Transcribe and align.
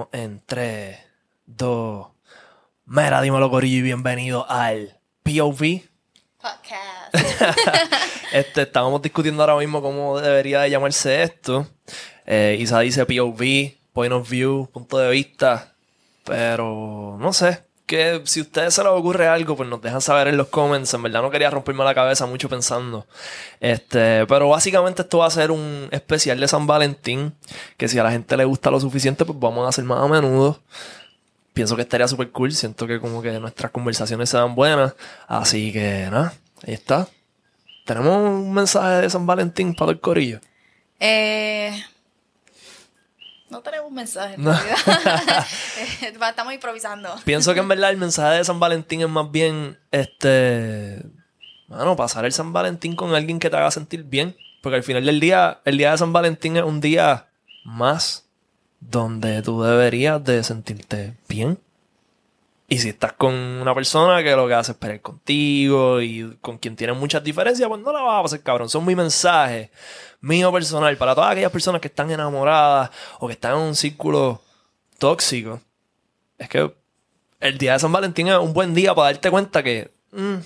Estamos 0.00 0.24
en 0.24 0.42
3, 0.46 0.98
2. 1.44 2.06
Mira, 2.86 3.20
dímelo, 3.20 3.50
Corillo, 3.50 3.76
y 3.76 3.82
bienvenido 3.82 4.46
al 4.48 4.98
POV. 5.24 5.82
Podcast. 6.40 7.14
Este, 8.32 8.62
estábamos 8.62 9.02
discutiendo 9.02 9.42
ahora 9.42 9.56
mismo 9.56 9.82
cómo 9.82 10.18
debería 10.20 10.60
de 10.62 10.70
llamarse 10.70 11.22
esto. 11.22 11.66
Eh, 12.24 12.56
Isa 12.60 12.80
dice 12.80 13.04
POV, 13.04 13.74
point 13.92 14.12
of 14.12 14.30
view, 14.30 14.70
punto 14.72 14.96
de 14.96 15.10
vista. 15.10 15.74
Pero 16.24 17.18
no 17.20 17.32
sé. 17.34 17.62
Que 17.90 18.22
si 18.22 18.38
a 18.38 18.42
ustedes 18.44 18.72
se 18.72 18.84
les 18.84 18.92
ocurre 18.92 19.26
algo, 19.26 19.56
pues 19.56 19.68
nos 19.68 19.82
dejan 19.82 20.00
saber 20.00 20.28
en 20.28 20.36
los 20.36 20.46
comments. 20.46 20.94
En 20.94 21.02
verdad 21.02 21.22
no 21.22 21.30
quería 21.32 21.50
romperme 21.50 21.82
la 21.82 21.92
cabeza 21.92 22.24
mucho 22.24 22.48
pensando. 22.48 23.04
Este, 23.58 24.24
pero 24.26 24.48
básicamente 24.48 25.02
esto 25.02 25.18
va 25.18 25.26
a 25.26 25.30
ser 25.30 25.50
un 25.50 25.88
especial 25.90 26.38
de 26.38 26.46
San 26.46 26.68
Valentín. 26.68 27.34
Que 27.76 27.88
si 27.88 27.98
a 27.98 28.04
la 28.04 28.12
gente 28.12 28.36
le 28.36 28.44
gusta 28.44 28.70
lo 28.70 28.78
suficiente, 28.78 29.24
pues 29.24 29.36
vamos 29.40 29.66
a 29.66 29.70
hacer 29.70 29.82
más 29.82 30.04
a 30.04 30.06
menudo. 30.06 30.60
Pienso 31.52 31.74
que 31.74 31.82
estaría 31.82 32.06
súper 32.06 32.30
cool. 32.30 32.52
Siento 32.52 32.86
que 32.86 33.00
como 33.00 33.22
que 33.22 33.32
nuestras 33.40 33.72
conversaciones 33.72 34.30
sean 34.30 34.54
buenas. 34.54 34.94
Así 35.26 35.72
que 35.72 36.06
nada, 36.12 36.32
ahí 36.64 36.74
está. 36.74 37.08
Tenemos 37.86 38.16
un 38.18 38.52
mensaje 38.52 39.00
de 39.02 39.10
San 39.10 39.26
Valentín 39.26 39.74
para 39.74 39.90
el 39.90 39.98
corillo. 39.98 40.38
Eh, 41.00 41.72
no 43.50 43.60
tenemos 43.60 43.88
un 43.88 43.94
mensaje. 43.94 44.34
en 44.34 44.44
No. 44.44 44.52
realidad. 44.52 44.76
Eh, 46.02 46.12
Estamos 46.28 46.52
improvisando. 46.54 47.14
Pienso 47.24 47.54
que 47.54 47.60
en 47.60 47.68
verdad 47.68 47.90
el 47.90 47.96
mensaje 47.96 48.38
de 48.38 48.44
San 48.44 48.60
Valentín 48.60 49.00
es 49.00 49.08
más 49.08 49.30
bien, 49.30 49.78
este, 49.90 51.02
bueno, 51.68 51.96
pasar 51.96 52.24
el 52.24 52.32
San 52.32 52.52
Valentín 52.52 52.96
con 52.96 53.14
alguien 53.14 53.38
que 53.38 53.50
te 53.50 53.56
haga 53.56 53.70
sentir 53.70 54.04
bien. 54.04 54.36
Porque 54.62 54.76
al 54.76 54.82
final 54.82 55.04
del 55.06 55.20
día, 55.20 55.60
el 55.64 55.78
día 55.78 55.92
de 55.92 55.98
San 55.98 56.12
Valentín 56.12 56.56
es 56.56 56.62
un 56.64 56.80
día 56.80 57.28
más 57.64 58.26
donde 58.80 59.40
tú 59.42 59.62
deberías 59.62 60.22
de 60.24 60.42
sentirte 60.44 61.16
bien. 61.28 61.58
Y 62.72 62.78
si 62.78 62.90
estás 62.90 63.14
con 63.14 63.34
una 63.34 63.74
persona 63.74 64.22
que 64.22 64.30
lo 64.36 64.46
que 64.46 64.54
hace 64.54 64.70
es 64.70 64.78
pelear 64.78 65.00
contigo 65.00 66.00
y 66.00 66.38
con 66.40 66.56
quien 66.56 66.76
tienes 66.76 66.96
muchas 66.96 67.24
diferencias, 67.24 67.68
pues 67.68 67.80
no 67.80 67.92
la 67.92 68.00
vas 68.00 68.20
a 68.20 68.22
pasar 68.22 68.42
cabrón. 68.44 68.70
Son 68.70 68.86
mi 68.86 68.94
mensaje 68.94 69.72
mío 70.20 70.52
personal 70.52 70.96
para 70.96 71.16
todas 71.16 71.32
aquellas 71.32 71.50
personas 71.50 71.80
que 71.80 71.88
están 71.88 72.12
enamoradas 72.12 72.90
o 73.18 73.26
que 73.26 73.32
están 73.32 73.54
en 73.54 73.58
un 73.58 73.74
círculo 73.74 74.40
tóxico. 74.98 75.60
Es 76.38 76.48
que 76.48 76.72
el 77.40 77.58
día 77.58 77.72
de 77.72 77.80
San 77.80 77.90
Valentín 77.90 78.28
es 78.28 78.38
un 78.38 78.52
buen 78.52 78.72
día 78.72 78.94
para 78.94 79.10
darte 79.10 79.32
cuenta 79.32 79.64
que 79.64 79.90
mm, 80.12 80.36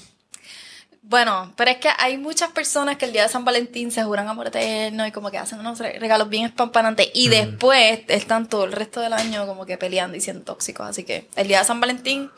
Bueno, 1.07 1.53
pero 1.57 1.71
es 1.71 1.77
que 1.77 1.91
hay 1.99 2.17
muchas 2.17 2.51
personas 2.53 2.97
que 2.97 3.05
el 3.05 3.13
día 3.13 3.25
de 3.25 3.29
San 3.29 3.45
Valentín 3.45 3.93
se 3.93 4.03
juran 4.05 4.27
amor 4.27 4.47
eterno 4.47 5.07
y 5.07 5.13
como 5.13 5.31
que 5.31 5.37
hacen 5.37 5.61
unos 5.61 5.79
re- 5.79 5.99
regalos 5.99 6.31
bien 6.31 6.47
espampanantes 6.47 7.09
y 7.13 7.29
después 7.29 8.01
están 8.09 8.49
todo 8.49 8.65
el 8.65 8.73
resto 8.73 9.01
del 9.01 9.13
año 9.13 9.47
como 9.47 9.67
que 9.67 9.77
peleando 9.77 10.17
y 10.17 10.21
siendo 10.23 10.45
tóxicos. 10.45 10.87
Así 10.89 11.05
que 11.05 11.29
el 11.37 11.47
día 11.47 11.59
de 11.59 11.65
San 11.67 11.79
Valentín 11.79 12.31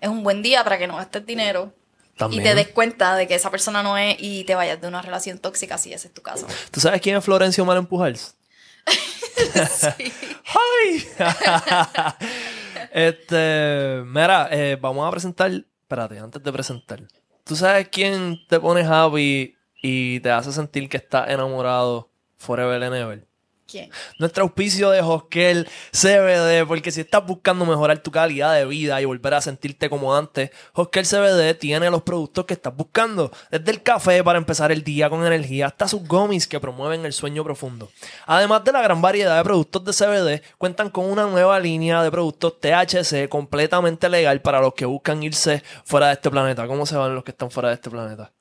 es 0.00 0.08
un 0.08 0.24
buen 0.24 0.42
día 0.42 0.64
para 0.64 0.78
que 0.78 0.88
no 0.88 0.96
gastes 0.96 1.24
dinero 1.26 1.72
también. 2.16 2.42
y 2.42 2.44
te 2.44 2.54
des 2.56 2.68
cuenta 2.68 3.14
de 3.14 3.28
que 3.28 3.36
esa 3.36 3.52
persona 3.52 3.84
no 3.84 3.96
es 3.96 4.16
y 4.18 4.42
te 4.42 4.56
vayas 4.56 4.80
de 4.80 4.88
una 4.88 5.00
relación 5.00 5.38
tóxica 5.38 5.78
si 5.78 5.92
ese 5.92 6.08
es 6.08 6.14
tu 6.14 6.20
caso. 6.20 6.48
¿Tú 6.72 6.80
sabes 6.80 7.00
quién 7.00 7.16
es 7.16 7.24
Florencio 7.24 7.64
Malempujals? 7.64 8.34
Sí. 9.38 10.12
¡Ay! 10.84 11.06
este, 12.92 14.02
mira, 14.04 14.48
eh, 14.50 14.76
vamos 14.80 15.06
a 15.06 15.10
presentar. 15.12 15.50
Espérate, 15.52 16.18
antes 16.18 16.42
de 16.42 16.52
presentar. 16.52 17.00
¿Tú 17.48 17.56
sabes 17.56 17.88
quién 17.88 18.46
te 18.46 18.60
pone 18.60 18.82
happy 18.82 19.56
y 19.82 20.20
te 20.20 20.30
hace 20.30 20.52
sentir 20.52 20.86
que 20.90 20.98
estás 20.98 21.30
enamorado 21.30 22.12
forever 22.36 22.82
and 22.82 22.94
ever? 22.94 23.27
Nuestro 24.18 24.44
auspicio 24.44 24.90
de 24.90 25.00
Hoskel 25.00 25.68
CBD, 25.92 26.66
porque 26.66 26.90
si 26.90 27.02
estás 27.02 27.26
buscando 27.26 27.66
mejorar 27.66 27.98
tu 27.98 28.10
calidad 28.10 28.54
de 28.54 28.64
vida 28.64 29.00
y 29.00 29.04
volver 29.04 29.34
a 29.34 29.42
sentirte 29.42 29.90
como 29.90 30.16
antes, 30.16 30.50
Hoskel 30.72 31.06
CBD 31.06 31.54
tiene 31.54 31.90
los 31.90 32.02
productos 32.02 32.46
que 32.46 32.54
estás 32.54 32.74
buscando. 32.74 33.30
Desde 33.50 33.70
el 33.70 33.82
café 33.82 34.24
para 34.24 34.38
empezar 34.38 34.72
el 34.72 34.82
día 34.82 35.10
con 35.10 35.26
energía 35.26 35.66
hasta 35.66 35.86
sus 35.86 36.06
gummies 36.08 36.46
que 36.46 36.60
promueven 36.60 37.04
el 37.04 37.12
sueño 37.12 37.44
profundo. 37.44 37.90
Además 38.26 38.64
de 38.64 38.72
la 38.72 38.80
gran 38.80 39.02
variedad 39.02 39.36
de 39.36 39.44
productos 39.44 39.84
de 39.84 39.92
CBD, 39.92 40.42
cuentan 40.56 40.88
con 40.88 41.04
una 41.04 41.26
nueva 41.26 41.60
línea 41.60 42.02
de 42.02 42.10
productos 42.10 42.60
THC 42.60 43.28
completamente 43.28 44.08
legal 44.08 44.40
para 44.40 44.60
los 44.60 44.72
que 44.74 44.86
buscan 44.86 45.22
irse 45.22 45.62
fuera 45.84 46.06
de 46.06 46.14
este 46.14 46.30
planeta. 46.30 46.66
¿Cómo 46.66 46.86
se 46.86 46.96
van 46.96 47.14
los 47.14 47.24
que 47.24 47.32
están 47.32 47.50
fuera 47.50 47.68
de 47.68 47.74
este 47.74 47.90
planeta? 47.90 48.32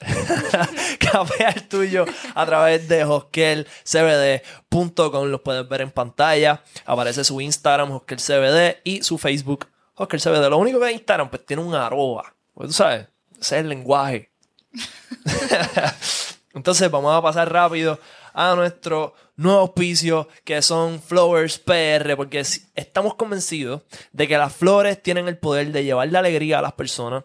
Café 0.98 1.46
al 1.46 1.68
tuyo 1.68 2.04
a 2.34 2.46
través 2.46 2.88
de 2.88 3.04
hoskelcbd.com. 3.04 5.28
Los 5.28 5.40
puedes 5.40 5.66
ver 5.68 5.82
en 5.82 5.90
pantalla. 5.90 6.62
Aparece 6.84 7.24
su 7.24 7.40
Instagram, 7.40 7.90
hoskelcbd, 7.92 8.76
y 8.84 9.02
su 9.02 9.16
Facebook, 9.18 9.66
hoskelcbd. 9.94 10.50
Lo 10.50 10.58
único 10.58 10.78
que 10.80 10.92
Instagram, 10.92 11.30
pues 11.30 11.46
tiene 11.46 11.62
un 11.62 11.74
arroba. 11.74 12.34
Pues 12.54 12.68
tú 12.68 12.74
sabes, 12.74 13.08
ese 13.32 13.56
es 13.56 13.62
el 13.62 13.68
lenguaje. 13.68 14.30
Entonces 16.54 16.90
vamos 16.90 17.14
a 17.14 17.22
pasar 17.22 17.52
rápido 17.52 17.98
a 18.32 18.54
nuestro 18.54 19.14
nuevo 19.36 19.60
auspicio 19.60 20.28
que 20.44 20.62
son 20.62 21.00
Flowers 21.00 21.58
PR 21.58 22.16
porque 22.16 22.42
estamos 22.74 23.14
convencidos 23.14 23.82
de 24.12 24.28
que 24.28 24.38
las 24.38 24.54
flores 24.54 25.02
tienen 25.02 25.28
el 25.28 25.38
poder 25.38 25.72
de 25.72 25.84
llevarle 25.84 26.18
alegría 26.18 26.58
a 26.58 26.62
las 26.62 26.74
personas 26.74 27.24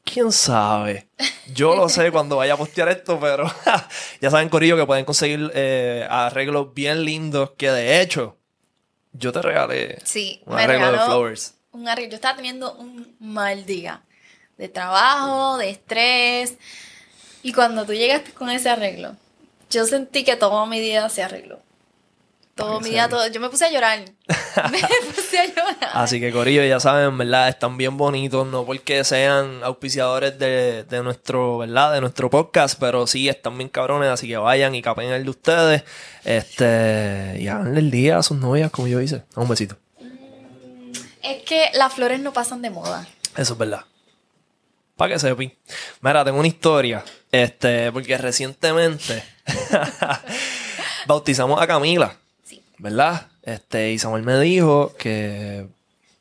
¿Quién 0.03 0.31
sabe? 0.31 1.07
Yo 1.53 1.75
lo 1.75 1.89
sé 1.89 2.11
cuando 2.11 2.37
vaya 2.37 2.53
a 2.53 2.57
postear 2.57 2.89
esto, 2.89 3.19
pero 3.19 3.51
ya 4.21 4.29
saben, 4.29 4.49
Corillo, 4.49 4.77
que 4.77 4.85
pueden 4.85 5.03
conseguir 5.05 5.51
eh, 5.55 6.05
arreglos 6.09 6.73
bien 6.73 7.03
lindos 7.03 7.51
que 7.57 7.71
de 7.71 8.01
hecho 8.01 8.37
yo 9.13 9.31
te 9.31 9.41
regalé 9.41 9.97
Sí, 10.03 10.41
un 10.45 10.59
arreglo 10.59 10.91
de 10.91 10.99
flowers. 10.99 11.55
un 11.71 11.87
arreglo. 11.87 12.11
Yo 12.11 12.15
estaba 12.15 12.35
teniendo 12.35 12.73
un 12.75 13.15
mal 13.19 13.65
día 13.65 14.03
de 14.57 14.69
trabajo, 14.69 15.57
de 15.57 15.69
estrés. 15.71 16.55
Y 17.41 17.51
cuando 17.53 17.85
tú 17.85 17.93
llegaste 17.93 18.31
con 18.31 18.49
ese 18.49 18.69
arreglo, 18.69 19.15
yo 19.69 19.85
sentí 19.85 20.23
que 20.23 20.35
todo 20.35 20.65
mi 20.67 20.79
día 20.79 21.09
se 21.09 21.23
arregló. 21.23 21.59
Todo 22.55 22.79
mi 22.79 22.91
día, 22.91 23.09
todo. 23.09 23.27
Yo 23.27 23.41
me 23.41 23.49
puse 23.49 23.65
a 23.65 23.69
llorar. 23.69 23.99
me 24.71 24.79
puse 25.13 25.39
a 25.39 25.45
llorar. 25.45 25.89
Así 25.93 26.21
que 26.21 26.31
Corillo, 26.31 26.63
ya 26.63 26.79
saben, 26.79 27.17
¿verdad? 27.17 27.49
Están 27.49 27.75
bien 27.75 27.97
bonitos, 27.97 28.47
no 28.47 28.65
porque 28.65 29.03
sean 29.03 29.61
auspiciadores 29.61 30.39
de, 30.39 30.85
de 30.85 31.03
nuestro, 31.03 31.57
¿verdad? 31.57 31.91
De 31.91 31.99
nuestro 31.99 32.29
podcast, 32.29 32.79
pero 32.79 33.07
sí 33.07 33.27
están 33.27 33.57
bien 33.57 33.69
cabrones, 33.69 34.09
así 34.09 34.29
que 34.29 34.37
vayan 34.37 34.73
y 34.73 34.81
capen 34.81 35.11
el 35.11 35.25
de 35.25 35.29
ustedes. 35.29 35.83
Este, 36.23 37.35
y 37.39 37.49
háganle 37.49 37.79
el 37.81 37.91
día 37.91 38.19
a 38.19 38.23
sus 38.23 38.37
novias, 38.37 38.71
como 38.71 38.87
yo 38.87 39.01
hice. 39.01 39.23
Un 39.35 39.49
besito. 39.49 39.75
Es 41.21 41.43
que 41.43 41.71
las 41.73 41.93
flores 41.93 42.21
no 42.21 42.31
pasan 42.31 42.61
de 42.61 42.69
moda. 42.69 43.05
Eso 43.35 43.53
es 43.53 43.59
verdad. 43.59 43.83
Para 44.95 45.13
que 45.13 45.19
sepi. 45.19 45.57
Mira, 45.99 46.23
tengo 46.23 46.39
una 46.39 46.47
historia. 46.47 47.03
Este, 47.33 47.91
porque 47.91 48.17
recientemente 48.17 49.25
bautizamos 51.05 51.61
a 51.61 51.67
Camila. 51.67 52.15
¿Verdad? 52.77 53.27
Este, 53.43 53.91
y 53.91 53.99
Samuel 53.99 54.23
me 54.23 54.39
dijo 54.39 54.93
que 54.97 55.67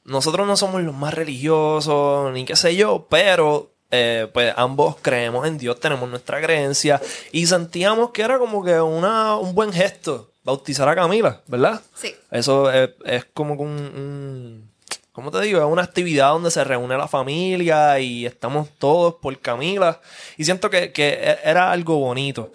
nosotros 0.05 0.47
no 0.47 0.57
somos 0.57 0.83
los 0.83 0.95
más 0.95 1.15
religiosos, 1.15 2.33
ni 2.33 2.45
qué 2.45 2.57
sé 2.57 2.77
yo, 2.77 3.07
pero 3.09 3.71
eh, 3.91 4.29
pues 4.33 4.53
ambos 4.57 4.97
creemos 5.03 5.47
en 5.47 5.57
Dios, 5.59 5.81
tenemos 5.81 6.09
nuestra 6.11 6.41
creencia 6.43 7.01
y 7.33 7.47
sentíamos 7.47 8.11
que 8.11 8.23
era 8.23 8.39
como 8.39 8.63
que 8.65 8.81
una, 8.81 9.37
un 9.37 9.55
buen 9.55 9.73
gesto 9.73 10.31
bautizar 10.45 10.89
a 10.89 10.95
Camila, 10.95 11.41
¿verdad? 11.47 11.81
Sí. 11.95 12.15
Eso 12.31 12.71
es, 12.71 12.91
es 13.07 13.25
como 13.33 13.57
que 13.57 13.63
un, 13.63 13.71
un- 13.71 14.75
¿Cómo 15.13 15.31
te 15.31 15.41
digo? 15.43 15.61
Es 15.61 15.65
una 15.65 15.83
actividad 15.83 16.31
donde 16.31 16.51
se 16.51 16.65
reúne 16.65 16.99
la 16.99 17.07
familia 17.07 18.01
y 18.01 18.27
estamos 18.27 18.69
todos 18.79 19.15
por 19.23 19.39
Camila. 19.39 20.01
Y 20.37 20.45
siento 20.45 20.69
que, 20.71 20.91
que 20.91 21.11
e- 21.13 21.39
era 21.45 21.71
algo 21.71 21.99
bonito. 21.99 22.51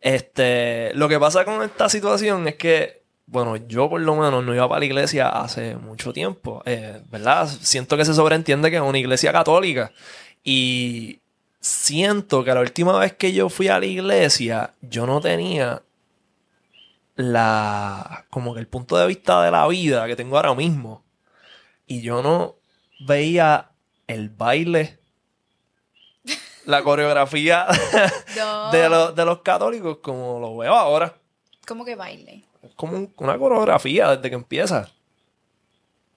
Este, 0.00 0.92
lo 0.94 1.08
que 1.08 1.20
pasa 1.20 1.44
con 1.44 1.62
esta 1.62 1.88
situación 1.88 2.48
es 2.48 2.56
que, 2.56 3.01
bueno, 3.26 3.56
yo 3.56 3.88
por 3.88 4.00
lo 4.00 4.14
menos 4.16 4.44
no 4.44 4.54
iba 4.54 4.68
para 4.68 4.80
la 4.80 4.84
iglesia 4.86 5.28
hace 5.28 5.76
mucho 5.76 6.12
tiempo, 6.12 6.62
eh, 6.66 7.00
¿verdad? 7.10 7.48
Siento 7.48 7.96
que 7.96 8.04
se 8.04 8.14
sobreentiende 8.14 8.70
que 8.70 8.76
es 8.76 8.82
una 8.82 8.98
iglesia 8.98 9.32
católica 9.32 9.92
y 10.44 11.20
siento 11.60 12.44
que 12.44 12.52
la 12.52 12.60
última 12.60 12.98
vez 12.98 13.14
que 13.14 13.32
yo 13.32 13.48
fui 13.48 13.68
a 13.68 13.78
la 13.78 13.86
iglesia, 13.86 14.74
yo 14.82 15.06
no 15.06 15.20
tenía 15.20 15.82
la, 17.14 18.26
como 18.30 18.54
que 18.54 18.60
el 18.60 18.66
punto 18.66 18.96
de 18.96 19.06
vista 19.06 19.42
de 19.42 19.50
la 19.50 19.66
vida 19.68 20.06
que 20.06 20.16
tengo 20.16 20.36
ahora 20.36 20.54
mismo. 20.54 21.04
Y 21.86 22.02
yo 22.02 22.22
no 22.22 22.56
veía 23.00 23.70
el 24.06 24.28
baile, 24.30 24.98
la 26.64 26.82
coreografía 26.84 27.66
No. 28.36 28.70
de, 28.72 28.88
los, 28.88 29.14
de 29.14 29.24
los 29.24 29.42
católicos 29.42 29.98
como 30.02 30.40
lo 30.40 30.56
veo 30.56 30.74
ahora. 30.74 31.14
¿Cómo 31.66 31.84
que 31.84 31.94
baile? 31.94 32.44
Es 32.62 32.74
como 32.76 32.96
un- 32.96 33.12
una 33.18 33.38
coreografía 33.38 34.16
desde 34.16 34.28
que 34.30 34.36
empieza. 34.36 34.88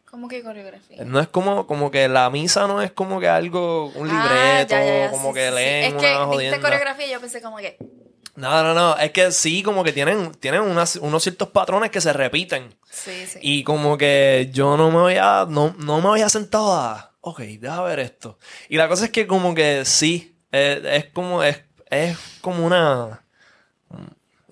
¿Cómo 0.09 0.27
que 0.29 0.43
coreografía? 0.43 1.03
No 1.03 1.19
es 1.19 1.27
como, 1.27 1.67
como 1.67 1.91
que 1.91 2.07
la 2.07 2.29
misa 2.29 2.67
no 2.67 2.81
es 2.81 2.91
como 2.91 3.19
que 3.19 3.27
algo, 3.27 3.87
un 3.95 4.07
Ah, 4.09 4.13
libreto, 4.13 4.75
ya, 4.75 4.85
ya, 4.85 4.99
ya, 5.05 5.11
como 5.11 5.29
sí, 5.29 5.33
que 5.35 5.49
sí, 5.49 5.55
leen 5.55 5.83
Es 5.85 5.93
que 6.01 6.37
dijiste 6.37 6.61
coreografía 6.61 7.07
y 7.07 7.11
yo 7.11 7.19
pensé 7.19 7.41
como 7.41 7.57
que... 7.57 7.77
No, 8.35 8.63
no, 8.63 8.73
no. 8.73 8.97
Es 8.97 9.11
que 9.11 9.31
sí, 9.31 9.63
como 9.63 9.83
que 9.83 9.93
tienen, 9.93 10.31
tienen 10.35 10.61
unas- 10.61 10.97
unos 10.97 11.23
ciertos 11.23 11.49
patrones 11.49 11.89
que 11.89 12.01
se 12.01 12.11
repiten. 12.13 12.77
Sí, 12.91 13.25
sí. 13.27 13.39
Y 13.41 13.63
como 13.63 13.97
que 13.97 14.49
yo 14.53 14.75
no 14.77 14.91
me 14.91 14.99
había, 14.99 15.45
no, 15.49 15.73
no 15.79 16.01
me 16.01 16.09
había 16.09 16.27
sentado 16.29 16.73
a, 16.73 17.13
ok, 17.21 17.39
deja 17.41 17.81
ver 17.83 17.99
esto. 17.99 18.37
Y 18.69 18.75
la 18.77 18.87
cosa 18.89 19.05
es 19.05 19.11
que 19.11 19.25
como 19.25 19.55
que 19.55 19.83
sí, 19.85 20.37
es, 20.51 20.83
es 20.83 21.05
como, 21.13 21.43
es, 21.43 21.61
es 21.89 22.17
como 22.41 22.65
una, 22.65 23.21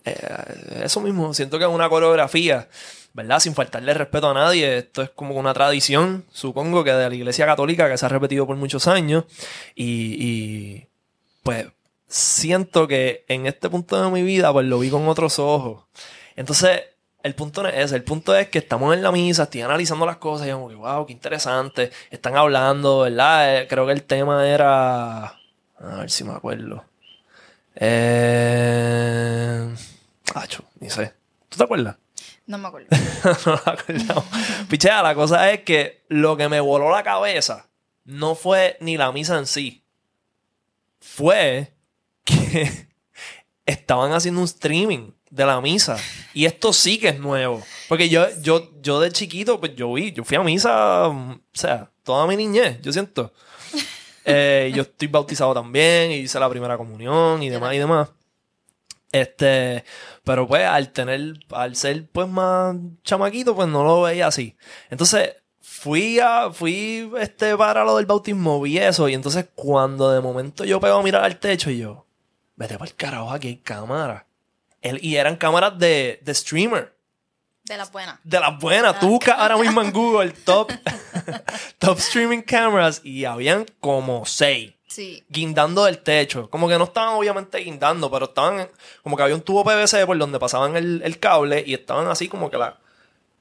eh, 0.06 0.82
eso 0.84 1.00
mismo, 1.02 1.34
siento 1.34 1.58
que 1.58 1.66
es 1.66 1.70
una 1.70 1.90
coreografía, 1.90 2.68
¿verdad? 3.14 3.40
Sin 3.40 3.56
faltarle 3.56 3.94
respeto 3.94 4.30
a 4.30 4.34
nadie. 4.34 4.80
Esto 4.80 5.02
es 5.02 5.10
como 5.10 5.36
una 5.36 5.54
tradición, 5.54 6.26
supongo 6.32 6.84
que 6.84 6.92
de 6.92 7.10
la 7.10 7.16
Iglesia 7.16 7.46
Católica 7.46 7.90
que 7.90 7.98
se 7.98 8.06
ha 8.06 8.10
repetido 8.10 8.46
por 8.46 8.58
muchos 8.58 8.88
años. 8.88 9.26
Y, 9.76 10.88
pues 11.44 11.68
siento 12.08 12.88
que 12.88 13.26
en 13.28 13.48
este 13.48 13.70
punto 13.70 14.02
de 14.02 14.12
mi 14.12 14.22
vida 14.22 14.54
pues 14.54 14.66
lo 14.68 14.80
vi 14.80 14.90
con 14.90 15.08
otros 15.08 15.40
ojos. 15.40 15.86
Entonces, 16.36 16.84
el 17.24 17.36
punto 17.36 17.64
no 17.64 17.70
es 17.70 17.76
ese, 17.76 17.96
el 17.96 18.04
punto 18.04 18.36
es 18.36 18.50
que 18.50 18.60
estamos 18.60 18.94
en 18.94 19.02
la 19.02 19.12
misa, 19.12 19.44
estoy 19.44 19.62
analizando 19.62 20.06
las 20.06 20.18
cosas 20.18 20.48
y 20.48 20.52
como 20.52 20.70
que, 20.70 20.76
wow, 20.76 21.06
qué 21.06 21.14
interesante. 21.14 21.92
Están 22.12 22.36
hablando, 22.36 23.00
¿verdad? 23.02 23.62
Eh, 23.62 23.68
creo 23.68 23.86
que 23.86 23.94
el 23.94 24.04
tema 24.04 24.48
era... 24.48 25.26
A 25.80 25.98
ver 26.00 26.10
si 26.12 26.24
me 26.24 26.34
acuerdo. 26.34 26.84
Eh... 27.76 29.74
Acho, 30.34 30.64
ni 30.80 30.90
sé. 30.90 31.14
¿Tú 31.50 31.58
te 31.58 31.64
acuerdas? 31.64 31.96
No 32.46 32.58
me 32.58 32.68
acuerdo. 32.68 32.88
no 33.46 33.62
me 33.66 33.72
acuerdo. 33.72 34.26
Pichea, 34.70 35.02
la 35.02 35.16
cosa 35.16 35.52
es 35.52 35.62
que 35.62 36.04
lo 36.10 36.36
que 36.36 36.50
me 36.50 36.60
voló 36.60 36.92
la 36.92 37.04
cabeza 37.04 37.70
no 38.06 38.36
fue 38.36 38.78
ni 38.80 38.98
la 38.98 39.12
misa 39.12 39.38
en 39.38 39.46
sí. 39.46 39.86
Fue 41.00 41.74
que 42.24 42.88
estaban 43.66 44.12
haciendo 44.14 44.42
un 44.42 44.46
streaming 44.46 45.12
de 45.30 45.46
la 45.46 45.62
misa. 45.62 45.98
Y 46.34 46.46
esto 46.46 46.74
sí 46.74 47.00
que 47.00 47.10
es 47.10 47.20
nuevo. 47.20 47.64
Porque 47.90 48.10
yo, 48.10 48.28
yo, 48.42 48.72
yo 48.82 49.00
de 49.00 49.12
chiquito, 49.12 49.60
pues 49.60 49.76
yo 49.76 49.92
vi, 49.94 50.12
yo 50.12 50.24
fui 50.24 50.38
a 50.38 50.44
misa, 50.44 51.10
mm, 51.10 51.32
o 51.32 51.40
sea, 51.54 51.90
toda 52.04 52.28
mi 52.28 52.36
niñez, 52.36 52.82
yo 52.82 52.92
siento. 52.92 53.34
Eh, 54.26 54.72
yo 54.74 54.84
estoy 54.84 55.10
bautizado 55.10 55.54
también, 55.54 56.10
y 56.10 56.20
hice 56.20 56.40
la 56.40 56.50
primera 56.50 56.78
comunión 56.78 57.44
y 57.44 57.50
demás 57.50 57.74
y 57.74 57.78
demás. 57.78 58.08
Este, 59.14 59.86
pero 60.24 60.48
pues 60.48 60.66
al 60.66 60.90
tener, 60.92 61.36
al 61.52 61.76
ser 61.76 62.08
pues 62.12 62.28
más 62.28 62.76
chamaquito, 63.04 63.56
pues 63.56 63.68
no 63.68 63.84
lo 63.84 64.02
veía 64.02 64.26
así. 64.28 64.58
Entonces, 64.90 65.36
fui 65.62 66.20
a, 66.20 66.50
fui 66.52 67.12
este 67.20 67.56
para 67.56 67.84
lo 67.84 67.96
del 67.98 68.08
bautismo, 68.08 68.60
vi 68.60 68.80
eso, 68.80 69.08
y 69.08 69.14
entonces 69.14 69.46
cuando 69.54 70.12
de 70.12 70.20
momento 70.20 70.66
yo 70.66 70.80
pego 70.82 70.98
a 70.98 71.04
mirar 71.04 71.24
al 71.24 71.38
techo 71.40 71.70
y 71.70 71.78
yo, 71.78 72.08
vete 72.56 72.74
para 72.80 72.90
el 72.90 72.96
carajo, 72.96 73.32
aquí 73.32 73.48
hay 73.50 73.58
cámaras. 73.58 74.24
El- 74.82 75.04
y 75.06 75.16
eran 75.16 75.36
cámaras 75.36 75.78
de, 75.78 76.20
de 76.24 76.34
streamer. 76.34 76.94
De 77.66 77.78
las 77.78 77.92
buenas. 77.92 78.20
De 78.24 78.40
las 78.40 78.60
buenas. 78.60 79.00
Tú 79.00 79.08
buscas 79.10 79.38
ahora 79.38 79.58
mismo 79.58 79.82
en 79.82 79.92
Google 79.92 80.32
top, 80.32 80.72
top 81.78 82.00
streaming 82.00 82.42
cameras 82.42 83.00
y 83.04 83.26
habían 83.26 83.66
como 83.80 84.26
seis 84.26 84.73
Sí. 84.94 85.24
guindando 85.30 85.86
del 85.86 86.00
techo. 86.00 86.50
Como 86.50 86.68
que 86.68 86.78
no 86.78 86.84
estaban 86.84 87.16
obviamente 87.16 87.58
guindando, 87.60 88.12
pero 88.12 88.26
estaban 88.26 88.70
como 89.02 89.18
que 89.18 89.24
había 89.24 89.36
un 89.36 89.42
tubo 89.42 89.64
PVC 89.64 90.06
por 90.06 90.18
donde 90.18 90.40
pasaban 90.40 90.76
el, 90.76 91.02
el 91.04 91.20
cable 91.20 91.64
y 91.66 91.74
estaban 91.74 92.08
así 92.08 92.28
como 92.28 92.50
que 92.52 92.58
la... 92.58 92.78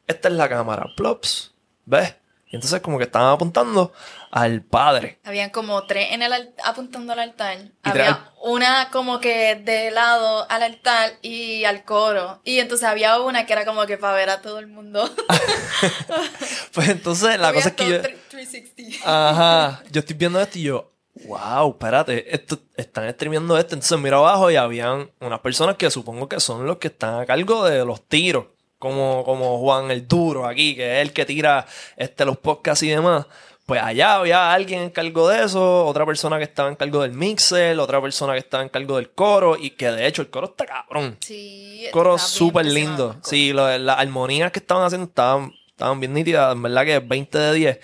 Esta 0.07 0.29
es 0.29 0.35
la 0.35 0.49
cámara. 0.49 0.87
Plops. 0.97 1.53
¿Ves? 1.85 2.15
Y 2.49 2.57
entonces 2.57 2.81
como 2.83 2.99
que 2.99 3.05
estaban 3.05 3.33
apuntando 3.33 3.93
al 4.31 4.61
padre. 4.61 5.19
Habían 5.25 5.49
como 5.51 5.85
tres 5.87 6.09
en 6.13 6.21
el 6.21 6.53
apuntando 6.63 7.15
al 7.15 7.19
altar. 7.21 7.57
había 7.83 8.09
al- 8.09 8.31
una 8.43 8.91
como 8.91 9.21
que 9.21 9.55
de 9.57 9.91
lado 9.91 10.45
al 10.51 10.63
altar 10.63 11.13
y 11.23 11.65
al 11.65 11.85
coro. 11.85 12.41
Y 12.45 12.59
entonces 12.59 12.87
había 12.87 13.19
una 13.21 13.47
que 13.47 13.55
era 13.55 13.65
como 13.65 13.87
que 13.87 13.97
para 13.97 14.15
ver 14.15 14.29
a 14.31 14.43
todo 14.43 14.59
el 14.59 14.67
mundo. 14.67 15.09
Pues 16.73 16.89
entonces 16.89 17.39
la 17.39 17.53
cosa 17.53 17.69
es 17.69 17.75
que 17.75 17.85
yo... 17.89 17.97
Había 17.97 18.03
todo 18.03 18.13
tre- 18.13 18.19
360. 18.31 19.01
Ajá. 19.31 19.83
Yo 19.91 20.01
estoy 20.01 20.17
viendo 20.17 20.41
esto 20.41 20.59
y 20.59 20.63
yo, 20.63 20.92
wow, 21.27 21.71
espérate, 21.71 22.35
esto, 22.35 22.59
están 22.77 23.11
streameando 23.13 23.57
esto. 23.59 23.75
Entonces 23.75 23.99
miro 23.99 24.19
abajo 24.19 24.51
y 24.51 24.57
habían 24.57 25.11
unas 25.21 25.41
personas 25.41 25.77
que 25.77 25.91
supongo 25.91 26.29
que 26.29 26.41
son 26.41 26.67
los 26.67 26.79
que 26.79 26.89
están 26.89 27.21
a 27.21 27.27
cargo 27.27 27.65
de 27.65 27.85
los 27.85 28.03
tiros. 28.03 28.47
Como, 28.79 29.23
como 29.25 29.61
Juan 29.61 29.93
el 29.93 30.09
Duro 30.09 30.45
aquí, 30.45 30.75
que 30.75 30.97
es 30.97 31.07
el 31.07 31.13
que 31.13 31.25
tira 31.25 31.65
este, 31.97 32.25
los 32.25 32.37
podcasts 32.39 32.83
y 32.83 32.89
demás. 32.89 33.27
Pues 33.65 33.81
allá 33.81 34.17
había 34.17 34.53
alguien 34.53 34.83
en 34.83 34.91
cargo 34.91 35.29
de 35.29 35.45
eso, 35.45 35.87
otra 35.87 36.05
persona 36.05 36.37
que 36.39 36.45
estaba 36.45 36.69
en 36.69 36.75
cargo 36.75 37.03
del 37.03 37.13
mixer, 37.13 37.79
otra 37.79 38.03
persona 38.03 38.33
que 38.33 38.41
estaba 38.41 38.61
en 38.61 38.69
cargo 38.69 38.97
del 38.97 39.11
coro, 39.11 39.57
y 39.57 39.71
que 39.71 39.89
de 39.89 40.09
hecho 40.09 40.23
el 40.23 40.31
coro 40.31 40.49
está 40.49 40.67
cabrón. 40.67 41.17
Sí. 41.21 41.87
Coro 41.93 42.17
está 42.17 42.27
bien 42.27 42.39
súper 42.39 42.67
lindo. 42.67 43.07
el 43.07 43.13
coro. 43.13 43.21
Sí, 43.23 43.53
las 43.53 43.99
armonías 43.99 44.51
que 44.51 44.59
estaban 44.59 44.85
haciendo 44.85 45.07
estaban, 45.07 45.53
estaban 45.69 46.01
bien 46.01 46.13
nítidas. 46.13 46.53
En 46.53 46.63
verdad 46.63 46.85
que 46.85 46.99
20 46.99 47.39
de 47.39 47.55
10. 47.55 47.81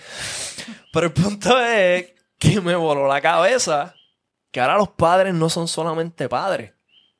Pero 0.91 1.05
el 1.07 1.13
punto 1.13 1.61
es 1.61 2.11
que 2.39 2.59
me 2.61 2.75
voló 2.75 3.07
la 3.07 3.21
cabeza 3.21 3.93
que 4.51 4.59
ahora 4.59 4.77
los 4.77 4.89
padres 4.89 5.33
no 5.33 5.49
son 5.49 5.67
solamente 5.67 6.27
padres, 6.27 6.71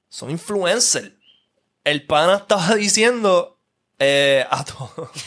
son 0.07 0.31
influencers. 0.31 1.11
El 1.83 2.05
pana 2.05 2.37
estaba 2.37 2.75
diciendo 2.75 3.59
eh, 3.99 4.45
a 4.49 4.65
todos. 4.65 5.09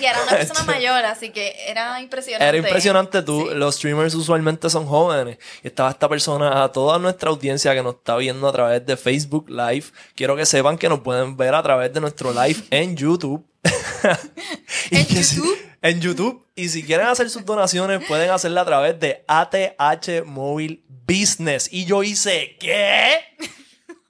Y 0.00 0.04
era 0.04 0.22
una 0.22 0.32
persona 0.32 0.62
mayor, 0.66 1.04
así 1.04 1.30
que 1.30 1.54
era 1.66 2.00
impresionante. 2.00 2.46
Era 2.46 2.56
impresionante 2.56 3.22
tú, 3.22 3.48
Sí. 3.48 3.54
los 3.54 3.74
streamers 3.76 4.14
usualmente 4.14 4.70
son 4.70 4.86
jóvenes. 4.86 5.38
Y 5.62 5.68
estaba 5.68 5.90
esta 5.90 6.08
persona, 6.08 6.62
a 6.62 6.70
toda 6.72 6.98
nuestra 6.98 7.30
audiencia 7.30 7.74
que 7.74 7.82
nos 7.82 7.96
está 7.96 8.16
viendo 8.16 8.46
a 8.48 8.52
través 8.52 8.84
de 8.86 8.96
Facebook 8.96 9.48
Live. 9.48 9.86
Quiero 10.14 10.36
que 10.36 10.46
sepan 10.46 10.78
que 10.78 10.88
nos 10.88 11.00
pueden 11.00 11.36
ver 11.36 11.54
a 11.54 11.62
través 11.62 11.92
de 11.92 12.00
nuestro 12.00 12.32
live 12.32 12.62
en 12.70 12.96
YouTube. 12.96 13.44
¿En 14.90 15.06
YouTube? 15.06 15.58
En 15.82 16.00
YouTube. 16.00 16.46
Y 16.54 16.68
si 16.68 16.82
quieren 16.82 17.06
hacer 17.06 17.30
sus 17.30 17.44
donaciones, 17.44 18.04
pueden 18.06 18.30
hacerla 18.30 18.62
a 18.62 18.66
través 18.66 19.00
de 19.00 19.24
ATH 19.26 20.24
Mobile 20.24 20.82
Business. 20.88 21.68
Y 21.72 21.84
yo 21.84 22.02
hice, 22.02 22.56
¿qué? 22.58 23.20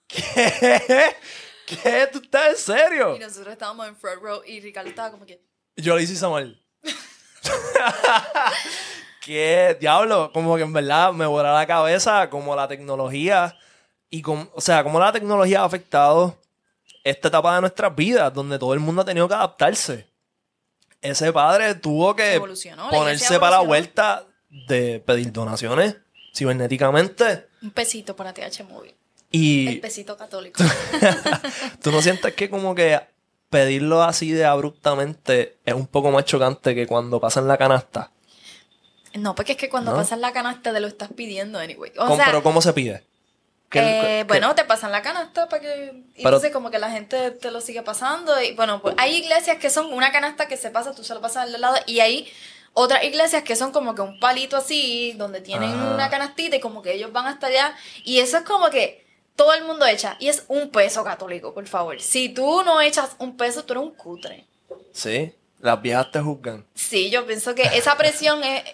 ¿Qué? 0.06 1.14
¿Qué? 1.66 2.08
¿Tú 2.12 2.20
estás 2.22 2.50
en 2.50 2.56
serio? 2.56 3.16
Y 3.16 3.20
nosotros 3.20 3.52
estábamos 3.52 3.86
en 3.86 3.96
front 3.96 4.22
row 4.22 4.42
y 4.46 4.60
Ricardo 4.60 4.88
estaba 4.90 5.10
como 5.10 5.24
que. 5.24 5.40
Yo 5.76 5.94
lo 5.94 6.00
hice 6.00 6.16
Samuel. 6.16 6.62
¿Qué 9.24 9.76
diablo? 9.78 10.30
Como 10.32 10.56
que 10.56 10.62
en 10.62 10.72
verdad 10.72 11.12
me 11.12 11.26
vuela 11.26 11.52
la 11.52 11.66
cabeza 11.66 12.28
como 12.28 12.56
la 12.56 12.66
tecnología 12.66 13.56
y 14.08 14.22
como, 14.22 14.50
o 14.54 14.60
sea, 14.60 14.82
como 14.82 14.98
la 14.98 15.12
tecnología 15.12 15.60
ha 15.60 15.64
afectado 15.64 16.36
esta 17.04 17.28
etapa 17.28 17.54
de 17.54 17.60
nuestras 17.60 17.94
vidas 17.94 18.32
donde 18.34 18.58
todo 18.58 18.74
el 18.74 18.80
mundo 18.80 19.02
ha 19.02 19.04
tenido 19.04 19.28
que 19.28 19.34
adaptarse. 19.34 20.09
Ese 21.02 21.32
padre 21.32 21.74
tuvo 21.76 22.14
que 22.14 22.40
ponerse 22.90 23.38
para 23.40 23.56
la 23.56 23.60
vuelta 23.62 24.26
de 24.68 25.00
pedir 25.00 25.32
donaciones 25.32 25.96
cibernéticamente 26.34 27.46
Un 27.62 27.70
pesito 27.70 28.14
para 28.16 28.32
TH 28.34 28.64
Móvil. 28.68 28.94
y 29.30 29.66
El 29.68 29.80
pesito 29.80 30.16
católico. 30.16 30.62
¿Tú 31.82 31.90
no 31.92 32.02
sientes 32.02 32.34
que 32.34 32.50
como 32.50 32.74
que 32.74 33.00
pedirlo 33.48 34.02
así 34.02 34.30
de 34.32 34.44
abruptamente 34.44 35.58
es 35.64 35.74
un 35.74 35.86
poco 35.86 36.10
más 36.10 36.24
chocante 36.24 36.74
que 36.74 36.86
cuando 36.86 37.20
pasa 37.20 37.40
en 37.40 37.48
la 37.48 37.56
canasta? 37.56 38.10
no, 39.14 39.34
porque 39.34 39.52
es 39.52 39.58
que 39.58 39.68
cuando 39.68 39.90
¿No? 39.90 39.96
pasas 39.96 40.20
la 40.20 40.32
canasta 40.32 40.72
te 40.72 40.78
lo 40.78 40.86
estás 40.86 41.08
pidiendo 41.16 41.58
anyway. 41.58 41.90
O 41.98 42.04
¿Cómo- 42.04 42.16
sea, 42.16 42.26
pero 42.26 42.42
¿cómo 42.44 42.60
se 42.62 42.72
pide? 42.72 43.02
¿Qué- 43.70 44.20
eh, 44.20 44.24
bueno, 44.24 44.54
te 44.54 44.64
pasan 44.64 44.90
la 44.92 45.00
canasta 45.00 45.48
para 45.48 45.62
que. 45.62 45.68
Y 46.14 46.22
Pero- 46.22 46.28
entonces, 46.30 46.50
como 46.52 46.70
que 46.70 46.78
la 46.78 46.90
gente 46.90 47.30
te 47.30 47.50
lo 47.50 47.60
sigue 47.60 47.82
pasando. 47.82 48.40
Y 48.42 48.52
bueno, 48.54 48.82
pues 48.82 48.94
hay 48.98 49.16
iglesias 49.16 49.58
que 49.58 49.70
son 49.70 49.92
una 49.92 50.10
canasta 50.12 50.48
que 50.48 50.56
se 50.56 50.70
pasa, 50.70 50.94
tú 50.94 51.04
se 51.04 51.14
lo 51.14 51.20
pasas 51.20 51.44
al 51.44 51.60
lado. 51.60 51.76
Y 51.86 52.00
hay 52.00 52.30
otras 52.72 53.02
iglesias 53.04 53.42
que 53.44 53.54
son 53.56 53.70
como 53.72 53.94
que 53.94 54.02
un 54.02 54.18
palito 54.20 54.56
así, 54.56 55.12
donde 55.16 55.40
tienen 55.40 55.70
Ah. 55.70 55.92
una 55.94 56.10
canastita 56.10 56.56
y 56.56 56.60
como 56.60 56.82
que 56.82 56.92
ellos 56.94 57.12
van 57.12 57.26
hasta 57.26 57.46
allá. 57.46 57.74
Y 58.04 58.18
eso 58.18 58.38
es 58.38 58.42
como 58.42 58.70
que 58.70 59.06
todo 59.36 59.54
el 59.54 59.64
mundo 59.64 59.86
echa. 59.86 60.16
Y 60.18 60.28
es 60.28 60.44
un 60.48 60.70
peso 60.70 61.04
católico, 61.04 61.54
por 61.54 61.66
favor. 61.68 62.00
Si 62.00 62.28
tú 62.28 62.62
no 62.64 62.80
echas 62.80 63.14
un 63.18 63.36
peso, 63.36 63.64
tú 63.64 63.72
eres 63.74 63.84
un 63.84 63.94
cutre. 63.94 64.46
Sí, 64.92 65.32
las 65.60 65.80
viejas 65.80 66.10
te 66.10 66.20
juzgan. 66.20 66.66
Sí, 66.74 67.08
yo 67.10 67.24
pienso 67.26 67.54
que 67.54 67.62
esa 67.62 67.96
presión 67.96 68.42
es... 68.42 68.64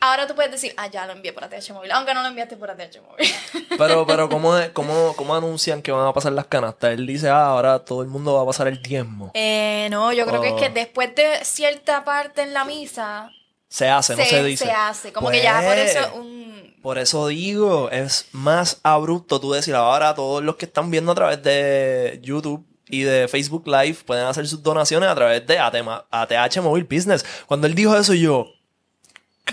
Ahora 0.00 0.26
tú 0.26 0.34
puedes 0.34 0.50
decir, 0.52 0.72
ah, 0.76 0.86
ya 0.88 1.06
lo 1.06 1.12
envié 1.12 1.32
por 1.32 1.44
ATH 1.44 1.70
móvil, 1.72 1.90
aunque 1.92 2.14
no 2.14 2.22
lo 2.22 2.28
enviaste 2.28 2.56
por 2.56 2.70
ATH 2.70 3.00
móvil. 3.02 3.26
Pero, 3.78 4.06
pero 4.06 4.28
¿cómo, 4.28 4.54
cómo, 4.72 5.14
¿cómo 5.16 5.34
anuncian 5.36 5.82
que 5.82 5.92
van 5.92 6.06
a 6.06 6.12
pasar 6.12 6.32
las 6.32 6.46
canastas? 6.46 6.92
Él 6.92 7.06
dice, 7.06 7.28
ah, 7.28 7.46
ahora 7.48 7.78
todo 7.80 8.00
el 8.02 8.08
mundo 8.08 8.34
va 8.34 8.42
a 8.42 8.46
pasar 8.46 8.68
el 8.68 8.80
diezmo. 8.82 9.30
Eh, 9.34 9.88
no, 9.90 10.12
yo 10.12 10.24
creo 10.26 10.40
que 10.40 10.48
es 10.48 10.54
Oh. 10.54 10.56
que 10.56 10.70
después 10.70 11.14
de 11.14 11.44
cierta 11.44 12.02
parte 12.04 12.42
en 12.42 12.54
la 12.54 12.64
misa, 12.64 13.30
Se 13.68 13.88
hace, 13.88 14.16
no 14.16 14.24
se 14.24 14.42
dice. 14.44 14.64
se 14.64 14.70
hace. 14.72 15.12
Como 15.12 15.30
que 15.30 15.42
ya 15.42 15.56
por 15.60 15.74
Pues, 15.74 15.94
eso 15.96 16.14
un... 16.14 16.76
Por 16.82 16.98
eso 16.98 17.26
digo, 17.26 17.90
es 17.90 18.28
más 18.32 18.80
abrupto 18.82 19.40
tú 19.40 19.52
decir 19.52 19.74
ahora 19.74 20.14
todos 20.14 20.42
los 20.42 20.56
que 20.56 20.66
están 20.66 20.90
viendo 20.90 21.12
a 21.12 21.14
través 21.16 21.42
de 21.42 22.20
YouTube 22.22 22.64
y 22.88 23.02
de 23.02 23.26
Facebook 23.28 23.66
Live 23.66 23.98
pueden 24.06 24.24
hacer 24.26 24.46
sus 24.46 24.62
donaciones 24.62 25.08
a 25.08 25.14
través 25.16 25.44
de 25.46 25.58
ATH 25.58 26.60
Mobile 26.62 26.86
Business. 26.88 27.24
Cuando 27.46 27.66
él 27.66 27.74
dijo 27.74 27.96
eso 27.96 28.14
yo, 28.14 28.46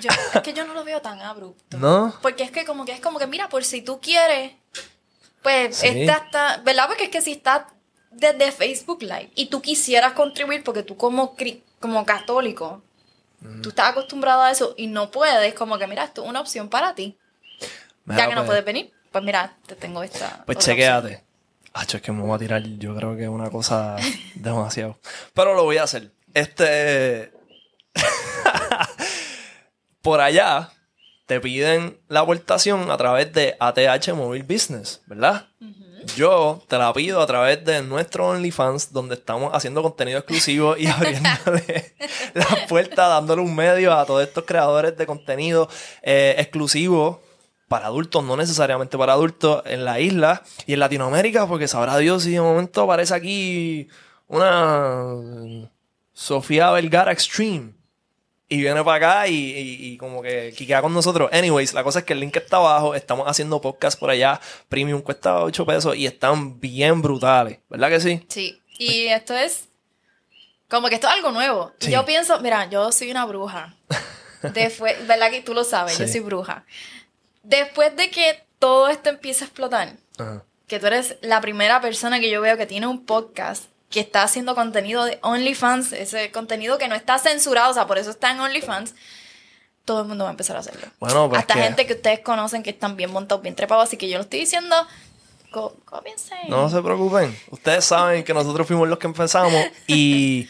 yo- 0.02 0.10
es 0.34 0.42
que 0.42 0.54
yo 0.54 0.66
no 0.66 0.74
lo 0.74 0.84
veo 0.84 1.02
tan 1.02 1.22
abrupto. 1.22 1.78
¿no? 1.78 2.14
Porque 2.22 2.44
es 2.44 2.52
que 2.52 2.66
como 2.66 2.86
que 2.86 2.92
es 2.94 3.00
como 3.00 3.20
que, 3.20 3.28
mira, 3.28 3.50
por 3.50 3.64
si 3.64 3.82
tú 3.82 4.00
quieres, 4.02 4.54
pues 5.42 5.76
Sí. 5.78 5.88
esta 5.88 6.18
está, 6.26 6.58
¿verdad? 6.64 6.88
Porque 6.88 7.06
es 7.06 7.10
que 7.10 7.22
si 7.22 7.32
está 7.34 7.68
desde 8.12 8.52
Facebook 8.52 9.02
Live 9.02 9.32
y 9.36 9.48
tú 9.48 9.62
quisieras 9.62 10.14
contribuir 10.14 10.64
porque 10.64 10.84
tú 10.84 10.96
como, 10.98 11.36
como 11.80 12.06
católico, 12.06 12.82
tú 13.62 13.70
estás 13.70 13.90
acostumbrado 13.90 14.42
a 14.44 14.52
eso 14.52 14.74
y 14.78 14.88
no 14.88 15.12
puedes, 15.12 15.54
como 15.54 15.78
que, 15.78 15.86
mira, 15.88 16.06
esto 16.06 16.24
es 16.24 16.30
una 16.30 16.40
opción 16.42 16.70
para 16.70 16.96
ti. 16.96 17.18
Ya 18.06 18.28
que 18.28 18.36
no 18.36 18.42
pues, 18.42 18.48
puedes 18.48 18.66
venir, 18.66 18.92
pues 19.12 19.24
mira, 19.24 19.58
te 19.66 19.76
tengo 19.76 20.02
esta. 20.04 20.44
Pues 20.46 20.58
otra 20.58 20.66
chequéate. 20.74 21.24
Hacho, 21.74 21.98
es 21.98 22.04
que 22.04 22.12
me 22.12 22.22
voy 22.22 22.36
a 22.36 22.38
tirar, 22.38 22.62
yo 22.64 22.96
creo 22.96 23.16
que 23.18 23.24
es 23.24 23.30
una 23.30 23.50
cosa 23.50 23.96
demasiado. 24.36 24.98
Pero 25.34 25.56
lo 25.56 25.64
voy 25.64 25.78
a 25.78 25.84
hacer. 25.84 26.12
Este. 26.34 27.34
Por 30.04 30.20
allá 30.20 30.70
te 31.26 31.40
piden 31.40 31.98
la 32.10 32.20
aportación 32.20 32.92
a 32.92 32.98
través 32.98 33.32
de 33.32 33.56
ATH 33.58 34.14
Mobile 34.14 34.44
Business, 34.44 35.02
¿verdad? 35.06 35.48
Yo 36.18 36.62
te 36.68 36.78
la 36.78 36.92
pido 36.92 37.22
a 37.22 37.26
través 37.26 37.64
de 37.64 37.82
nuestro 37.82 38.28
OnlyFans, 38.28 38.92
donde 38.92 39.16
estamos 39.16 39.54
haciendo 39.54 39.82
contenido 39.82 40.20
exclusivo 40.20 40.76
y 40.76 40.88
abriéndole 40.88 41.96
las 42.34 42.68
puertas, 42.68 43.10
dándole 43.10 43.42
un 43.42 43.56
medio 43.56 43.94
a 43.94 44.06
todos 44.06 44.24
estos 44.24 44.44
creadores 44.44 44.98
de 44.98 45.06
contenido 45.06 45.70
eh, 46.02 46.36
exclusivo 46.38 47.22
para 47.70 47.86
adultos, 47.86 48.26
no 48.26 48.36
necesariamente 48.36 48.98
para 48.98 49.14
adultos, 49.14 49.64
en 49.66 49.86
la 49.86 50.02
isla 50.02 50.44
y 50.66 50.74
en 50.74 50.80
Latinoamérica, 50.82 51.48
porque 51.48 51.70
sabrá 51.70 51.98
Dios 51.98 52.24
si 52.24 52.32
de 52.32 52.42
momento 52.42 52.82
aparece 52.82 53.16
aquí 53.16 53.88
una 54.28 55.70
Sofía 56.12 56.72
Vergara 56.72 57.14
Extreme 57.14 57.83
y 58.50 58.58
viene 58.62 58.84
para 58.84 58.98
acá 58.98 59.28
y, 59.28 59.34
y- 59.36 59.86
y 59.94 59.98
como 59.98 60.22
que 60.22 60.54
quiquea 60.56 60.82
con 60.82 60.94
nosotros. 60.94 61.30
Anyways, 61.34 61.74
la 61.74 61.84
cosa 61.84 62.00
es 62.00 62.06
que 62.06 62.14
el 62.14 62.20
link 62.20 62.36
está 62.38 62.58
abajo. 62.58 62.94
Estamos 62.96 63.28
haciendo 63.28 63.60
podcast 63.62 64.00
por 64.00 64.10
allá. 64.10 64.40
Premium 64.70 65.02
cuesta 65.02 65.42
8 65.44 65.66
pesos 65.66 65.96
y 65.96 66.06
están 66.06 66.60
bien 66.60 67.02
brutales. 67.02 67.60
¿Verdad 67.70 67.90
que 67.90 68.00
sí? 68.00 68.26
Sí, 68.30 68.62
y 68.78 69.06
esto 69.08 69.36
es 69.36 69.70
como 70.70 70.90
que 70.90 70.96
esto 70.96 71.08
es 71.08 71.14
algo 71.14 71.32
nuevo. 71.32 71.72
Sí. 71.80 71.92
Yo 71.92 72.06
pienso, 72.06 72.40
mira, 72.42 72.70
yo 72.70 72.92
soy 72.92 73.12
una 73.12 73.26
bruja. 73.26 73.76
Después, 74.54 75.08
¿verdad 75.08 75.30
que 75.32 75.42
tú 75.42 75.54
lo 75.54 75.64
sabes? 75.64 75.98
Yo 75.98 76.08
soy 76.08 76.20
bruja. 76.20 76.66
Después 77.44 77.96
de 77.96 78.10
que 78.10 78.44
todo 78.60 78.88
esto 78.90 79.10
empieza 79.10 79.46
a 79.46 79.48
explotar, 79.48 79.94
Ajá. 80.18 80.44
que 80.68 80.80
tú 80.80 80.88
eres 80.88 81.18
la 81.22 81.42
primera 81.42 81.80
persona 81.82 82.20
que 82.20 82.30
yo 82.30 82.42
veo 82.42 82.58
que 82.58 82.66
tiene 82.66 82.88
un 82.88 83.06
podcast 83.06 83.66
que 83.94 84.00
está 84.00 84.24
haciendo 84.24 84.56
contenido 84.56 85.06
de 85.06 85.20
OnlyFans, 85.22 85.94
ese 85.94 86.32
contenido 86.32 86.80
que 86.80 86.88
no 86.88 86.96
está 86.96 87.20
censurado, 87.20 87.70
o 87.70 87.74
sea, 87.76 87.86
por 87.86 88.00
eso 88.00 88.10
está 88.10 88.32
en 88.32 88.40
OnlyFans, 88.40 88.96
todo 89.86 90.02
el 90.02 90.08
mundo 90.08 90.24
va 90.24 90.32
a 90.32 90.34
empezar 90.34 90.56
a 90.56 90.62
hacerlo. 90.62 90.88
Bueno, 91.00 91.30
pues 91.30 91.42
Hasta 91.42 91.54
que- 91.54 91.62
gente 91.62 91.86
que 91.86 91.94
ustedes 91.94 92.20
conocen 92.22 92.64
que 92.64 92.72
están 92.72 92.96
bien 92.96 93.12
montados, 93.12 93.44
bien 93.44 93.54
trepados, 93.54 93.84
así 93.84 93.98
que 93.98 94.10
yo 94.10 94.18
lo 94.18 94.24
estoy 94.24 94.40
diciendo, 94.40 94.76
cópiense. 95.86 96.34
No 96.48 96.72
se 96.72 96.82
preocupen. 96.82 97.38
Ustedes 97.52 97.86
saben 97.86 98.24
que 98.24 98.34
nosotros 98.34 98.66
fuimos 98.66 98.88
los 98.90 98.98
que 98.98 99.06
empezamos 99.06 99.64
y 99.86 100.48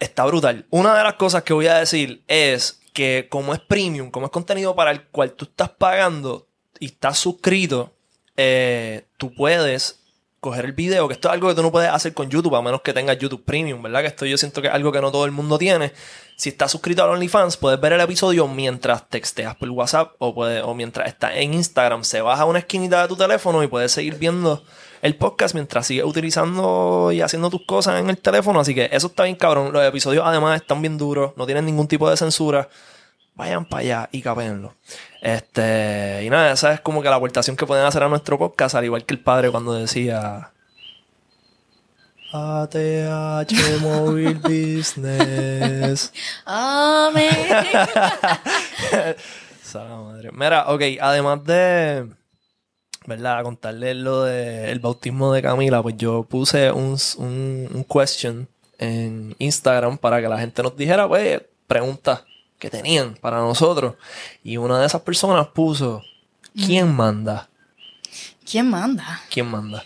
está 0.00 0.24
brutal. 0.24 0.66
Una 0.70 0.96
de 0.98 1.04
las 1.04 1.14
cosas 1.14 1.44
que 1.44 1.52
voy 1.52 1.68
a 1.68 1.78
decir 1.78 2.24
es 2.26 2.80
que 2.92 3.28
como 3.30 3.54
es 3.54 3.60
premium, 3.60 4.10
como 4.10 4.26
es 4.26 4.32
contenido 4.32 4.74
para 4.74 4.90
el 4.90 5.04
cual 5.04 5.32
tú 5.34 5.44
estás 5.44 5.68
pagando 5.70 6.48
y 6.80 6.86
estás 6.86 7.18
suscrito, 7.18 7.94
eh, 8.36 9.06
tú 9.16 9.32
puedes 9.32 10.00
coger 10.40 10.64
el 10.64 10.72
video, 10.72 11.08
que 11.08 11.14
esto 11.14 11.28
es 11.28 11.34
algo 11.34 11.48
que 11.48 11.54
tú 11.54 11.62
no 11.62 11.72
puedes 11.72 11.90
hacer 11.90 12.14
con 12.14 12.28
YouTube, 12.30 12.54
a 12.54 12.62
menos 12.62 12.82
que 12.82 12.92
tengas 12.92 13.18
YouTube 13.18 13.44
Premium, 13.44 13.82
¿verdad? 13.82 14.02
Que 14.02 14.06
esto 14.08 14.26
yo 14.26 14.36
siento 14.38 14.62
que 14.62 14.68
es 14.68 14.74
algo 14.74 14.92
que 14.92 15.00
no 15.00 15.10
todo 15.10 15.24
el 15.24 15.32
mundo 15.32 15.58
tiene. 15.58 15.92
Si 16.36 16.50
estás 16.50 16.70
suscrito 16.70 17.02
a 17.02 17.10
OnlyFans, 17.10 17.56
puedes 17.56 17.80
ver 17.80 17.94
el 17.94 18.00
episodio 18.00 18.46
mientras 18.46 19.08
texteas 19.08 19.56
por 19.56 19.68
WhatsApp 19.70 20.12
o, 20.18 20.34
puede- 20.34 20.60
o 20.62 20.74
mientras 20.74 21.08
estás 21.08 21.32
en 21.36 21.54
Instagram. 21.54 22.04
Se 22.04 22.20
baja 22.20 22.44
una 22.44 22.58
esquinita 22.60 23.02
de 23.02 23.08
tu 23.08 23.16
teléfono 23.16 23.62
y 23.62 23.66
puedes 23.66 23.90
seguir 23.92 24.16
viendo 24.18 24.62
el 25.02 25.16
podcast 25.16 25.54
mientras 25.54 25.86
sigues 25.86 26.04
utilizando 26.04 27.10
y 27.12 27.22
haciendo 27.22 27.48
tus 27.50 27.64
cosas 27.64 27.98
en 28.00 28.10
el 28.10 28.18
teléfono. 28.18 28.60
Así 28.60 28.74
que 28.74 28.88
eso 28.92 29.06
está 29.08 29.24
bien 29.24 29.36
cabrón. 29.36 29.72
Los 29.72 29.82
episodios 29.84 30.24
además 30.26 30.60
están 30.60 30.82
bien 30.82 30.98
duros, 30.98 31.32
no 31.36 31.46
tienen 31.46 31.64
ningún 31.64 31.88
tipo 31.88 32.08
de 32.10 32.16
censura. 32.16 32.68
Vayan 33.34 33.64
para 33.66 33.80
allá 33.80 34.08
y 34.12 34.22
capéenlo. 34.22 34.74
Este, 35.20 36.22
y 36.24 36.30
nada, 36.30 36.52
esa 36.52 36.74
es 36.74 36.80
como 36.80 37.02
que 37.02 37.08
la 37.08 37.16
aportación 37.16 37.56
que 37.56 37.66
pueden 37.66 37.84
hacer 37.84 38.02
a 38.02 38.08
nuestro 38.08 38.38
podcast, 38.38 38.74
al 38.74 38.84
igual 38.84 39.04
que 39.04 39.14
el 39.14 39.20
padre 39.20 39.50
cuando 39.50 39.74
decía 39.74 40.52
ATH 42.32 43.52
Mobile 43.80 44.34
Business. 44.34 46.12
Amén. 46.44 47.30
Madre. 49.74 50.30
Mira, 50.32 50.68
ok, 50.68 50.82
además 51.00 51.44
de, 51.44 52.08
¿verdad? 53.04 53.42
Contarles 53.42 53.94
lo 53.96 54.22
del 54.22 54.80
bautismo 54.80 55.34
de 55.34 55.42
Camila, 55.42 55.82
pues 55.82 55.98
yo 55.98 56.22
puse 56.22 56.72
un, 56.72 56.96
un, 57.18 57.68
un 57.74 57.84
question 57.84 58.48
en 58.78 59.34
Instagram 59.38 59.98
para 59.98 60.22
que 60.22 60.28
la 60.28 60.38
gente 60.38 60.62
nos 60.62 60.74
dijera, 60.76 61.06
pues, 61.06 61.42
preguntas 61.66 62.22
que 62.58 62.70
tenían 62.70 63.14
para 63.14 63.38
nosotros. 63.38 63.94
Y 64.42 64.56
una 64.56 64.80
de 64.80 64.86
esas 64.86 65.02
personas 65.02 65.48
puso, 65.48 66.02
¿quién 66.54 66.94
manda? 66.94 67.48
¿Quién 68.48 68.70
manda? 68.70 69.22
¿Quién 69.30 69.46
manda? 69.46 69.84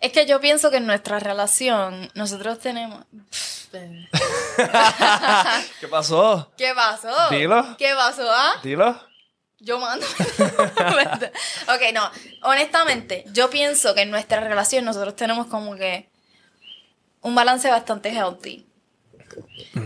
Es 0.00 0.12
que 0.12 0.26
yo 0.26 0.40
pienso 0.40 0.70
que 0.70 0.76
en 0.76 0.86
nuestra 0.86 1.18
relación 1.18 2.10
nosotros 2.14 2.58
tenemos... 2.60 3.04
¿Qué 5.80 5.88
pasó? 5.88 6.50
¿Qué 6.56 6.72
pasó? 6.74 7.14
Dilo. 7.30 7.76
¿Qué 7.76 7.92
pasó? 7.94 8.26
¿Ah? 8.30 8.54
Dilo. 8.62 8.98
Yo 9.60 9.78
mando. 9.78 10.06
ok, 11.66 11.82
no. 11.92 12.10
Honestamente, 12.42 13.24
yo 13.32 13.50
pienso 13.50 13.94
que 13.94 14.02
en 14.02 14.10
nuestra 14.10 14.40
relación 14.40 14.84
nosotros 14.84 15.16
tenemos 15.16 15.48
como 15.48 15.74
que 15.74 16.08
un 17.22 17.34
balance 17.34 17.68
bastante 17.68 18.10
healthy. 18.10 18.67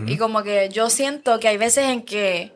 Y 0.07 0.17
como 0.17 0.43
que 0.43 0.69
yo 0.69 0.89
siento 0.89 1.39
que 1.39 1.47
hay 1.47 1.57
veces 1.57 1.85
en 1.89 2.03
que, 2.03 2.53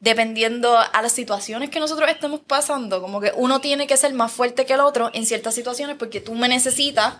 dependiendo 0.00 0.76
a 0.78 1.00
las 1.02 1.12
situaciones 1.12 1.70
que 1.70 1.80
nosotros 1.80 2.08
estemos 2.10 2.40
pasando, 2.40 3.00
como 3.00 3.20
que 3.20 3.32
uno 3.36 3.60
tiene 3.60 3.86
que 3.86 3.96
ser 3.96 4.12
más 4.12 4.30
fuerte 4.32 4.66
que 4.66 4.74
el 4.74 4.80
otro 4.80 5.10
en 5.14 5.24
ciertas 5.24 5.54
situaciones 5.54 5.96
porque 5.96 6.20
tú 6.20 6.34
me 6.34 6.48
necesitas, 6.48 7.16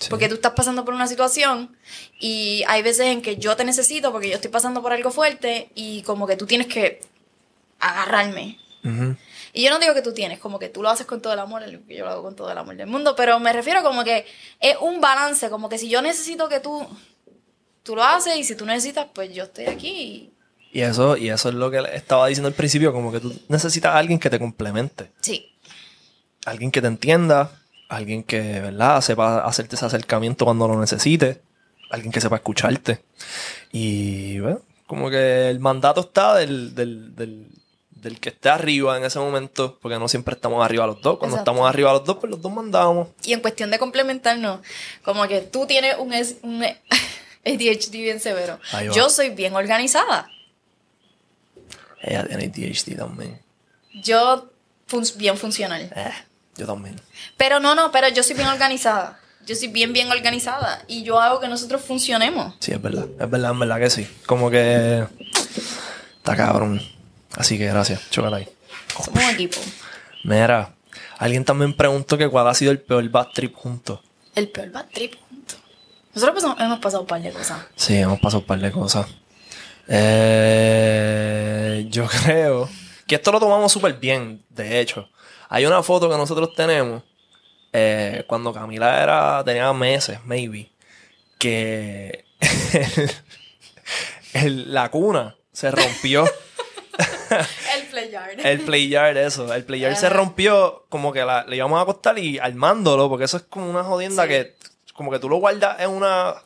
Sí. 0.00 0.08
porque 0.10 0.28
tú 0.28 0.34
estás 0.34 0.54
pasando 0.54 0.84
por 0.84 0.92
una 0.92 1.06
situación. 1.06 1.76
Y 2.18 2.64
hay 2.66 2.82
veces 2.82 3.06
en 3.06 3.22
que 3.22 3.36
yo 3.36 3.54
te 3.56 3.64
necesito 3.64 4.10
porque 4.10 4.28
yo 4.28 4.34
estoy 4.34 4.50
pasando 4.50 4.82
por 4.82 4.92
algo 4.92 5.12
fuerte 5.12 5.70
y 5.76 6.02
como 6.02 6.26
que 6.26 6.36
tú 6.36 6.46
tienes 6.46 6.66
que 6.66 7.00
agarrarme. 7.78 8.58
Ujú. 8.82 9.16
Y 9.52 9.62
yo 9.62 9.70
no 9.70 9.78
digo 9.78 9.94
que 9.94 10.02
tú 10.02 10.12
tienes, 10.12 10.40
como 10.40 10.58
que 10.58 10.68
tú 10.68 10.82
lo 10.82 10.90
haces 10.90 11.06
con 11.06 11.22
todo 11.22 11.32
el 11.32 11.38
amor, 11.38 11.62
yo 11.86 12.04
lo 12.04 12.10
hago 12.10 12.22
con 12.24 12.34
todo 12.34 12.50
el 12.50 12.58
amor 12.58 12.74
del 12.74 12.88
mundo, 12.88 13.14
pero 13.14 13.38
me 13.38 13.52
refiero 13.52 13.84
como 13.84 14.02
que 14.02 14.26
es 14.58 14.76
un 14.80 15.00
balance, 15.00 15.48
como 15.48 15.68
que 15.68 15.78
si 15.78 15.88
yo 15.88 16.02
necesito 16.02 16.48
que 16.48 16.58
tú, 16.58 16.84
tú 17.84 17.94
lo 17.94 18.02
haces 18.02 18.36
y 18.36 18.42
si 18.42 18.56
tú 18.56 18.66
necesitas, 18.66 19.06
pues 19.14 19.32
yo 19.32 19.44
estoy 19.44 19.66
aquí. 19.66 19.88
y- 20.72 20.78
Y 20.78 20.80
eso, 20.80 21.16
y 21.16 21.28
eso 21.30 21.48
es 21.50 21.54
lo 21.54 21.70
que 21.70 21.78
estaba 21.94 22.26
diciendo 22.26 22.48
al 22.48 22.54
principio, 22.54 22.92
como 22.92 23.12
que 23.12 23.20
tú 23.20 23.32
necesitas 23.48 23.94
a 23.94 23.98
alguien 23.98 24.18
que 24.18 24.28
te 24.28 24.40
complemente. 24.40 25.12
Sí, 25.20 25.52
alguien 26.46 26.72
que 26.72 26.80
te 26.80 26.88
entienda, 26.88 27.52
alguien 27.88 28.24
que, 28.24 28.40
¿verdad?, 28.60 29.00
sepa 29.00 29.44
hacerte 29.44 29.76
ese 29.76 29.86
acercamiento 29.86 30.44
cuando 30.44 30.66
lo 30.66 30.80
necesites, 30.80 31.38
alguien 31.90 32.10
que 32.10 32.20
sepa 32.20 32.36
escucharte. 32.36 33.04
Y, 33.72 34.40
bueno, 34.40 34.60
como 34.86 35.10
que 35.10 35.48
el 35.50 35.60
mandato 35.60 36.00
está 36.00 36.34
del, 36.36 36.74
del, 36.74 37.14
del, 37.14 37.46
del 37.90 38.20
que 38.20 38.30
esté 38.30 38.48
arriba 38.48 38.96
en 38.98 39.04
ese 39.04 39.18
momento, 39.20 39.78
porque 39.80 39.98
no 39.98 40.08
siempre 40.08 40.34
estamos 40.34 40.64
arriba 40.64 40.86
los 40.86 41.00
dos. 41.00 41.18
Cuando 41.18 41.36
Exacto. 41.36 41.50
estamos 41.52 41.68
arriba 41.68 41.92
los 41.92 42.04
dos, 42.04 42.16
pues 42.18 42.30
los 42.30 42.42
dos 42.42 42.52
mandamos. 42.52 43.08
y 43.24 43.32
en 43.32 43.40
cuestión 43.40 43.70
de 43.70 43.78
complementarnos, 43.78 44.60
como 45.04 45.26
que 45.28 45.40
tú 45.40 45.66
tienes 45.66 45.96
un, 45.98 46.12
es- 46.12 46.36
un 46.42 46.64
ADHD 47.44 47.90
bien 47.92 48.20
severo. 48.20 48.58
Yo 48.94 49.10
soy 49.10 49.30
bien 49.30 49.54
organizada. 49.54 50.28
Ella 52.02 52.26
tiene 52.26 52.44
ADHD 52.44 52.96
también. 52.96 53.40
Yo 53.94 54.50
fun- 54.86 55.04
bien 55.16 55.36
funcional. 55.38 55.90
Eh, 55.94 56.10
Yo 56.56 56.66
también. 56.66 57.00
Pero 57.36 57.60
no, 57.60 57.74
no, 57.74 57.90
pero 57.90 58.08
yo 58.08 58.22
soy 58.22 58.36
bien 58.36 58.48
organizada. 58.48 59.18
Yo 59.46 59.54
soy 59.56 59.68
bien, 59.68 59.92
bien 59.92 60.10
organizada. 60.10 60.82
Y 60.86 61.02
yo 61.02 61.20
hago 61.20 61.40
que 61.40 61.48
nosotros 61.48 61.82
funcionemos. 61.82 62.54
Sí, 62.60 62.72
es 62.72 62.80
verdad. 62.80 63.06
Es 63.18 63.28
verdad, 63.30 63.50
en 63.50 63.58
verdad 63.58 63.78
que 63.80 63.90
sí. 63.90 64.08
Como 64.26 64.50
que. 64.50 65.04
Está 66.16 66.36
cabrón. 66.36 66.80
Así 67.36 67.58
que 67.58 67.66
gracias. 67.66 68.08
Chócala 68.10 68.38
ahí. 68.38 68.48
Somos 69.04 69.22
un 69.24 69.30
equipo. 69.30 69.58
Mira, 70.22 70.74
alguien 71.18 71.44
también 71.44 71.74
preguntó 71.74 72.16
que 72.16 72.28
cuál 72.28 72.48
ha 72.48 72.54
sido 72.54 72.70
el 72.72 72.80
peor 72.80 73.06
bad 73.10 73.28
trip 73.34 73.54
juntos. 73.54 74.00
El 74.34 74.48
peor 74.48 74.70
bad 74.70 74.86
trip. 74.92 75.14
Nosotros 76.14 76.34
pasamos- 76.42 76.60
hemos 76.60 76.78
pasado 76.78 77.00
un 77.02 77.06
par 77.06 77.20
de 77.22 77.30
cosas. 77.32 77.58
Sí, 77.76 77.96
hemos 77.96 78.20
pasado 78.20 78.40
un 78.40 78.46
par 78.46 78.58
de 78.60 78.70
cosas. 78.72 79.06
Eh, 80.56 81.86
yo 81.88 82.06
creo 82.24 82.68
que 83.06 83.16
esto 83.16 83.32
lo 83.32 83.40
tomamos 83.40 83.72
súper 83.72 83.94
bien, 83.94 84.42
de 84.50 84.80
hecho. 84.80 85.08
Hay 85.48 85.66
una 85.66 85.82
foto 85.82 86.08
que 86.10 86.16
nosotros 86.16 86.54
tenemos 86.54 87.02
eh, 87.72 88.24
cuando 88.26 88.52
Camila 88.52 89.02
era, 89.02 89.42
tenía 89.44 89.72
meses, 89.72 90.18
maybe, 90.24 90.70
que 91.38 92.24
el- 94.32 94.72
la 94.72 94.90
cuna 94.90 95.36
se 95.52 95.70
rompió. 95.70 96.24
El 97.76 97.86
play 97.90 98.10
yard. 98.10 98.40
El 98.46 98.60
play 98.60 98.88
yard, 98.88 99.16
eso. 99.16 99.52
El 99.52 99.64
play 99.64 99.80
yard 99.80 99.96
se 99.96 100.08
rompió 100.08 100.84
como 100.88 101.12
que 101.12 101.24
la- 101.24 101.44
le 101.44 101.56
íbamos 101.56 101.78
a 101.78 101.82
acostar 101.82 102.16
y 102.18 102.38
armándolo, 102.38 103.08
porque 103.08 103.24
eso 103.24 103.36
es 103.38 103.42
como 103.44 103.68
una 103.68 103.82
jodienda 103.82 104.22
Sí. 104.24 104.28
que 104.28 104.54
como 104.94 105.10
que 105.10 105.18
tú 105.18 105.28
lo 105.28 105.36
guardas 105.36 105.80
en 105.80 105.90
una... 105.90 106.36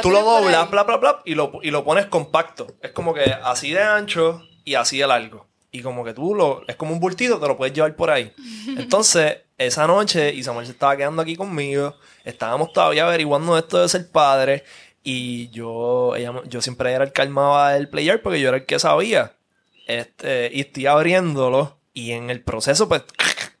Tú 0.00 0.10
lo 0.10 0.22
doblas, 0.22 0.70
bla, 0.70 0.84
bla, 0.84 0.96
bla, 0.96 1.22
y 1.24 1.34
lo, 1.34 1.58
y 1.62 1.70
lo 1.70 1.84
pones 1.84 2.06
compacto. 2.06 2.68
Es 2.80 2.92
como 2.92 3.12
que 3.12 3.24
así 3.42 3.72
de 3.72 3.82
ancho 3.82 4.42
y 4.64 4.74
así 4.74 4.98
de 4.98 5.06
largo. 5.06 5.46
Y 5.72 5.82
como 5.82 6.04
que 6.04 6.14
tú 6.14 6.34
lo... 6.34 6.62
Es 6.68 6.76
como 6.76 6.92
un 6.92 7.00
bultito, 7.00 7.40
te 7.40 7.48
lo 7.48 7.56
puedes 7.56 7.74
llevar 7.74 7.94
por 7.96 8.10
ahí. 8.10 8.32
Entonces, 8.76 9.38
esa 9.58 9.86
noche, 9.86 10.32
y 10.32 10.42
Samuel 10.42 10.66
se 10.66 10.72
estaba 10.72 10.96
quedando 10.96 11.22
aquí 11.22 11.36
conmigo, 11.36 11.96
estábamos 12.24 12.72
todavía 12.72 13.06
averiguando 13.06 13.58
esto 13.58 13.82
de 13.82 13.88
ser 13.88 14.10
padre, 14.10 14.64
y 15.02 15.48
yo, 15.50 16.14
ella, 16.14 16.32
yo 16.46 16.62
siempre 16.62 16.92
era 16.92 17.04
el 17.04 17.12
que 17.12 17.22
armaba 17.22 17.76
el 17.76 17.88
player 17.88 18.22
porque 18.22 18.40
yo 18.40 18.48
era 18.48 18.58
el 18.58 18.66
que 18.66 18.78
sabía. 18.78 19.34
Este, 19.86 20.50
y 20.52 20.60
estoy 20.60 20.86
abriéndolo, 20.86 21.76
y 21.92 22.12
en 22.12 22.30
el 22.30 22.40
proceso, 22.40 22.88
pues, 22.88 23.02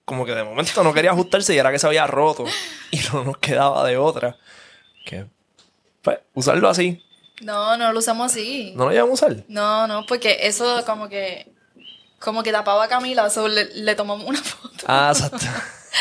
como 0.04 0.24
que 0.26 0.34
de 0.34 0.44
momento 0.44 0.82
no 0.82 0.92
quería 0.92 1.10
ajustarse 1.12 1.54
y 1.54 1.58
era 1.58 1.70
que 1.70 1.78
se 1.78 1.86
había 1.86 2.06
roto. 2.06 2.44
Y 2.90 2.98
no 3.12 3.24
nos 3.24 3.38
quedaba 3.38 3.86
de 3.86 3.96
otra. 3.96 4.36
Que 5.04 5.26
pues, 6.02 6.18
usarlo 6.34 6.68
así. 6.68 7.02
No, 7.40 7.76
no 7.76 7.92
lo 7.92 7.98
usamos 7.98 8.30
así. 8.32 8.72
No 8.76 8.86
lo 8.86 8.92
íbamos 8.94 9.22
a 9.22 9.26
usar. 9.26 9.44
No, 9.48 9.86
no, 9.86 10.04
porque 10.06 10.38
eso 10.42 10.84
como 10.84 11.08
que 11.08 11.50
como 12.18 12.42
que 12.44 12.52
tapaba 12.52 12.84
a 12.84 12.88
Camila, 12.88 13.28
so 13.30 13.48
le, 13.48 13.64
le 13.74 13.94
tomamos 13.96 14.26
una 14.26 14.40
foto. 14.40 14.84
Ah, 14.86 15.12
exacto. 15.12 15.38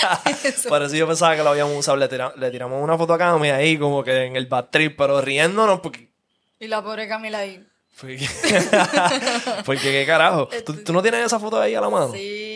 Por 0.70 0.82
eso 0.84 0.96
yo 0.96 1.08
pensaba 1.08 1.36
que 1.36 1.44
lo 1.44 1.50
habíamos 1.50 1.76
usado. 1.76 1.98
Le, 1.98 2.08
tira- 2.08 2.34
le 2.38 2.52
tiramos 2.52 2.82
una 2.82 2.98
foto 2.98 3.14
a 3.14 3.18
Cami 3.18 3.50
ahí, 3.50 3.78
como 3.78 4.04
que 4.04 4.26
en 4.26 4.36
el 4.36 4.46
bad 4.46 4.66
trip, 4.70 4.96
pero 4.98 5.20
riéndonos 5.22 5.80
porque. 5.80 6.10
Y 6.60 6.68
la 6.68 6.84
pobre 6.84 7.08
Camila 7.08 7.40
ahí. 7.40 7.66
Porque, 8.00 8.28
porque 9.66 9.82
qué 9.92 10.06
carajo. 10.06 10.48
¿Tú, 10.66 10.76
tú 10.84 10.94
no 10.94 11.02
tienes 11.02 11.26
esa 11.26 11.40
foto 11.40 11.60
ahí 11.60 11.76
a 11.76 11.82
la 11.82 11.90
mano? 11.90 12.12
Sí. 12.14 12.51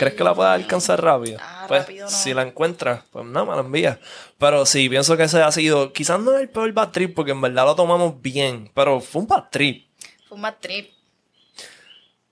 ¿Crees 0.00 0.14
que 0.14 0.24
la 0.24 0.34
puedas 0.34 0.54
alcanzar 0.54 1.02
rápido? 1.04 1.36
Ah, 1.42 1.66
pues, 1.68 1.82
rápido 1.82 2.06
no. 2.06 2.10
si 2.10 2.32
la 2.32 2.40
encuentras, 2.40 3.04
pues 3.12 3.26
nada, 3.26 3.44
me 3.44 3.52
la 3.52 3.60
envías. 3.60 3.98
Pero 4.38 4.64
sí, 4.64 4.88
pienso 4.88 5.14
que 5.14 5.24
ese 5.24 5.42
ha 5.42 5.52
sido, 5.52 5.92
quizás 5.92 6.18
no 6.18 6.34
es 6.34 6.40
el 6.40 6.48
peor 6.48 6.72
bad 6.72 6.88
trip, 6.88 7.14
porque 7.14 7.32
en 7.32 7.40
verdad 7.42 7.66
lo 7.66 7.74
tomamos 7.76 8.22
bien, 8.22 8.70
pero 8.72 9.02
fue 9.02 9.20
un 9.20 9.28
bad 9.28 9.50
trip. 9.50 9.86
Fue 10.26 10.36
un 10.36 10.42
bad 10.42 10.54
trip. 10.58 10.90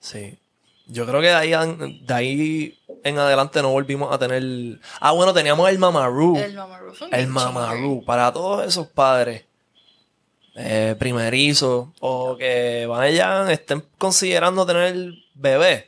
Sí. 0.00 0.38
Yo 0.86 1.04
creo 1.04 1.20
que 1.20 1.26
de 1.26 1.34
ahí, 1.34 1.50
de 1.50 2.14
ahí 2.14 2.78
en 3.04 3.18
adelante 3.18 3.60
no 3.60 3.68
volvimos 3.68 4.14
a 4.14 4.18
tener. 4.18 4.80
Ah, 4.98 5.12
bueno, 5.12 5.34
teníamos 5.34 5.68
el 5.68 5.78
Mamaroo. 5.78 6.38
El 6.38 6.58
un 6.58 7.14
El 7.14 7.26
Mamaroo. 7.26 8.02
Para 8.02 8.32
todos 8.32 8.66
esos 8.66 8.86
padres 8.86 9.44
eh, 10.54 10.96
primerizos 10.98 11.88
o 12.00 12.34
que 12.38 12.86
vayan, 12.86 13.50
estén 13.50 13.84
considerando 13.98 14.64
tener 14.64 15.12
bebé, 15.34 15.87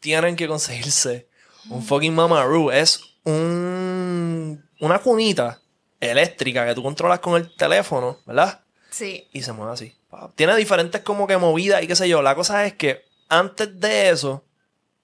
tienen 0.00 0.36
que 0.36 0.48
conseguirse 0.48 1.28
un 1.68 1.82
fucking 1.82 2.14
Mamaroo. 2.14 2.72
Es 2.72 3.00
un, 3.24 4.64
una 4.80 4.98
cunita 4.98 5.60
eléctrica 6.00 6.66
que 6.66 6.74
tú 6.74 6.82
controlas 6.82 7.20
con 7.20 7.36
el 7.36 7.54
teléfono, 7.54 8.18
¿verdad? 8.26 8.60
Sí. 8.90 9.28
y 9.32 9.42
se 9.42 9.52
mueve 9.52 9.72
así. 9.72 9.94
Tiene 10.34 10.56
diferentes 10.56 11.02
como 11.02 11.26
que 11.26 11.36
movidas 11.36 11.82
y 11.82 11.86
qué 11.86 11.94
sé 11.94 12.08
yo. 12.08 12.22
La 12.22 12.34
cosa 12.34 12.66
es 12.66 12.74
que 12.74 13.04
antes 13.28 13.78
de 13.78 14.10
eso 14.10 14.44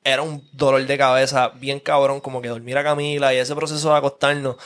era 0.03 0.23
un 0.23 0.49
dolor 0.53 0.85
de 0.85 0.99
cabeza 0.99 1.49
bien 1.49 1.81
cabrón, 1.81 2.21
como 2.21 2.43
que 2.43 2.49
dormir 2.49 2.77
a 2.79 2.83
Camila 2.83 3.33
y 3.33 3.39
ese 3.39 3.55
proceso 3.55 3.91
de 3.91 3.99
acostarnos. 3.99 4.57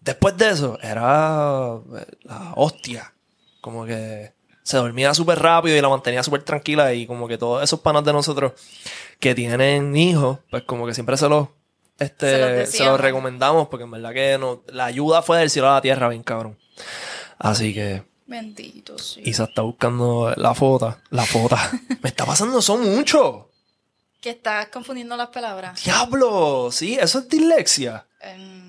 Después 0.00 0.36
de 0.36 0.48
eso 0.48 0.78
era 0.82 1.78
eh, 1.98 2.06
la 2.22 2.52
hostia. 2.56 3.12
Como 3.60 3.84
que 3.84 4.32
se 4.70 4.76
dormía 4.76 5.12
súper 5.14 5.38
rápido 5.38 5.76
y 5.76 5.80
la 5.80 5.88
mantenía 5.88 6.22
súper 6.22 6.42
tranquila 6.42 6.94
y 6.94 7.06
como 7.06 7.26
que 7.28 7.36
todos 7.36 7.62
esos 7.62 7.80
panas 7.80 8.04
de 8.04 8.12
nosotros 8.12 8.52
que 9.18 9.34
tienen 9.34 9.96
hijos, 9.96 10.38
pues 10.50 10.62
como 10.62 10.86
que 10.86 10.94
siempre 10.94 11.16
se 11.16 11.28
los... 11.28 11.48
Se 11.98 12.04
Este, 12.04 12.60
los 12.60 12.70
se 12.70 12.84
los 12.84 12.98
recomendamos 12.98 13.68
porque 13.68 13.84
en 13.84 13.90
verdad 13.90 14.12
que 14.14 14.38
no, 14.38 14.62
la 14.68 14.86
ayuda 14.86 15.22
fue 15.22 15.38
del 15.38 15.50
cielo 15.50 15.68
a 15.70 15.74
la 15.74 15.80
tierra, 15.82 16.08
bien 16.08 16.22
cabrón. 16.22 16.56
Así 17.38 17.74
que 17.74 18.02
Bendito, 18.30 18.96
sí. 18.96 19.22
Isa 19.24 19.42
está 19.42 19.62
buscando 19.62 20.32
la 20.36 20.54
foto. 20.54 20.96
La 21.10 21.26
foto. 21.26 21.56
Me 22.00 22.10
está 22.10 22.24
pasando 22.24 22.60
eso 22.60 22.78
mucho. 22.78 23.50
Que 24.20 24.30
estás 24.30 24.68
confundiendo 24.68 25.16
las 25.16 25.30
palabras. 25.30 25.82
Diablo. 25.82 26.70
Sí, 26.70 26.96
eso 26.96 27.18
es 27.18 27.28
dislexia. 27.28 28.06
Em, 28.20 28.59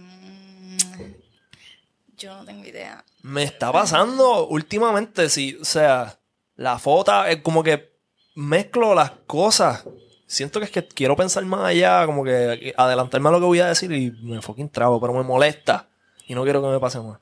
yo 2.22 2.36
no 2.36 2.46
tengo 2.46 2.66
idea. 2.66 3.04
Me 3.24 3.44
está 3.44 3.72
pasando 3.72 4.48
últimamente, 4.48 5.30
sí. 5.30 5.58
O 5.60 5.66
sea, 5.66 6.20
la 6.56 6.78
foto 6.78 7.26
es 7.26 7.42
como 7.42 7.64
que 7.64 7.92
mezclo 8.36 8.94
las 8.94 9.12
cosas. 9.26 9.84
Siento 10.28 10.60
que 10.60 10.66
es 10.66 10.72
que 10.72 10.88
quiero 10.88 11.16
pensar 11.16 11.44
más 11.46 11.66
allá, 11.66 12.06
como 12.06 12.24
que 12.24 12.74
adelantarme 12.78 13.30
a 13.30 13.32
lo 13.34 13.40
que 13.40 13.46
voy 13.46 13.60
a 13.60 13.68
decir 13.68 13.92
y 13.92 14.12
me 14.12 14.42
fucking 14.42 14.70
trabo, 14.70 15.02
pero 15.02 15.14
me 15.14 15.24
molesta. 15.24 15.90
Y 16.28 16.36
no 16.36 16.44
quiero 16.44 16.62
que 16.62 16.70
me 16.70 16.80
pase 16.80 17.00
más. 17.00 17.20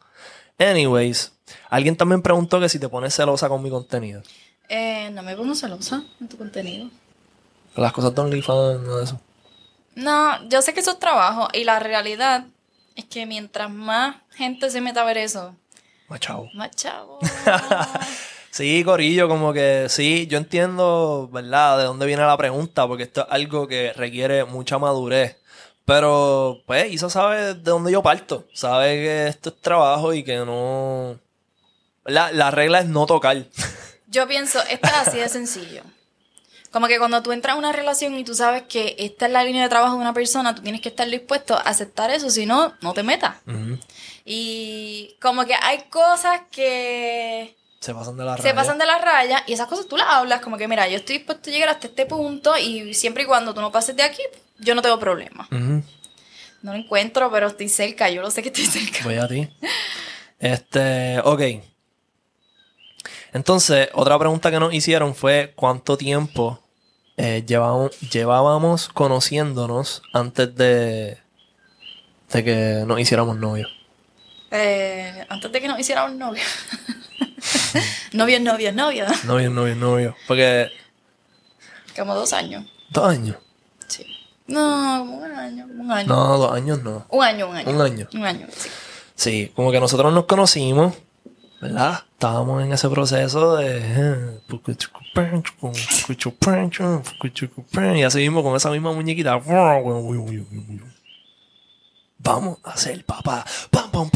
Anyways, 0.60 1.32
alguien 1.70 1.96
también 1.96 2.22
preguntó 2.22 2.60
que 2.60 2.70
si 2.70 2.78
te 2.78 2.90
pones 2.90 3.16
celosa 3.16 3.48
con 3.48 3.64
mi 3.64 3.70
contenido. 3.70 4.22
Eh, 4.68 5.10
no 5.12 5.24
me 5.24 5.36
pongo 5.36 5.56
celosa 5.56 6.04
en 6.20 6.28
tu 6.28 6.38
contenido. 6.38 6.90
Las 7.76 7.94
cosas 7.94 8.14
de 8.14 8.22
OnlyFans, 8.22 8.82
nada 8.82 8.98
de 8.98 9.04
eso. 9.06 9.22
No, 9.96 10.48
yo 10.50 10.62
sé 10.62 10.74
que 10.74 10.82
eso 10.82 10.92
es 10.92 11.00
trabajo 11.00 11.48
y 11.54 11.64
la 11.64 11.80
realidad 11.80 12.46
es 13.00 13.06
que 13.06 13.26
mientras 13.26 13.70
más 13.72 14.18
gente 14.32 14.70
se 14.70 14.82
meta 14.82 15.02
a 15.02 15.06
ver 15.06 15.18
eso, 15.18 15.56
Más 16.08 16.20
chavo. 16.20 16.50
más 16.54 16.72
chavo. 16.72 17.20
Sí, 18.52 18.84
Corillo, 18.84 19.28
como 19.30 19.54
que 19.54 19.86
sí, 19.90 20.26
yo 20.28 20.40
entiendo, 20.40 21.30
¿verdad?, 21.32 21.78
de 21.78 21.84
dónde 21.84 22.08
viene 22.08 22.24
la 22.26 22.36
pregunta, 22.36 22.88
porque 22.88 23.04
esto 23.04 23.22
es 23.22 23.28
algo 23.30 23.68
que 23.68 23.94
requiere 23.94 24.44
mucha 24.44 24.80
madurez. 24.80 25.38
Pero, 25.86 26.62
pues, 26.66 26.92
Isa 26.92 27.12
sabe 27.12 27.54
de 27.54 27.54
dónde 27.54 27.92
yo 27.92 28.02
parto. 28.02 28.48
Sabe 28.54 28.96
que 28.96 29.28
esto 29.28 29.50
es 29.50 29.62
trabajo 29.62 30.14
y 30.14 30.24
que 30.24 30.38
no. 30.38 31.20
La, 32.06 32.32
la 32.32 32.50
regla 32.50 32.80
es 32.80 32.88
no 32.88 33.06
tocar. 33.06 33.46
Yo 34.08 34.28
pienso, 34.28 34.60
esto 34.64 34.88
es 34.88 35.08
así 35.08 35.18
de 35.20 35.30
sencillo. 35.30 35.84
Como 36.72 36.88
que 36.88 37.00
cuando 37.00 37.24
tú 37.24 37.32
entras 37.32 37.56
a 37.56 37.58
una 37.60 37.72
relación 37.72 38.16
y 38.18 38.24
tú 38.24 38.36
sabes 38.36 38.64
que 38.64 38.96
esta 39.00 39.26
es 39.26 39.32
la 39.32 39.44
línea 39.44 39.64
de 39.64 39.70
trabajo 39.70 39.96
de 39.96 40.02
una 40.02 40.14
persona, 40.14 40.54
tú 40.54 40.62
tienes 40.62 40.82
que 40.82 40.90
estar 40.90 41.10
dispuesto 41.10 41.56
a 41.56 41.62
aceptar 41.62 42.12
eso, 42.12 42.30
si 42.30 42.46
no, 42.46 42.74
no 42.82 42.94
te 42.94 43.02
metas. 43.04 43.38
Y 44.26 45.16
como 45.22 45.46
que 45.46 45.56
hay 45.60 45.80
cosas 45.90 46.42
que 46.52 47.56
Se 47.80 47.94
pasan 47.94 48.18
de 48.18 48.26
la 48.26 48.36
se 48.38 48.44
raya. 48.44 48.56
pasan 48.56 48.78
de 48.78 48.86
la 48.86 49.00
raya 49.00 49.44
y 49.48 49.54
esas 49.54 49.68
cosas 49.68 49.88
tú 49.88 49.98
las 49.98 50.08
hablas 50.10 50.42
como 50.42 50.58
que, 50.58 50.68
mira, 50.68 50.88
yo 50.88 50.98
estoy 50.98 51.18
dispuesto 51.18 51.50
a 51.50 51.54
llegar 51.54 51.70
hasta 51.70 51.88
este 51.88 52.06
punto 52.06 52.56
y 52.58 52.94
siempre 52.94 53.24
y 53.24 53.26
cuando 53.26 53.54
tú 53.54 53.62
no 53.62 53.72
pases 53.72 53.96
de 53.96 54.04
aquí, 54.04 54.22
yo 54.60 54.76
no 54.76 54.82
tengo 54.84 55.00
problema. 55.00 55.48
No 55.50 56.74
lo 56.74 56.74
encuentro, 56.74 57.32
pero 57.32 57.48
estoy 57.48 57.70
cerca, 57.70 58.10
yo 58.10 58.22
lo 58.22 58.30
sé 58.30 58.42
que 58.44 58.50
estoy 58.50 58.66
cerca. 58.66 59.00
Voy 59.06 59.16
a 59.16 59.28
ti. 59.28 59.50
Este, 60.40 61.20
ok. 61.24 61.42
Entonces, 63.34 63.90
otra 63.94 64.18
pregunta 64.18 64.50
que 64.52 64.60
nos 64.60 64.74
hicieron 64.74 65.14
fue 65.16 65.54
cuánto 65.56 65.98
tiempo 65.98 66.60
eh, 67.18 67.46
llevábamos 67.46 68.88
conociéndonos 68.90 70.02
antes 70.14 70.56
de, 70.56 71.18
de 72.32 72.44
que 72.44 72.84
nos 72.88 73.00
hiciéramos 73.00 73.38
novios. 73.38 73.70
Eh, 74.52 75.26
antes 75.30 75.52
de 75.52 75.62
que 75.62 75.68
nos 75.68 75.80
hiciéramos 75.80 76.14
novios. 76.16 76.46
novios, 78.14 78.42
novios, 78.42 78.74
novios. 78.74 79.24
Novios, 79.26 79.52
novios, 79.54 79.78
novios. 79.78 80.16
Porque 80.28 80.70
Como 81.96 82.16
dos 82.16 82.34
años. 82.34 82.66
dos 82.90 83.06
años. 83.08 83.38
Sí. 83.88 84.06
No, 84.48 84.60
como 85.00 85.18
un 85.18 85.32
año, 85.32 85.68
como 85.68 85.84
un 85.84 85.92
año. 85.92 86.08
No, 86.08 86.38
dos 86.38 86.52
años 86.54 86.82
no. 86.84 87.06
Un 87.10 87.24
año, 87.24 87.48
un 87.50 87.56
año. 87.58 87.70
Un 87.70 87.82
año. 87.82 88.08
Un 88.14 88.26
año, 88.26 88.48
sí. 88.56 88.70
Sí, 89.16 89.52
como 89.56 89.72
que 89.72 89.80
nosotros 89.82 90.14
nos 90.14 90.26
conocimos, 90.26 90.96
¿verdad? 91.62 92.04
Estábamos 92.14 92.64
en 92.64 92.74
ese 92.74 92.90
proceso 92.90 93.58
de... 93.58 94.40
Y 97.98 98.04
así 98.04 98.20
mismo 98.20 98.44
con 98.44 98.56
esa 98.56 98.70
misma 98.72 98.94
muñequita. 98.94 99.40
vamos 102.20 102.60
a 102.64 102.78
ser 102.78 103.04
papá. 103.06 103.46
Pam, 103.72 103.90
pam. 103.92 104.10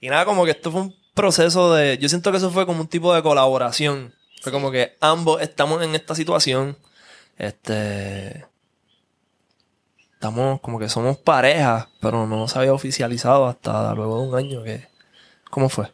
Y 0.00 0.08
nada, 0.08 0.24
como 0.24 0.44
que 0.44 0.52
esto 0.52 0.70
fue 0.72 0.82
un 0.82 0.96
proceso 1.14 1.74
de. 1.74 1.98
Yo 1.98 2.08
siento 2.08 2.30
que 2.30 2.38
eso 2.38 2.50
fue 2.50 2.66
como 2.66 2.80
un 2.80 2.88
tipo 2.88 3.14
de 3.14 3.22
colaboración. 3.22 4.14
Fue 4.42 4.52
como 4.52 4.70
que 4.70 4.96
ambos 5.00 5.42
estamos 5.42 5.82
en 5.82 5.94
esta 5.94 6.14
situación. 6.14 6.76
Este. 7.36 8.46
Estamos 10.14 10.60
como 10.60 10.78
que 10.78 10.88
somos 10.88 11.18
pareja, 11.18 11.90
pero 12.00 12.26
no 12.26 12.48
se 12.48 12.58
había 12.58 12.72
oficializado 12.72 13.46
hasta 13.46 13.94
luego 13.94 14.22
de 14.22 14.28
un 14.28 14.34
año 14.36 14.62
que. 14.62 14.93
¿Cómo 15.54 15.68
fue? 15.68 15.88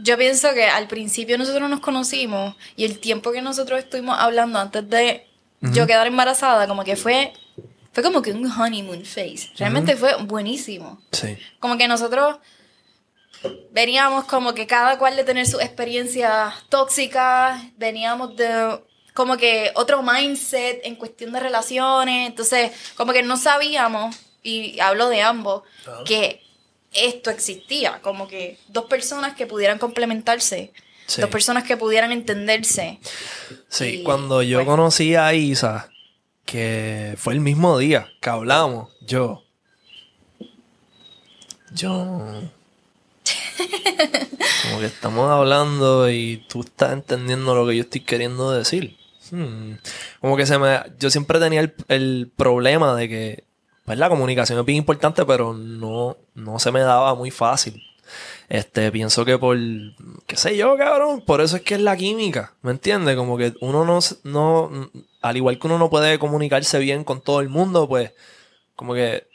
Yo 0.00 0.18
pienso 0.18 0.52
que 0.52 0.64
al 0.64 0.88
principio 0.88 1.38
nosotros 1.38 1.70
nos 1.70 1.78
conocimos 1.78 2.56
y 2.74 2.84
el 2.84 2.98
tiempo 2.98 3.30
que 3.30 3.40
nosotros 3.40 3.78
estuvimos 3.78 4.18
hablando 4.18 4.58
antes 4.58 4.90
de 4.90 5.28
yo 5.60 5.86
quedar 5.86 6.08
embarazada, 6.08 6.66
como 6.66 6.82
que 6.82 6.96
fue, 6.96 7.32
fue 7.92 8.02
como 8.02 8.20
que 8.20 8.32
un 8.32 8.50
honeymoon 8.50 9.04
phase. 9.04 9.48
Realmente 9.58 9.94
fue 9.94 10.16
buenísimo. 10.24 11.00
Sí. 11.12 11.38
Como 11.60 11.78
que 11.78 11.86
nosotros 11.86 12.38
veníamos 13.70 14.24
como 14.24 14.54
que 14.54 14.66
cada 14.66 14.98
cual 14.98 15.14
de 15.14 15.22
tener 15.22 15.46
su 15.46 15.60
experiencia 15.60 16.52
tóxica, 16.68 17.62
veníamos 17.76 18.34
de 18.34 18.80
como 19.14 19.36
que 19.36 19.70
otro 19.76 20.02
mindset 20.02 20.80
en 20.82 20.96
cuestión 20.96 21.30
de 21.30 21.38
relaciones, 21.38 22.26
entonces 22.26 22.72
como 22.96 23.12
que 23.12 23.22
no 23.22 23.36
sabíamos, 23.36 24.16
y 24.42 24.80
hablo 24.80 25.08
de 25.08 25.22
ambos, 25.22 25.62
que 26.04 26.45
esto 26.96 27.30
existía, 27.30 28.00
como 28.02 28.28
que 28.28 28.58
dos 28.68 28.86
personas 28.86 29.34
que 29.36 29.46
pudieran 29.46 29.78
complementarse, 29.78 30.72
Sí. 31.06 31.20
dos 31.20 31.30
personas 31.30 31.62
que 31.64 31.76
pudieran 31.76 32.10
entenderse. 32.10 32.98
Sí, 33.68 34.00
Y, 34.00 34.02
cuando 34.02 34.42
yo 34.42 34.58
pues. 34.58 34.66
conocí 34.66 35.14
a 35.14 35.32
Isa, 35.34 35.88
que 36.44 37.14
fue 37.16 37.34
el 37.34 37.40
mismo 37.40 37.78
día 37.78 38.08
que 38.20 38.30
hablamos, 38.30 38.92
yo. 39.02 39.42
Yo. 41.72 41.92
Como 44.64 44.80
que 44.80 44.86
estamos 44.86 45.30
hablando 45.30 46.10
y 46.10 46.44
tú 46.48 46.60
estás 46.62 46.92
entendiendo 46.92 47.54
lo 47.54 47.66
que 47.66 47.76
yo 47.76 47.82
estoy 47.82 48.00
queriendo 48.00 48.50
decir. 48.52 48.96
Hmm. 49.30 49.74
Como 50.20 50.36
que 50.36 50.46
se 50.46 50.58
me. 50.58 50.80
Yo 50.98 51.10
siempre 51.10 51.38
tenía 51.38 51.60
el, 51.60 51.74
el 51.88 52.30
problema 52.36 52.94
de 52.94 53.08
que. 53.08 53.44
Pues 53.86 53.98
la 53.98 54.08
comunicación 54.08 54.58
es 54.58 54.64
bien 54.66 54.78
importante, 54.78 55.24
pero 55.24 55.54
no, 55.54 56.16
no 56.34 56.58
se 56.58 56.72
me 56.72 56.80
daba 56.80 57.14
muy 57.14 57.30
fácil. 57.30 57.82
Este, 58.48 58.92
pienso 58.92 59.24
que 59.24 59.38
por, 59.38 59.56
qué 60.26 60.36
sé 60.36 60.56
yo, 60.56 60.76
cabrón, 60.76 61.22
por 61.24 61.40
eso 61.40 61.56
es 61.56 61.62
que 61.62 61.74
es 61.74 61.80
la 61.80 61.96
química, 61.96 62.54
¿me 62.62 62.72
entiendes? 62.72 63.16
Como 63.16 63.38
que 63.38 63.54
uno 63.60 63.84
no, 63.84 64.00
no, 64.24 64.90
al 65.22 65.36
igual 65.36 65.58
que 65.58 65.66
uno 65.68 65.78
no 65.78 65.88
puede 65.88 66.18
comunicarse 66.18 66.78
bien 66.78 67.04
con 67.04 67.20
todo 67.20 67.40
el 67.40 67.48
mundo, 67.48 67.88
pues, 67.88 68.12
como 68.74 68.92
que 68.94 69.26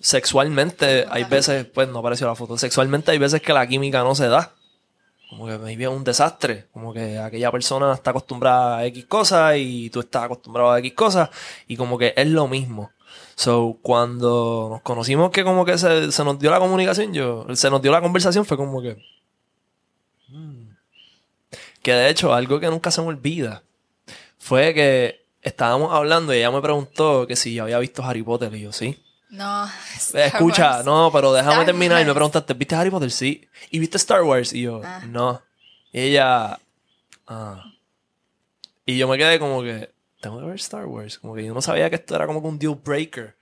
sexualmente 0.00 1.06
hay 1.10 1.24
veces, 1.24 1.66
pues 1.66 1.88
no 1.88 1.98
apareció 1.98 2.26
la 2.26 2.34
foto, 2.34 2.56
sexualmente 2.56 3.10
hay 3.10 3.18
veces 3.18 3.42
que 3.42 3.52
la 3.52 3.66
química 3.66 4.02
no 4.02 4.14
se 4.14 4.28
da. 4.28 4.54
Como 5.30 5.46
que 5.46 5.58
maybe 5.58 5.84
es 5.84 5.90
un 5.90 6.04
desastre, 6.04 6.68
como 6.72 6.94
que 6.94 7.18
aquella 7.18 7.50
persona 7.50 7.92
está 7.92 8.10
acostumbrada 8.10 8.78
a 8.78 8.86
X 8.86 9.04
cosas 9.06 9.56
y 9.58 9.90
tú 9.90 10.00
estás 10.00 10.24
acostumbrado 10.24 10.70
a 10.70 10.78
X 10.78 10.94
cosas 10.94 11.28
y 11.66 11.76
como 11.76 11.98
que 11.98 12.14
es 12.16 12.26
lo 12.28 12.48
mismo. 12.48 12.90
So, 13.40 13.78
cuando 13.82 14.66
nos 14.68 14.82
conocimos 14.82 15.30
que 15.30 15.44
como 15.44 15.64
que 15.64 15.78
se, 15.78 16.10
se 16.10 16.24
nos 16.24 16.40
dio 16.40 16.50
la 16.50 16.58
comunicación, 16.58 17.14
yo, 17.14 17.46
se 17.54 17.70
nos 17.70 17.80
dio 17.80 17.92
la 17.92 18.00
conversación, 18.00 18.44
fue 18.44 18.56
como 18.56 18.82
que... 18.82 19.00
mm. 20.28 20.68
Que 21.80 21.92
de 21.92 22.10
hecho, 22.10 22.34
algo 22.34 22.58
que 22.58 22.66
nunca 22.66 22.90
se 22.90 23.00
me 23.00 23.06
olvida, 23.06 23.62
fue 24.38 24.74
que 24.74 25.24
estábamos 25.40 25.92
hablando 25.94 26.34
y 26.34 26.38
ella 26.38 26.50
me 26.50 26.60
preguntó 26.60 27.28
que 27.28 27.36
si 27.36 27.54
yo 27.54 27.62
había 27.62 27.78
visto 27.78 28.02
Harry 28.02 28.24
Potter 28.24 28.52
y 28.56 28.62
yo, 28.62 28.72
sí. 28.72 29.00
No, 29.30 29.66
Star 29.96 30.22
Escucha, 30.22 30.70
Wars. 30.72 30.84
no, 30.84 31.10
pero 31.12 31.32
déjame 31.32 31.52
Star 31.54 31.66
terminar 31.66 32.02
y 32.02 32.06
me 32.06 32.14
preguntaste, 32.14 32.54
¿viste 32.54 32.74
Harry 32.74 32.90
Potter? 32.90 33.12
Sí. 33.12 33.46
¿Y 33.70 33.78
viste 33.78 33.98
Star 33.98 34.22
Wars? 34.24 34.52
Y 34.52 34.62
yo, 34.62 34.80
Ah. 34.84 35.02
no. 35.06 35.40
Y 35.92 36.00
ella, 36.00 36.58
ah. 37.28 37.64
Y 38.84 38.98
yo 38.98 39.06
me 39.06 39.16
quedé 39.16 39.38
como 39.38 39.62
que, 39.62 39.90
tengo 40.20 40.40
que 40.40 40.46
ver 40.46 40.56
Star 40.56 40.86
Wars. 40.86 41.18
Como 41.18 41.34
que 41.34 41.44
yo 41.44 41.54
no 41.54 41.62
sabía 41.62 41.88
que 41.90 41.96
esto 41.96 42.14
era 42.14 42.26
como 42.26 42.40
que 42.42 42.48
un 42.48 42.58
deal 42.58 42.74
breaker. 42.74 43.36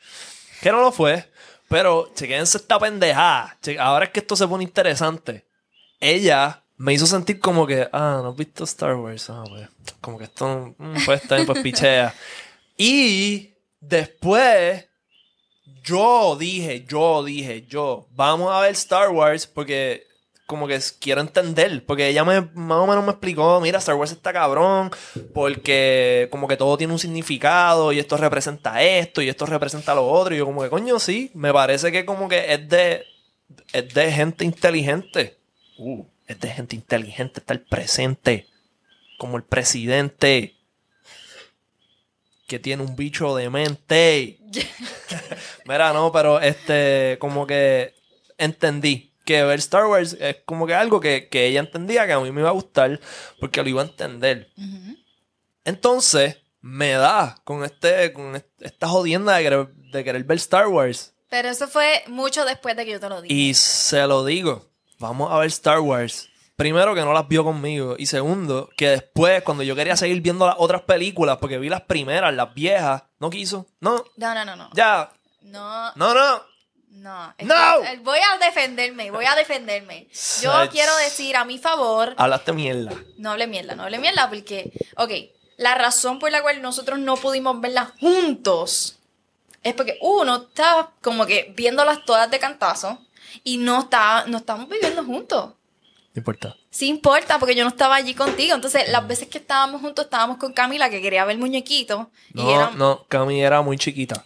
Que 0.61 0.71
no 0.71 0.81
lo 0.81 0.93
fue. 0.93 1.31
Pero, 1.69 2.11
chequense 2.15 2.59
esta 2.59 2.79
pendejada. 2.79 3.59
Ahora 3.81 4.07
es 4.07 4.11
que 4.11 4.21
esto 4.21 4.37
se 4.37 4.47
pone 4.47 4.65
interesante. 4.65 5.47
Ella 5.99 6.63
me 6.77 6.93
hizo 6.93 7.07
sentir 7.07 7.41
como 7.41 7.67
que, 7.67 7.89
ah, 7.93 8.21
no 8.23 8.31
has 8.31 8.37
visto 8.37 8.65
Star 8.65 8.95
Wars. 8.95 9.29
Ah, 9.31 9.45
pues, 9.49 9.69
como 10.01 10.19
que 10.19 10.25
esto, 10.25 10.75
mm, 10.79 11.05
pues 11.05 11.23
está 11.23 11.45
pues 11.45 11.61
pichea. 11.61 12.15
Y 12.77 13.55
después 13.81 14.87
yo 15.83 16.37
dije, 16.37 16.85
yo 16.87 17.25
dije, 17.25 17.65
yo, 17.67 18.07
vamos 18.11 18.53
a 18.53 18.61
ver 18.61 18.73
Star 18.73 19.11
Wars 19.11 19.47
porque 19.47 20.07
como 20.47 20.69
que 20.69 20.81
quiero 21.01 21.21
entender, 21.21 21.85
porque 21.85 22.09
ella 22.09 22.25
me, 22.25 22.41
más 22.41 22.79
o 22.79 22.87
menos 22.87 23.05
me 23.05 23.11
explicó, 23.11 23.61
mira, 23.61 23.79
Star 23.79 23.97
Wars 23.97 24.13
está 24.13 24.33
cabrón, 24.33 24.91
porque 25.35 26.29
como 26.31 26.47
que 26.47 26.57
todo 26.57 26.77
tiene 26.79 26.93
un 26.93 26.99
significado 27.01 27.93
y 27.93 27.99
esto 27.99 28.17
representa 28.17 28.81
esto 28.83 29.21
y 29.21 29.29
esto 29.29 29.45
representa 29.47 29.95
lo 29.95 30.07
otro, 30.07 30.35
y 30.35 30.39
yo 30.39 30.47
como 30.47 30.63
que 30.63 30.71
coño, 30.71 31.01
sí, 31.01 31.31
me 31.35 31.53
parece 31.53 31.91
que 31.91 32.05
como 32.05 32.29
que 32.29 32.53
es 32.53 32.69
de, 32.69 33.05
es 33.73 33.93
de 33.93 34.13
gente 34.13 34.45
inteligente. 34.45 35.37
Uh, 35.79 36.05
es 36.29 36.41
de 36.41 36.49
gente 36.49 36.77
inteligente, 36.77 37.41
está 37.41 37.53
el 37.53 37.61
presente, 37.61 38.47
como 39.19 39.37
el 39.37 39.43
presidente. 39.43 40.55
Que 42.47 42.61
tiene 42.61 42.85
un 42.85 42.95
bicho 42.95 43.35
de 43.35 43.51
mente. 43.51 44.39
Mira, 45.67 45.93
no, 45.93 46.13
pero 46.13 46.41
este, 46.41 47.17
como 47.19 47.47
que 47.47 47.95
entendí 48.39 49.13
que 49.27 49.45
ver 49.45 49.59
Star 49.59 49.85
Wars 49.87 50.17
es 50.19 50.37
como 50.47 50.67
que 50.67 50.75
algo 50.75 51.01
que, 51.01 51.29
que 51.29 51.47
ella 51.47 51.61
entendía 51.61 52.07
que 52.07 52.15
a 52.15 52.21
mí 52.21 52.31
me 52.33 52.41
iba 52.41 52.49
a 52.49 52.53
gustar 52.55 52.99
porque 53.39 53.63
lo 53.63 53.69
iba 53.69 53.83
a 53.83 53.87
entender. 53.87 54.51
Entonces, 55.65 56.39
me 56.61 56.93
da 56.93 57.37
con 57.45 57.65
este, 57.65 58.13
con 58.13 58.37
est- 58.37 58.47
esta 58.61 58.89
jodienda 58.89 59.37
de 59.37 59.43
querer, 59.43 59.69
de 59.75 60.05
querer 60.05 60.25
ver 60.25 60.37
Star 60.39 60.69
Wars. 60.69 61.13
Pero 61.29 61.49
eso 61.49 61.67
fue 61.69 62.05
mucho 62.09 62.45
después 62.45 62.77
de 62.77 62.85
que 62.85 62.93
yo 62.93 63.01
te 63.01 63.09
lo 63.09 63.21
dije. 63.21 63.35
Y 63.35 63.55
se 63.55 64.07
lo 64.07 64.25
digo, 64.25 64.67
vamos 64.99 65.33
a 65.33 65.39
ver 65.39 65.49
Star 65.49 65.81
Wars. 65.81 66.29
Primero 66.55 66.95
que 66.95 67.03
no 67.03 67.13
las 67.13 67.29
vio 67.29 67.45
conmigo. 67.45 67.97
Y 67.99 68.07
segundo, 68.07 68.71
que 68.77 68.89
después, 68.91 69.43
cuando 69.43 69.63
yo 69.63 69.75
quería 69.77 69.97
seguir 69.97 70.23
viendo 70.23 70.47
las 70.47 70.55
otras 70.59 70.83
películas, 70.83 71.37
porque 71.39 71.59
vi 71.59 71.69
las 71.69 71.83
primeras, 71.83 72.33
las 72.35 72.55
viejas, 72.55 73.03
no 73.19 73.29
quiso. 73.29 73.67
No, 73.81 74.03
No, 74.17 74.35
no, 74.35 74.45
no, 74.45 74.57
no. 74.57 74.71
ya. 74.73 75.11
No, 75.43 75.93
No, 75.97 76.15
no. 76.15 76.43
No. 76.97 77.35
Es 77.39 77.47
¡No! 77.47 77.55
que- 77.83 77.89
eh, 77.93 78.01
Voy 78.03 78.19
a 78.19 78.45
defenderme, 78.45 79.11
voy 79.11 79.25
a 79.25 79.35
defenderme. 79.35 80.09
Yo 80.43 80.53
quiero 80.71 80.95
decir 80.97 81.37
a 81.37 81.45
mi 81.45 81.59
favor, 81.59 82.15
Hablaste 82.17 82.53
mierda. 82.53 82.93
no 83.19 83.31
hable 83.33 83.47
mierda, 83.47 83.75
no 83.75 83.85
hable 83.85 83.99
mierda, 83.99 84.29
porque, 84.29 84.73
ok, 84.97 85.11
la 85.59 85.75
razón 85.75 86.19
por 86.19 86.31
la 86.31 86.43
cual 86.43 86.61
nosotros 86.63 86.99
no 86.99 87.17
pudimos 87.17 87.61
verlas 87.61 87.91
juntos 88.01 88.99
es 89.63 89.75
porque 89.75 89.99
uno 90.01 90.37
está 90.49 90.91
como 91.03 91.27
que 91.27 91.53
viéndolas 91.57 92.05
todas 92.05 92.31
de 92.31 92.39
cantazo 92.39 92.99
y 93.43 93.57
no 93.59 93.81
está, 93.81 94.25
no 94.27 94.39
estamos 94.39 94.69
viviendo 94.69 95.03
juntos. 95.05 95.53
No 96.15 96.21
importa. 96.21 96.57
Sí 96.71 96.89
importa, 96.89 97.39
porque 97.39 97.55
yo 97.55 97.63
no 97.65 97.69
estaba 97.71 97.95
allí 97.97 98.15
contigo. 98.15 98.55
Entonces, 98.55 98.89
las 98.89 99.07
veces 99.07 99.29
que 99.29 99.37
estábamos 99.39 99.83
juntos, 99.83 100.07
estábamos 100.07 100.39
con 100.39 100.53
Camila, 100.55 100.89
que 100.89 101.03
quería 101.03 101.25
ver 101.27 101.37
muñequitos. 101.37 102.07
y 102.33 102.43
No, 102.43 102.51
era, 102.51 102.71
no, 102.71 103.05
Cami 103.09 103.43
era 103.43 103.61
muy 103.61 103.77
chiquita. 103.77 104.25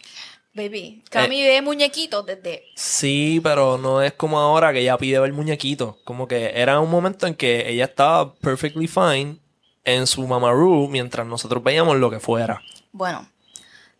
Baby, 0.53 1.03
Cami 1.09 1.43
ve 1.43 1.61
muñequitos 1.61 2.25
desde... 2.25 2.65
Sí, 2.75 3.39
pero 3.43 3.77
no 3.77 4.01
es 4.01 4.13
como 4.13 4.39
ahora 4.39 4.73
que 4.73 4.79
ella 4.79 4.97
pide 4.97 5.19
ver 5.19 5.33
muñequitos. 5.33 5.95
Como 6.03 6.27
que 6.27 6.51
era 6.55 6.79
un 6.79 6.89
momento 6.89 7.27
en 7.27 7.35
que 7.35 7.69
ella 7.69 7.85
estaba 7.85 8.33
perfectly 8.35 8.87
fine 8.87 9.37
en 9.83 10.07
su 10.07 10.25
mamaroo 10.27 10.87
mientras 10.87 11.25
nosotros 11.25 11.63
veíamos 11.63 11.97
lo 11.97 12.09
que 12.09 12.19
fuera. 12.19 12.61
Bueno, 12.91 13.27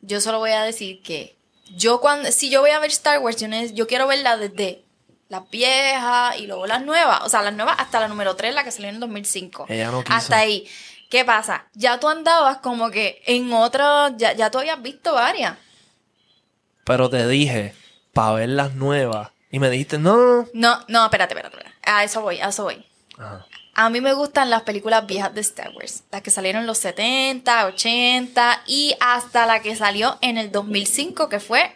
yo 0.02 0.20
solo 0.22 0.40
voy 0.40 0.52
a 0.52 0.64
decir 0.64 1.02
que 1.02 1.36
yo 1.76 2.02
cuando... 2.02 2.32
Si 2.32 2.50
yo 2.50 2.62
voy 2.62 2.72
a 2.72 2.80
ver 2.80 2.92
Star 2.92 3.20
Wars, 3.20 3.38
yo, 3.38 3.48
yo 3.74 3.88
quiero 3.88 4.08
verla 4.08 4.38
desde 4.38 4.84
las 5.30 5.50
viejas 5.50 6.38
y 6.38 6.48
luego 6.48 6.68
las 6.68 6.84
nuevas. 6.84 7.22
O 7.24 7.30
sea, 7.30 7.42
las 7.42 7.54
nuevas 7.54 7.76
hasta 7.80 8.00
la 8.00 8.08
número 8.08 8.36
3, 8.36 8.54
la 8.54 8.64
que 8.64 8.72
salió 8.72 8.90
en 8.90 8.96
el 8.96 9.02
2005. 9.02 9.68
Ella 9.70 9.90
no 9.92 10.04
quiso. 10.04 10.14
Hasta 10.14 10.38
ahí. 10.38 10.68
¿Qué 11.10 11.26
pasa? 11.26 11.68
Ya 11.74 12.00
tú 12.00 12.10
andabas 12.10 12.58
como 12.58 12.92
que 12.92 13.22
en 13.26 13.52
otra... 13.54 14.14
Ya, 14.18 14.34
ya 14.34 14.52
tú 14.52 14.60
habías 14.60 14.82
visto 14.82 15.14
varias. 15.14 15.58
Pero 16.84 17.10
te 17.10 17.28
dije, 17.28 17.74
para 18.14 18.34
ver 18.34 18.50
las 18.50 18.74
nuevas. 18.74 19.30
Y 19.52 19.60
me 19.60 19.70
dijiste, 19.70 19.98
no, 19.98 20.16
no, 20.16 20.26
no. 20.26 20.48
No, 20.54 20.86
no, 20.88 21.04
espérate, 21.06 21.34
espérate. 21.34 21.56
espérate. 21.58 21.78
A 21.84 22.04
eso 22.04 22.22
voy, 22.22 22.40
a 22.40 22.50
eso 22.50 22.64
voy. 22.64 22.86
Ajá. 23.18 23.46
A 23.74 23.90
mí 23.90 24.02
me 24.02 24.14
gustan 24.14 24.50
las 24.50 24.64
películas 24.64 25.08
viejas 25.08 25.34
de 25.34 25.40
Star 25.42 25.72
Wars, 25.74 26.04
las 26.12 26.22
que 26.22 26.30
salieron 26.30 26.62
en 26.62 26.68
los 26.68 26.78
70, 26.80 27.68
80 27.68 28.64
y 28.68 28.96
hasta 29.00 29.46
la 29.46 29.62
que 29.62 29.76
salió 29.78 30.18
en 30.22 30.38
el 30.38 30.52
2005, 30.52 31.30
que 31.30 31.40
fue 31.40 31.74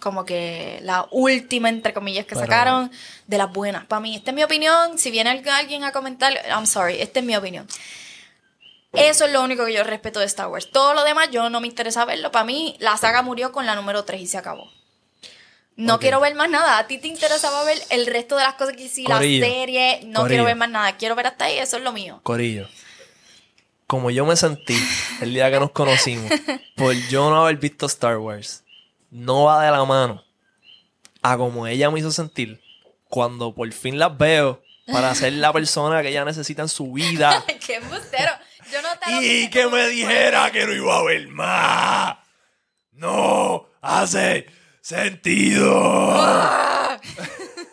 como 0.00 0.24
que 0.26 0.80
la 0.82 1.06
última, 1.10 1.68
entre 1.70 1.92
comillas, 1.94 2.24
que 2.26 2.34
Pero- 2.34 2.40
sacaron 2.40 2.90
de 3.26 3.38
las 3.38 3.50
buenas. 3.52 3.86
Para 3.86 4.00
mí, 4.00 4.14
esta 4.16 4.30
es 4.30 4.34
mi 4.34 4.42
opinión. 4.42 4.98
Si 4.98 5.10
viene 5.10 5.30
alg- 5.30 5.48
alguien 5.50 5.84
a 5.84 5.92
comentar, 5.92 6.32
I'm 6.48 6.66
sorry, 6.66 7.00
esta 7.00 7.20
es 7.20 7.24
mi 7.26 7.34
opinión. 7.36 7.66
Eso 8.92 9.24
es 9.24 9.32
lo 9.32 9.42
único 9.42 9.64
que 9.66 9.72
yo 9.72 9.84
respeto 9.84 10.18
de 10.20 10.26
Star 10.26 10.48
Wars. 10.48 10.70
Todo 10.70 10.94
lo 10.94 11.04
demás 11.04 11.28
yo 11.30 11.48
no 11.48 11.60
me 11.60 11.68
interesa 11.68 12.04
verlo. 12.04 12.32
Para 12.32 12.44
mí, 12.44 12.76
la 12.80 12.96
saga 12.96 13.22
murió 13.22 13.52
con 13.52 13.66
la 13.66 13.74
número 13.76 14.04
3 14.04 14.20
y 14.20 14.26
se 14.26 14.38
acabó. 14.38 14.70
No 15.76 15.98
quiero 15.98 16.20
ver 16.20 16.34
más 16.34 16.50
nada. 16.50 16.78
A 16.78 16.86
ti 16.86 16.98
te 16.98 17.08
interesaba 17.08 17.64
ver 17.64 17.78
el 17.90 18.06
resto 18.06 18.36
de 18.36 18.42
las 18.42 18.54
cosas 18.54 18.76
que 18.76 18.88
sí, 18.88 19.06
la 19.06 19.16
Corillo. 19.16 19.46
serie. 19.46 20.00
No 20.04 20.20
Corillo. 20.20 20.26
quiero 20.28 20.44
ver 20.44 20.56
más 20.56 20.68
nada. 20.68 20.96
Quiero 20.96 21.14
ver 21.14 21.28
hasta 21.28 21.46
ahí. 21.46 21.58
Eso 21.58 21.76
es 21.78 21.82
lo 21.82 21.92
mío. 21.92 22.20
Corillo. 22.22 22.68
Como 23.86 24.10
yo 24.10 24.26
me 24.26 24.36
sentí 24.36 24.76
el 25.20 25.32
día 25.32 25.50
que 25.50 25.58
nos 25.58 25.70
conocimos 25.70 26.30
por 26.76 26.94
yo 27.08 27.30
no 27.30 27.42
haber 27.44 27.56
visto 27.56 27.86
Star 27.86 28.18
Wars, 28.18 28.62
no 29.10 29.44
va 29.44 29.64
de 29.64 29.70
la 29.70 29.84
mano 29.84 30.22
a 31.22 31.36
como 31.36 31.66
ella 31.66 31.90
me 31.90 31.98
hizo 32.00 32.10
sentir 32.12 32.60
cuando 33.08 33.54
por 33.54 33.70
fin 33.72 33.98
las 33.98 34.16
veo 34.16 34.62
para 34.90 35.14
ser 35.14 35.32
la 35.34 35.52
persona 35.52 36.02
que 36.02 36.08
ella 36.08 36.24
necesita 36.24 36.62
en 36.62 36.68
su 36.68 36.92
vida 36.92 37.44
¡Qué 37.66 37.76
embustero! 37.76 38.32
Yo 38.70 38.82
no 38.82 38.98
te 38.98 39.10
lo 39.10 39.22
y 39.22 39.50
que 39.50 39.66
me 39.66 39.88
dijera 39.88 40.50
que 40.50 40.66
no 40.66 40.72
iba 40.72 40.98
a 40.98 41.02
ver 41.02 41.28
más. 41.28 42.18
No 42.92 43.68
hace 43.80 44.46
sentido. 44.80 46.16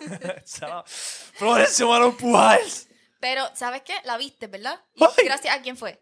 Florencia 1.34 1.86
Manon 1.86 2.16
Pujals. 2.16 2.88
Pero, 3.20 3.44
¿sabes 3.56 3.82
qué? 3.84 3.94
La 4.06 4.18
viste, 4.18 4.48
¿verdad? 4.48 4.80
¿Y 4.96 5.04
Ay. 5.04 5.26
gracias 5.26 5.56
a 5.56 5.62
quién 5.62 5.78
fue? 5.78 6.02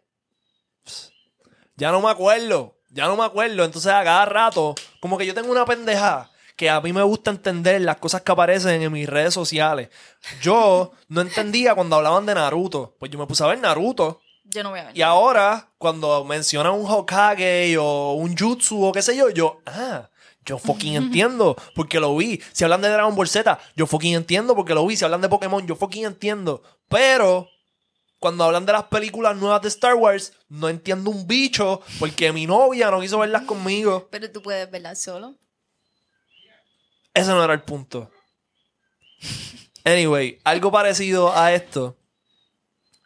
Ya 1.76 1.90
no 1.90 2.00
me 2.00 2.10
acuerdo. 2.10 2.78
Ya 2.90 3.06
no 3.06 3.16
me 3.16 3.24
acuerdo. 3.24 3.64
Entonces 3.64 3.92
a 3.92 4.04
cada 4.04 4.24
rato, 4.26 4.74
como 5.00 5.18
que 5.18 5.26
yo 5.26 5.34
tengo 5.34 5.50
una 5.50 5.64
pendeja 5.64 6.30
que 6.56 6.70
a 6.70 6.80
mí 6.80 6.92
me 6.92 7.02
gusta 7.02 7.30
entender 7.30 7.80
las 7.82 7.98
cosas 7.98 8.22
que 8.22 8.32
aparecen 8.32 8.80
en 8.80 8.92
mis 8.92 9.08
redes 9.08 9.34
sociales. 9.34 9.90
Yo 10.40 10.92
no 11.08 11.20
entendía 11.20 11.74
cuando 11.74 11.96
hablaban 11.96 12.24
de 12.24 12.34
Naruto. 12.34 12.96
Pues 12.98 13.10
yo 13.10 13.18
me 13.18 13.26
puse 13.26 13.44
a 13.44 13.48
ver 13.48 13.58
Naruto. 13.58 14.20
Yo 14.50 14.62
no 14.62 14.70
voy 14.70 14.80
a 14.80 14.84
ver. 14.84 14.96
Y 14.96 15.02
ahora, 15.02 15.70
cuando 15.78 16.24
mencionan 16.24 16.72
un 16.72 16.90
Hokage 16.90 17.76
o 17.78 18.12
un 18.12 18.36
Jutsu 18.36 18.84
o 18.84 18.92
qué 18.92 19.02
sé 19.02 19.16
yo, 19.16 19.30
yo, 19.30 19.60
ah, 19.66 20.08
yo 20.44 20.58
fucking 20.58 20.94
entiendo 20.96 21.56
porque 21.74 22.00
lo 22.00 22.16
vi. 22.16 22.40
Si 22.52 22.64
hablan 22.64 22.80
de 22.80 22.88
Dragon 22.88 23.14
Ball 23.14 23.28
Z, 23.28 23.58
yo 23.74 23.86
fucking 23.86 24.14
entiendo 24.14 24.54
porque 24.54 24.74
lo 24.74 24.86
vi. 24.86 24.96
Si 24.96 25.04
hablan 25.04 25.20
de 25.20 25.28
Pokémon, 25.28 25.66
yo 25.66 25.76
fucking 25.76 26.04
entiendo. 26.04 26.62
Pero, 26.88 27.48
cuando 28.18 28.44
hablan 28.44 28.64
de 28.64 28.72
las 28.72 28.84
películas 28.84 29.36
nuevas 29.36 29.62
de 29.62 29.68
Star 29.68 29.94
Wars, 29.94 30.32
no 30.48 30.68
entiendo 30.68 31.10
un 31.10 31.26
bicho 31.26 31.82
porque 31.98 32.32
mi 32.32 32.46
novia 32.46 32.90
no 32.90 33.00
quiso 33.00 33.18
verlas 33.18 33.42
conmigo. 33.42 34.08
Pero 34.10 34.30
tú 34.30 34.42
puedes 34.42 34.70
verla 34.70 34.94
solo. 34.94 35.34
Ese 37.12 37.30
no 37.30 37.42
era 37.42 37.54
el 37.54 37.62
punto. 37.62 38.10
Anyway, 39.84 40.38
algo 40.44 40.70
parecido 40.70 41.36
a 41.36 41.52
esto. 41.52 41.96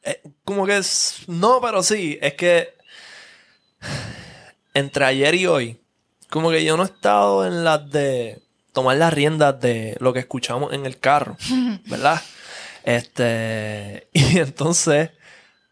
Eh, 0.02 0.22
como 0.44 0.66
que 0.66 0.78
es. 0.78 1.22
No, 1.26 1.60
pero 1.60 1.82
sí. 1.82 2.18
Es 2.20 2.34
que. 2.34 2.74
Entre 4.74 5.04
ayer 5.04 5.34
y 5.34 5.46
hoy. 5.46 5.80
Como 6.28 6.50
que 6.50 6.64
yo 6.64 6.76
no 6.76 6.84
he 6.84 6.86
estado 6.86 7.46
en 7.46 7.64
las 7.64 7.90
de. 7.90 8.40
Tomar 8.72 8.96
las 8.98 9.12
riendas 9.12 9.60
de 9.60 9.96
lo 9.98 10.12
que 10.12 10.20
escuchamos 10.20 10.72
en 10.72 10.86
el 10.86 10.98
carro. 10.98 11.36
¿Verdad? 11.86 12.20
Este. 12.84 14.08
Y 14.12 14.38
entonces. 14.38 15.10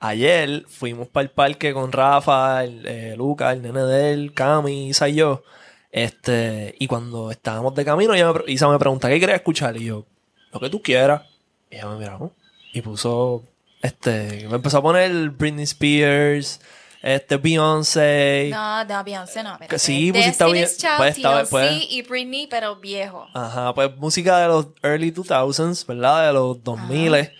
Ayer 0.00 0.64
fuimos 0.68 1.08
para 1.08 1.24
el 1.24 1.30
parque 1.30 1.72
con 1.72 1.90
Rafa, 1.90 2.62
el, 2.62 2.86
eh, 2.86 3.14
Luca, 3.16 3.50
el 3.52 3.62
nene 3.62 3.82
de 3.82 4.12
él, 4.12 4.32
Cami, 4.32 4.90
Isa 4.90 5.08
y 5.08 5.16
yo. 5.16 5.42
Este, 5.90 6.76
y 6.78 6.86
cuando 6.86 7.32
estábamos 7.32 7.74
de 7.74 7.84
camino, 7.84 8.14
ella 8.14 8.28
me 8.32 8.38
pre- 8.40 8.52
Isa 8.52 8.68
me 8.68 8.78
pregunta, 8.78 9.08
¿qué 9.08 9.18
quieres 9.18 9.34
escuchar? 9.34 9.76
Y 9.76 9.86
yo, 9.86 10.06
lo 10.52 10.60
que 10.60 10.70
tú 10.70 10.80
quieras. 10.82 11.22
Y 11.68 11.74
ella 11.76 11.86
me 11.88 11.96
miró 11.98 12.30
y 12.72 12.80
puso, 12.80 13.42
este, 13.82 14.46
me 14.48 14.56
empezó 14.56 14.78
a 14.78 14.82
poner 14.82 15.30
Britney 15.30 15.64
Spears, 15.64 16.60
este, 17.02 17.36
Beyoncé. 17.36 18.50
No, 18.50 18.84
de 18.84 19.02
Beyoncé 19.02 19.42
no. 19.42 19.52
espérate. 19.52 19.78
sí, 19.78 20.10
pues, 20.12 20.26
está 20.26 20.46
Destiny's 20.46 20.78
bien. 20.82 20.92
Pues, 20.96 21.16
TLC 21.16 21.50
pues. 21.50 21.86
y 21.90 22.02
Britney, 22.02 22.46
pero 22.48 22.76
viejo. 22.76 23.26
Ajá, 23.34 23.74
pues 23.74 23.96
música 23.96 24.38
de 24.38 24.48
los 24.48 24.66
early 24.82 25.12
2000s, 25.12 25.86
¿verdad? 25.86 26.26
De 26.26 26.32
los 26.32 26.62
2000 26.62 27.30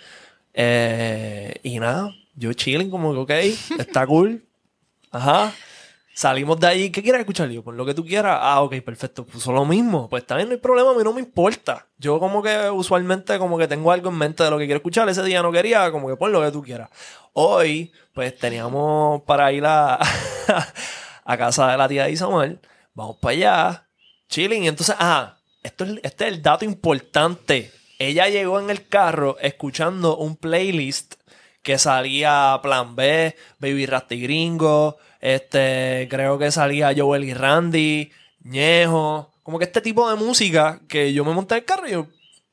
eh, 0.54 1.54
Y 1.62 1.78
nada, 1.78 2.14
yo 2.34 2.52
chilling 2.52 2.90
como 2.90 3.26
que, 3.26 3.54
ok, 3.74 3.80
está 3.80 4.06
cool. 4.06 4.44
Ajá. 5.10 5.52
Salimos 6.18 6.58
de 6.58 6.66
ahí, 6.66 6.90
¿qué 6.90 7.00
quieres 7.00 7.20
escuchar? 7.20 7.48
Y 7.48 7.54
Yo, 7.54 7.62
por 7.62 7.74
lo 7.74 7.86
que 7.86 7.94
tú 7.94 8.04
quieras. 8.04 8.40
Ah, 8.42 8.60
ok, 8.62 8.80
perfecto. 8.80 9.24
Puso 9.24 9.52
lo 9.52 9.64
mismo. 9.64 10.08
Pues 10.08 10.26
también 10.26 10.48
no 10.48 10.54
hay 10.56 10.60
problema, 10.60 10.90
a 10.90 10.94
mí 10.94 11.04
no 11.04 11.12
me 11.12 11.20
importa. 11.20 11.86
Yo 11.96 12.18
como 12.18 12.42
que 12.42 12.68
usualmente 12.70 13.38
como 13.38 13.56
que 13.56 13.68
tengo 13.68 13.92
algo 13.92 14.10
en 14.10 14.18
mente 14.18 14.42
de 14.42 14.50
lo 14.50 14.58
que 14.58 14.64
quiero 14.64 14.78
escuchar. 14.78 15.08
Ese 15.08 15.22
día 15.22 15.42
no 15.42 15.52
quería, 15.52 15.92
como 15.92 16.08
que 16.08 16.16
pon 16.16 16.32
lo 16.32 16.42
que 16.42 16.50
tú 16.50 16.60
quieras. 16.60 16.90
Hoy, 17.34 17.92
pues 18.14 18.36
teníamos 18.36 19.22
para 19.22 19.52
ir 19.52 19.64
a, 19.64 19.96
a 21.24 21.36
casa 21.38 21.70
de 21.70 21.76
la 21.76 21.86
tía 21.86 22.06
de 22.06 22.10
Isamar. 22.10 22.58
Vamos 22.94 23.18
para 23.18 23.32
allá, 23.34 23.86
chilling. 24.28 24.64
Y 24.64 24.68
entonces, 24.68 24.96
ah, 24.98 25.36
esto 25.62 25.84
es, 25.84 26.00
este 26.02 26.26
es 26.26 26.32
el 26.32 26.42
dato 26.42 26.64
importante. 26.64 27.70
Ella 28.00 28.28
llegó 28.28 28.58
en 28.58 28.70
el 28.70 28.88
carro 28.88 29.36
escuchando 29.40 30.16
un 30.16 30.34
playlist 30.34 31.14
que 31.62 31.78
salía 31.78 32.58
Plan 32.60 32.96
B, 32.96 33.36
Baby 33.60 33.86
Rasty 33.86 34.20
Gringo, 34.20 34.98
este, 35.20 36.06
creo 36.10 36.38
que 36.38 36.50
salía 36.50 36.94
Joel 36.96 37.24
y 37.24 37.34
Randy, 37.34 38.10
Ñejo, 38.44 39.30
como 39.42 39.58
que 39.58 39.64
este 39.64 39.80
tipo 39.80 40.08
de 40.08 40.16
música 40.16 40.80
que 40.88 41.12
yo 41.12 41.24
me 41.24 41.32
monté 41.32 41.54
en 41.54 41.58
el 41.60 41.64
carro 41.64 41.88
y 41.88 41.92
yo, 41.92 42.06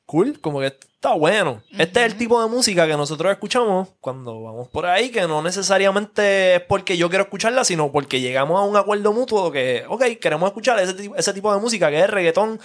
cool, 0.06 0.40
como 0.40 0.60
que 0.60 0.66
está 0.66 1.12
bueno. 1.12 1.62
Este 1.78 2.00
es 2.00 2.06
el 2.12 2.16
tipo 2.16 2.42
de 2.42 2.48
música 2.48 2.86
que 2.86 2.96
nosotros 2.96 3.30
escuchamos 3.30 3.88
cuando 4.00 4.42
vamos 4.42 4.68
por 4.68 4.86
ahí, 4.86 5.10
que 5.10 5.22
no 5.22 5.42
necesariamente 5.42 6.56
es 6.56 6.60
porque 6.62 6.96
yo 6.96 7.08
quiero 7.08 7.24
escucharla, 7.24 7.64
sino 7.64 7.92
porque 7.92 8.20
llegamos 8.20 8.58
a 8.58 8.64
un 8.64 8.76
acuerdo 8.76 9.12
mutuo 9.12 9.52
que, 9.52 9.84
ok, 9.88 10.04
queremos 10.20 10.48
escuchar 10.48 10.78
ese, 10.80 10.94
tipo- 10.94 11.16
ese 11.16 11.32
tipo 11.34 11.52
de 11.54 11.60
música 11.60 11.90
que 11.90 12.00
es 12.00 12.10
reggaetón 12.10 12.60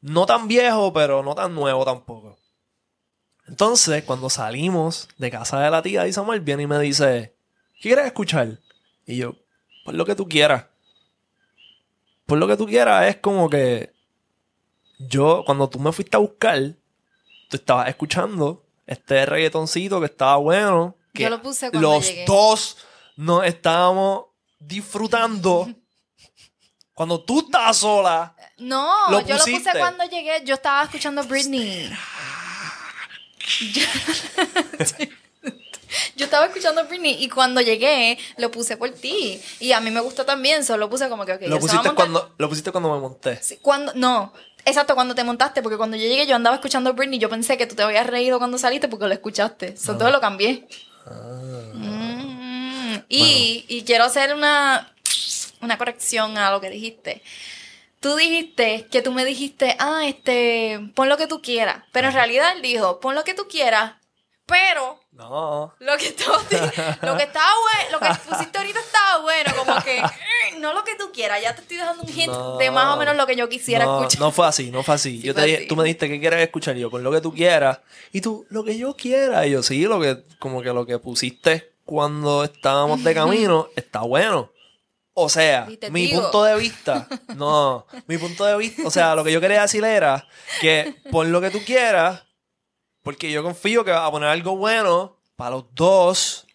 no 0.00 0.26
tan 0.26 0.48
viejo, 0.48 0.92
pero 0.92 1.22
no 1.22 1.34
tan 1.34 1.54
nuevo 1.54 1.84
tampoco. 1.84 2.36
Entonces, 3.46 4.04
cuando 4.04 4.28
salimos 4.28 5.08
de 5.16 5.30
casa 5.30 5.60
de 5.60 5.70
la 5.70 5.82
tía 5.82 6.04
de 6.04 6.12
Samuel, 6.12 6.40
viene 6.40 6.64
y 6.64 6.66
me 6.66 6.78
dice, 6.78 7.34
¿qué 7.80 7.88
quieres 7.90 8.06
escuchar? 8.06 8.58
Y 9.08 9.16
yo, 9.16 9.34
pues 9.84 9.96
lo 9.96 10.04
que 10.04 10.14
tú 10.14 10.28
quieras. 10.28 10.66
Pues 12.26 12.38
lo 12.38 12.46
que 12.46 12.58
tú 12.58 12.66
quieras 12.66 13.08
es 13.08 13.16
como 13.16 13.48
que 13.48 13.90
yo, 14.98 15.42
cuando 15.46 15.66
tú 15.70 15.80
me 15.80 15.92
fuiste 15.92 16.14
a 16.14 16.20
buscar, 16.20 16.74
tú 17.48 17.56
estabas 17.56 17.88
escuchando 17.88 18.66
este 18.86 19.24
reggaetoncito 19.24 19.98
que 19.98 20.06
estaba 20.06 20.36
bueno. 20.36 20.94
Que 21.14 21.22
Yo 21.22 21.30
lo 21.30 21.40
puse 21.40 21.70
cuando 21.70 21.90
los 21.94 22.06
llegué. 22.06 22.26
dos 22.26 22.76
nos 23.16 23.46
estábamos 23.46 24.26
disfrutando. 24.58 25.66
cuando 26.92 27.18
tú 27.24 27.40
estabas 27.40 27.78
sola. 27.78 28.36
No, 28.58 29.10
Lo 29.10 29.20
yo 29.22 29.38
lo 29.38 29.44
puse 29.44 29.70
cuando 29.78 30.04
llegué. 30.04 30.44
Yo 30.44 30.56
estaba 30.56 30.82
escuchando 30.82 31.24
Britney. 31.24 31.90
Yo, 36.16 36.24
estaba 36.24 36.46
escuchando 36.46 36.84
Britney 36.84 37.16
y 37.22 37.28
cuando 37.28 37.60
llegué 37.60 38.18
lo 38.36 38.50
puse 38.50 38.76
por 38.76 38.90
ti. 38.90 39.40
Y 39.60 39.72
a 39.72 39.80
mí 39.80 39.90
me 39.90 40.00
gustó 40.00 40.24
también, 40.24 40.64
solo 40.64 40.78
lo 40.78 40.90
puse 40.90 41.08
como 41.08 41.24
que, 41.24 41.34
ok, 41.34 41.42
lo, 41.42 41.56
a 41.56 41.58
pusiste 41.58 41.90
cuando, 41.94 42.34
lo 42.38 42.48
pusiste 42.48 42.72
cuando 42.72 42.94
me 42.94 43.00
monté. 43.00 43.38
Sí, 43.42 43.58
Cuando, 43.60 43.92
no, 43.94 44.32
exacto, 44.64 44.94
cuando 44.94 45.14
te 45.14 45.24
montaste, 45.24 45.62
porque 45.62 45.76
cuando 45.76 45.96
yo 45.96 46.04
llegué 46.04 46.26
yo 46.26 46.36
andaba 46.36 46.56
escuchando 46.56 46.94
Britney, 46.94 47.18
yo 47.18 47.28
pensé 47.28 47.56
que 47.56 47.66
tú 47.66 47.74
te 47.74 47.82
habías 47.82 48.06
reído 48.06 48.38
cuando 48.38 48.58
saliste 48.58 48.88
porque 48.88 49.06
lo 49.06 49.14
escuchaste. 49.14 49.68
Eso 49.68 49.96
todo 49.96 50.10
lo 50.10 50.20
cambié. 50.20 50.66
Mm, 51.74 52.94
y, 53.08 53.64
y 53.68 53.82
quiero 53.82 54.04
hacer 54.04 54.34
una, 54.34 54.92
una 55.60 55.78
corrección 55.78 56.38
a 56.38 56.50
lo 56.50 56.60
que 56.60 56.70
dijiste. 56.70 57.22
Tú 58.00 58.14
dijiste 58.14 58.86
que 58.90 59.02
tú 59.02 59.12
me 59.12 59.24
dijiste, 59.24 59.74
ah, 59.80 60.02
este, 60.06 60.92
pon 60.94 61.08
lo 61.08 61.16
que 61.16 61.26
tú 61.26 61.42
quieras. 61.42 61.82
Pero 61.92 62.08
en 62.08 62.14
realidad 62.14 62.52
él 62.54 62.62
dijo, 62.62 63.00
pon 63.00 63.14
lo 63.14 63.24
que 63.24 63.34
tú 63.34 63.48
quieras, 63.48 63.94
pero 64.46 65.00
No. 65.18 65.74
lo 65.80 65.96
que, 65.96 66.14
lo 67.02 67.16
que 67.16 67.24
estaba 67.24 67.50
bueno, 67.60 67.90
lo 67.92 67.98
que 68.00 68.08
pusiste 68.30 68.56
ahorita 68.56 68.78
estaba 68.80 69.20
bueno, 69.22 69.52
como 69.56 69.82
que 69.82 69.98
"Eh, 69.98 70.58
no 70.60 70.72
lo 70.72 70.84
que 70.84 70.94
tú 70.94 71.10
quieras, 71.12 71.42
ya 71.42 71.54
te 71.56 71.62
estoy 71.62 71.76
dejando 71.76 72.04
un 72.04 72.08
hint 72.08 72.28
No. 72.28 72.56
de 72.56 72.70
más 72.70 72.94
o 72.94 72.96
menos 72.96 73.16
lo 73.16 73.26
que 73.26 73.34
yo 73.34 73.48
quisiera 73.48 73.84
no, 73.84 73.98
escuchar. 73.98 74.20
no 74.20 74.30
fue 74.30 74.46
así, 74.46 74.70
no 74.70 74.82
fue 74.84 74.94
así. 74.94 75.20
Sí 75.20 75.26
yo 75.26 75.34
te 75.34 75.42
fue 75.42 75.54
así. 75.56 75.66
tú 75.66 75.74
me 75.76 75.82
dijiste 75.84 76.08
que 76.08 76.20
quieres 76.20 76.40
escuchar 76.40 76.76
y 76.76 76.80
yo 76.80 76.90
con 76.90 77.02
lo 77.02 77.10
que 77.10 77.20
tú 77.20 77.34
quieras. 77.34 77.80
Y 78.12 78.20
tú, 78.20 78.46
lo 78.48 78.62
que 78.64 78.78
yo 78.78 78.94
quiera. 78.94 79.44
Y 79.46 79.50
yo, 79.50 79.62
sí, 79.64 79.82
lo 79.82 80.00
que, 80.00 80.22
como 80.38 80.62
que 80.62 80.72
lo 80.72 80.86
que 80.86 80.98
pusiste 81.00 81.72
cuando 81.84 82.44
estábamos 82.44 83.02
de 83.02 83.12
camino 83.12 83.68
está 83.76 84.00
bueno. 84.02 84.52
O 85.14 85.28
sea, 85.28 85.66
mi 85.90 86.06
digo. 86.06 86.22
punto 86.22 86.44
de 86.44 86.54
vista, 86.54 87.08
no, 87.34 87.86
mi 88.06 88.18
punto 88.18 88.44
de 88.44 88.56
vista, 88.56 88.82
o 88.86 88.90
sea, 88.92 89.16
lo 89.16 89.24
que 89.24 89.32
yo 89.32 89.40
quería 89.40 89.62
decir 89.62 89.82
era 89.82 90.24
que 90.60 90.94
pon 91.10 91.32
lo 91.32 91.40
que 91.40 91.50
tú 91.50 91.58
quieras, 91.66 92.22
porque 93.08 93.32
yo 93.32 93.42
confío 93.42 93.86
que 93.86 93.90
vas 93.90 94.06
a 94.06 94.10
poner 94.10 94.28
algo 94.28 94.54
bueno 94.58 95.16
para 95.34 95.52
los 95.52 95.64
dos, 95.74 96.46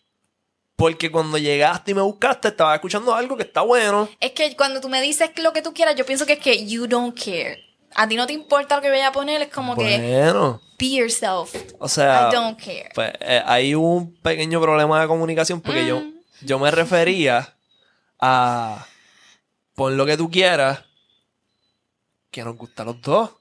porque 0.75 1.11
cuando 1.11 1.39
llegaste 1.39 1.89
y 1.89 1.93
me 1.95 2.03
buscaste, 2.03 2.49
estaba 2.49 2.75
escuchando 2.75 3.15
algo 3.15 3.35
que 3.35 3.41
está 3.41 3.61
bueno. 3.61 4.07
Es 4.19 4.33
que 4.33 4.55
cuando 4.55 4.79
tú 4.79 4.87
me 4.87 5.01
dices 5.01 5.31
lo 5.37 5.51
que 5.51 5.63
tú 5.63 5.73
quieras, 5.73 5.95
yo 5.95 6.05
pienso 6.05 6.27
que 6.27 6.33
es 6.33 6.39
que 6.39 6.67
you 6.67 6.85
don't 6.85 7.17
care. 7.19 7.57
A 7.95 8.07
ti 8.07 8.15
no 8.15 8.27
te 8.27 8.33
importa 8.33 8.75
lo 8.75 8.83
que 8.83 8.91
vaya 8.91 9.07
a 9.07 9.11
poner, 9.11 9.41
es 9.41 9.47
como 9.47 9.75
que 9.75 9.97
be 10.77 10.89
yourself. 10.91 11.55
o 11.79 11.89
sea, 11.89 12.29
I 12.29 12.35
don't 12.35 12.59
care. 12.59 12.91
pues 12.93 13.11
eh, 13.21 13.41
hay 13.47 13.73
un 13.73 14.13
pequeño 14.21 14.61
problema 14.61 15.01
de 15.01 15.07
comunicación 15.07 15.59
porque 15.59 15.87
yo, 15.87 16.01
Mm. 16.01 16.13
yo 16.41 16.59
me 16.59 16.69
refería 16.69 17.55
a 18.19 18.85
pon 19.73 19.97
lo 19.97 20.05
que 20.05 20.17
tú 20.17 20.29
quieras 20.29 20.83
que 22.29 22.43
nos 22.43 22.55
gusta 22.55 22.83
a 22.83 22.85
los 22.85 23.01
dos. 23.01 23.31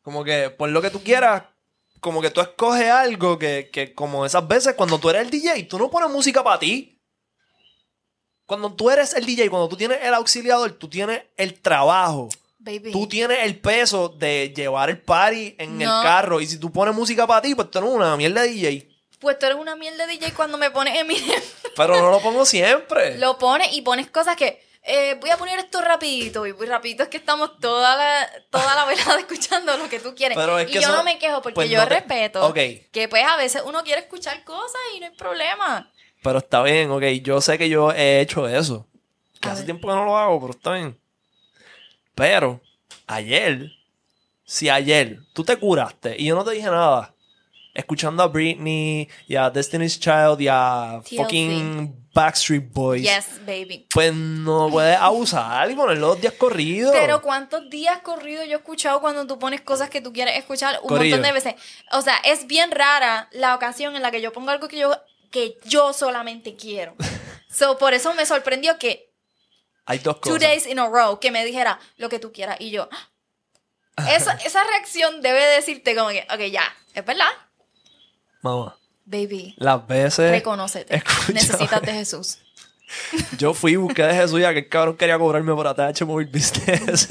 Como 0.00 0.24
que 0.24 0.48
por 0.48 0.70
lo 0.70 0.80
que 0.80 0.88
tú 0.88 1.02
quieras, 1.02 1.42
como 2.02 2.20
que 2.20 2.30
tú 2.30 2.40
escoges 2.40 2.90
algo 2.90 3.38
que, 3.38 3.70
que 3.72 3.94
como 3.94 4.26
esas 4.26 4.46
veces 4.48 4.74
cuando 4.74 4.98
tú 4.98 5.08
eres 5.08 5.22
el 5.22 5.30
DJ, 5.30 5.62
tú 5.62 5.78
no 5.78 5.88
pones 5.88 6.10
música 6.10 6.42
para 6.42 6.58
ti. 6.58 7.00
Cuando 8.44 8.72
tú 8.72 8.90
eres 8.90 9.14
el 9.14 9.24
DJ, 9.24 9.48
cuando 9.48 9.68
tú 9.68 9.76
tienes 9.76 9.98
el 10.02 10.12
auxiliador, 10.12 10.72
tú 10.72 10.88
tienes 10.88 11.22
el 11.36 11.60
trabajo. 11.60 12.28
Baby. 12.58 12.90
Tú 12.90 13.06
tienes 13.06 13.38
el 13.44 13.56
peso 13.60 14.08
de 14.08 14.52
llevar 14.54 14.90
el 14.90 15.00
party 15.00 15.54
en 15.56 15.80
el 15.80 15.88
carro. 15.88 16.40
Y 16.40 16.48
si 16.48 16.58
tú 16.58 16.72
pones 16.72 16.92
música 16.92 17.24
para 17.24 17.40
ti, 17.40 17.54
pues 17.54 17.70
tú 17.70 17.78
eres 17.78 17.90
una 17.90 18.16
mierda 18.16 18.42
de 18.42 18.48
DJ. 18.48 18.88
Pues 19.20 19.38
tú 19.38 19.46
eres 19.46 19.58
una 19.58 19.76
mierda 19.76 20.04
de 20.04 20.14
DJ 20.14 20.32
cuando 20.34 20.58
me 20.58 20.72
pones 20.72 20.98
Eminem. 20.98 21.40
Pero 21.76 22.00
no 22.00 22.10
lo 22.10 22.20
pongo 22.22 22.44
siempre. 22.44 23.16
Lo 23.18 23.38
pones 23.38 23.72
y 23.72 23.82
pones 23.82 24.10
cosas 24.10 24.34
que. 24.34 24.60
Eh, 24.84 25.16
voy 25.20 25.30
a 25.30 25.36
poner 25.36 25.58
esto 25.58 25.80
rapidito. 25.80 26.46
Y 26.46 26.52
muy 26.52 26.66
rapidito 26.66 27.02
es 27.04 27.08
que 27.08 27.16
estamos 27.18 27.58
toda 27.58 27.96
la, 27.96 28.28
toda 28.50 28.74
la 28.74 28.84
velada 28.84 29.18
escuchando 29.18 29.76
lo 29.76 29.88
que 29.88 30.00
tú 30.00 30.14
quieres. 30.14 30.36
Pero 30.36 30.58
es 30.58 30.68
y 30.70 30.74
yo 30.74 30.80
eso- 30.80 30.92
no 30.92 31.04
me 31.04 31.18
quejo 31.18 31.40
porque 31.42 31.54
pues 31.54 31.70
yo 31.70 31.78
no 31.78 31.88
te- 31.88 31.94
respeto 31.94 32.52
que 32.54 33.08
pues 33.08 33.24
a 33.24 33.36
veces 33.36 33.62
uno 33.64 33.82
quiere 33.84 34.00
escuchar 34.02 34.42
cosas 34.44 34.80
y 34.96 35.00
no 35.00 35.06
hay 35.06 35.12
problema. 35.16 35.90
Pero 36.22 36.38
está 36.38 36.62
bien, 36.62 36.90
ok. 36.90 37.02
Yo 37.22 37.40
sé 37.40 37.58
que 37.58 37.68
yo 37.68 37.90
he 37.92 38.20
hecho 38.20 38.46
eso. 38.48 38.86
Que 39.40 39.48
A 39.48 39.52
hace 39.52 39.60
ver. 39.62 39.66
tiempo 39.66 39.88
que 39.88 39.94
no 39.94 40.04
lo 40.04 40.16
hago, 40.16 40.40
pero 40.40 40.52
está 40.52 40.72
bien. 40.74 40.96
Pero, 42.14 42.60
ayer, 43.06 43.72
si 44.44 44.68
ayer 44.68 45.18
tú 45.32 45.44
te 45.44 45.56
curaste 45.56 46.14
y 46.18 46.26
yo 46.26 46.34
no 46.34 46.44
te 46.44 46.52
dije 46.52 46.66
nada, 46.66 47.14
escuchando 47.74 48.22
a 48.22 48.28
Britney 48.28 49.08
y 49.26 49.34
a 49.36 49.50
Destiny's 49.50 49.98
Child 49.98 50.40
y 50.40 50.48
a 50.48 51.00
TLC. 51.04 51.16
fucking 51.16 52.01
Backstreet 52.14 52.70
Boys, 52.72 53.02
Yes, 53.02 53.40
baby. 53.46 53.86
pues 53.92 54.12
no 54.14 54.68
puedes 54.70 54.98
abusar 54.98 55.70
y 55.70 55.74
poner 55.74 55.96
los 55.98 56.20
días 56.20 56.34
corridos. 56.34 56.92
Pero 56.92 57.22
¿cuántos 57.22 57.70
días 57.70 58.00
corridos 58.02 58.44
yo 58.46 58.52
he 58.52 58.56
escuchado 58.56 59.00
cuando 59.00 59.26
tú 59.26 59.38
pones 59.38 59.62
cosas 59.62 59.88
que 59.88 60.00
tú 60.02 60.12
quieres 60.12 60.36
escuchar 60.36 60.78
un 60.82 60.88
Corrido. 60.88 61.16
montón 61.16 61.28
de 61.28 61.32
veces? 61.32 61.54
O 61.92 62.02
sea, 62.02 62.16
es 62.24 62.46
bien 62.46 62.70
rara 62.70 63.28
la 63.32 63.54
ocasión 63.54 63.96
en 63.96 64.02
la 64.02 64.10
que 64.10 64.20
yo 64.20 64.32
pongo 64.32 64.50
algo 64.50 64.68
que 64.68 64.76
yo, 64.78 64.94
que 65.30 65.56
yo 65.64 65.92
solamente 65.94 66.54
quiero. 66.54 66.94
so, 67.50 67.78
por 67.78 67.94
eso 67.94 68.12
me 68.14 68.26
sorprendió 68.26 68.78
que 68.78 69.10
Hay 69.86 69.98
dos 69.98 70.20
two 70.20 70.34
cosas. 70.34 70.40
days 70.40 70.66
in 70.66 70.78
a 70.78 70.86
row 70.88 71.18
que 71.18 71.30
me 71.30 71.44
dijera 71.44 71.78
lo 71.96 72.08
que 72.10 72.18
tú 72.18 72.30
quieras 72.32 72.56
y 72.60 72.70
yo... 72.70 72.88
"Ah". 73.96 74.10
Esa, 74.12 74.32
esa 74.44 74.62
reacción 74.64 75.22
debe 75.22 75.40
decirte 75.40 75.94
como 75.96 76.10
que, 76.10 76.26
ok, 76.30 76.40
ya, 76.50 76.64
es 76.94 77.04
verdad, 77.04 77.26
Mamá, 78.42 78.76
baby, 79.04 79.54
las 79.58 79.86
veces 79.86 80.30
reconócete, 80.30 80.96
escúchame. 80.96 81.34
necesitas 81.34 81.82
de 81.82 81.92
Jesús. 81.92 82.38
yo 83.38 83.54
fui 83.54 83.72
y 83.72 83.76
busqué 83.76 84.02
de 84.02 84.14
Jesús 84.14 84.40
ya 84.40 84.52
que 84.52 84.60
el 84.60 84.68
cabrón 84.68 84.96
quería 84.96 85.18
cobrarme 85.18 85.54
por 85.54 85.66
ATH 85.66 86.02
Mobile 86.02 86.30
Business. 86.30 87.08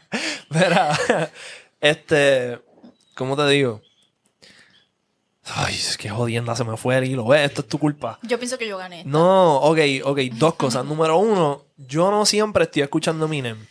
Verá, 0.50 0.98
este, 1.80 2.60
¿cómo 3.14 3.36
te 3.36 3.46
digo? 3.48 3.82
Ay, 5.46 5.74
es 5.74 5.98
que 5.98 6.08
jodienda, 6.08 6.56
se 6.56 6.64
me 6.64 6.76
fue 6.76 6.96
el 6.96 7.04
hilo. 7.04 7.34
Esto 7.34 7.60
es 7.60 7.68
tu 7.68 7.78
culpa. 7.78 8.18
Yo 8.22 8.38
pienso 8.38 8.56
que 8.56 8.66
yo 8.66 8.78
gané. 8.78 9.04
No, 9.04 9.56
ok, 9.56 9.78
ok, 10.04 10.18
dos 10.32 10.54
cosas. 10.54 10.84
Número 10.86 11.18
uno, 11.18 11.64
yo 11.76 12.10
no 12.10 12.24
siempre 12.24 12.64
estoy 12.64 12.82
escuchando 12.82 13.26
Eminem. 13.26 13.66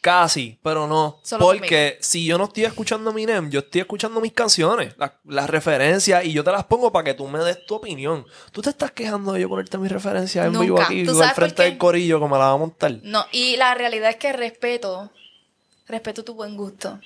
Casi, 0.00 0.58
pero 0.62 0.86
no. 0.86 1.20
Solo 1.22 1.44
porque 1.46 1.98
si 2.00 2.24
yo 2.24 2.38
no 2.38 2.44
estoy 2.44 2.64
escuchando 2.64 3.10
Eminem, 3.10 3.50
yo 3.50 3.60
estoy 3.60 3.82
escuchando 3.82 4.18
mis 4.20 4.32
canciones, 4.32 4.94
la- 4.96 5.18
las 5.26 5.50
referencias, 5.50 6.24
y 6.24 6.32
yo 6.32 6.42
te 6.42 6.50
las 6.52 6.64
pongo 6.64 6.90
para 6.90 7.04
que 7.04 7.12
tú 7.14 7.28
me 7.28 7.38
des 7.40 7.66
tu 7.66 7.74
opinión. 7.74 8.24
Tú 8.50 8.62
te 8.62 8.70
estás 8.70 8.92
quejando 8.92 9.32
de 9.32 9.42
yo 9.42 9.48
ponerte 9.50 9.76
mis 9.76 9.92
referencias 9.92 10.46
en 10.46 10.58
vivo 10.58 10.80
aquí, 10.80 11.04
¿Tú 11.04 11.22
al 11.22 11.34
frente 11.34 11.64
del 11.64 11.76
corillo, 11.76 12.18
como 12.18 12.38
la 12.38 12.46
va 12.46 12.52
a 12.52 12.56
montar. 12.56 12.98
No, 13.02 13.26
y 13.30 13.56
la 13.56 13.74
realidad 13.74 14.08
es 14.08 14.16
que 14.16 14.32
respeto, 14.32 15.10
respeto 15.86 16.24
tu 16.24 16.34
buen 16.34 16.56
gusto 16.56 16.98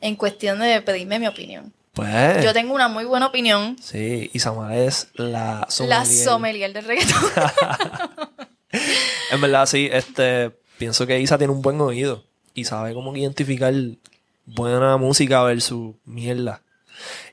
en 0.00 0.16
cuestión 0.16 0.58
de 0.58 0.82
pedirme 0.82 1.20
mi 1.20 1.28
opinión. 1.28 1.72
Pues. 1.92 2.42
Yo 2.42 2.52
tengo 2.54 2.74
una 2.74 2.88
muy 2.88 3.04
buena 3.04 3.26
opinión, 3.26 3.76
Sí, 3.80 4.30
y 4.32 4.38
Samara 4.40 4.76
es 4.78 5.08
la 5.14 5.60
la 5.60 5.66
sommelier. 5.70 6.24
sommelier 6.24 6.72
del 6.72 6.84
reggaetón. 6.86 7.20
En 9.30 9.40
verdad, 9.40 9.66
sí, 9.66 9.88
este, 9.92 10.50
pienso 10.78 11.06
que 11.06 11.20
Isa 11.20 11.36
tiene 11.38 11.52
un 11.52 11.62
buen 11.62 11.80
oído 11.80 12.24
y 12.54 12.64
sabe 12.64 12.94
cómo 12.94 13.14
identificar 13.16 13.72
buena 14.46 14.96
música 14.96 15.42
versus 15.42 15.94
mierda. 16.04 16.60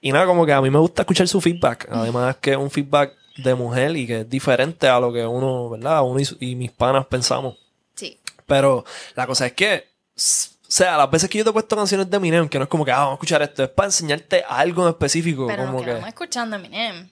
Y 0.01 0.12
nada, 0.12 0.25
como 0.25 0.45
que 0.45 0.53
a 0.53 0.62
mí 0.62 0.69
me 0.69 0.79
gusta 0.79 1.01
escuchar 1.03 1.27
su 1.27 1.41
feedback. 1.41 1.88
Además 1.91 2.38
que 2.38 2.51
es 2.51 2.58
un 2.58 2.71
feedback 2.71 3.13
de 3.38 3.55
mujer 3.55 3.95
y 3.95 4.08
que 4.08 4.21
es 4.21 4.29
diferente 4.29 4.88
a 4.88 4.99
lo 4.99 5.13
que 5.13 5.25
uno, 5.25 5.69
¿verdad? 5.69 6.01
Uno 6.03 6.19
y, 6.19 6.27
y 6.51 6.55
mis 6.55 6.71
panas 6.71 7.05
pensamos. 7.05 7.58
sí. 7.95 8.17
Pero 8.45 8.84
la 9.15 9.27
cosa 9.27 9.45
es 9.45 9.53
que, 9.53 9.86
o 10.15 10.19
sea, 10.67 10.97
las 10.97 11.12
veces 11.12 11.29
que 11.29 11.38
yo 11.38 11.43
te 11.43 11.51
he 11.51 11.53
puesto 11.53 11.75
canciones 11.75 12.10
de 12.10 12.17
Eminem, 12.17 12.49
que 12.49 12.58
no 12.58 12.63
es 12.63 12.69
como 12.69 12.84
que, 12.84 12.91
ah, 12.91 12.97
vamos 12.97 13.12
a 13.12 13.13
escuchar 13.15 13.43
esto, 13.43 13.63
es 13.63 13.69
para 13.69 13.88
enseñarte 13.89 14.43
algo 14.47 14.84
en 14.84 14.89
específico. 14.89 15.45
Pero 15.45 15.67
como 15.67 15.79
que 15.79 15.86
quedamos 15.86 16.08
escuchando 16.08 16.55
Eminem. 16.55 17.08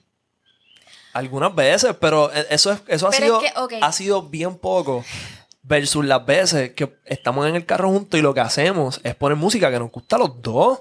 algunas 1.12 1.54
veces, 1.54 1.94
pero 2.00 2.32
e- 2.32 2.46
eso, 2.50 2.72
es, 2.72 2.80
eso 2.88 3.06
ha, 3.06 3.12
sido, 3.12 3.40
es 3.40 3.52
que, 3.52 3.58
ok. 3.60 3.72
ha 3.80 3.92
sido 3.92 4.22
bien 4.22 4.56
poco. 4.56 5.04
Versus 5.68 6.04
las 6.04 6.24
veces 6.24 6.72
que 6.72 6.96
estamos 7.04 7.46
en 7.46 7.54
el 7.54 7.66
carro 7.66 7.90
juntos 7.90 8.18
y 8.18 8.22
lo 8.22 8.32
que 8.32 8.40
hacemos 8.40 9.00
es 9.04 9.14
poner 9.14 9.36
música 9.36 9.70
que 9.70 9.78
nos 9.78 9.90
gusta 9.90 10.16
a 10.16 10.20
los 10.20 10.40
dos. 10.40 10.80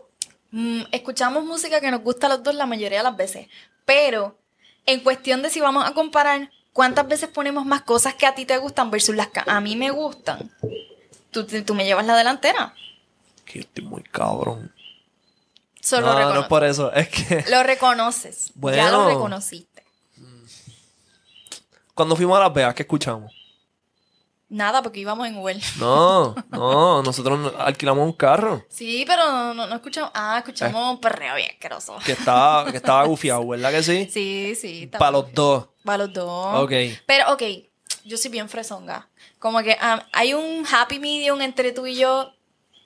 Mm, 0.51 0.83
escuchamos 0.93 1.43
música 1.43 1.81
que 1.81 1.91
nos 1.91 2.01
gusta 2.01 2.27
a 2.27 2.29
los 2.29 2.41
dos 2.43 2.55
la 2.55 2.65
mayoría 2.65 2.99
de 2.99 3.03
las 3.03 3.17
veces. 3.17 3.47
Pero, 3.83 4.37
en 4.85 5.01
cuestión 5.01 5.41
de 5.41 5.49
si 5.49 5.59
vamos 5.59 5.85
a 5.85 5.93
comparar 5.93 6.49
cuántas 6.71 7.05
veces 7.07 7.27
ponemos 7.27 7.65
más 7.65 7.81
cosas 7.81 8.13
que 8.15 8.25
a 8.25 8.33
ti 8.33 8.45
te 8.45 8.57
gustan 8.57 8.89
versus 8.89 9.13
las 9.15 9.27
que 9.27 9.41
a 9.45 9.59
mí 9.59 9.75
me 9.75 9.91
gustan, 9.91 10.49
tú, 11.31 11.45
tú 11.45 11.73
me 11.75 11.83
llevas 11.83 12.05
la 12.05 12.15
delantera. 12.15 12.73
Que 13.43 13.59
estoy 13.59 13.83
muy 13.83 14.03
cabrón. 14.03 14.73
Solo 15.81 16.07
no, 16.07 16.13
no 16.13 16.19
recono- 16.19 16.41
es 16.43 16.47
por 16.47 16.63
eso. 16.63 16.93
Es 16.93 17.09
que 17.09 17.43
Lo 17.51 17.61
reconoces. 17.63 18.51
Ya 18.73 18.89
lo 18.89 19.07
reconociste. 19.09 19.83
cuando 21.93 22.15
fuimos 22.15 22.37
a 22.37 22.43
Las 22.43 22.53
Vegas, 22.53 22.73
¿qué 22.73 22.83
escuchamos? 22.83 23.33
Nada, 24.49 24.81
porque 24.81 24.99
íbamos 25.01 25.27
en 25.27 25.37
Uber. 25.37 25.57
No, 25.79 26.33
no, 26.49 27.03
nosotros 27.03 27.37
no- 27.37 27.53
alquilamos 27.61 28.05
un 28.05 28.13
carro 28.13 28.63
Sí, 28.69 29.03
pero 29.05 29.25
no, 29.29 29.53
no, 29.53 29.67
no 29.67 29.75
escuchamos. 29.75 30.11
Ah, 30.13 30.35
escuchamos 30.37 30.89
un 30.91 31.01
perreo 31.01 31.35
bien 31.35 31.49
asqueroso. 31.51 31.97
que 32.05 32.13
estaba, 32.13 32.69
que 32.71 32.77
estaba 32.83 33.03
gufiado, 33.05 33.45
¿verdad 33.47 33.71
que 33.71 33.83
sí? 33.83 34.09
Sí, 34.11 34.55
sí. 34.55 34.87
Para 34.87 35.11
los 35.11 35.33
dos. 35.33 35.67
Para 35.83 35.99
los 36.05 36.13
dos. 36.13 36.63
Ok. 36.63 36.71
Pero, 37.05 37.33
ok, 37.33 37.43
yo 38.05 38.17
soy 38.17 38.31
bien 38.31 38.47
fresonga. 38.47 39.07
Como 39.39 39.61
que 39.63 39.77
ah, 39.81 40.05
hay 40.13 40.33
un 40.33 40.65
happy 40.65 40.99
medium 40.99 41.41
entre 41.41 41.71
tú 41.73 41.85
y 41.85 41.95
yo 41.95 42.31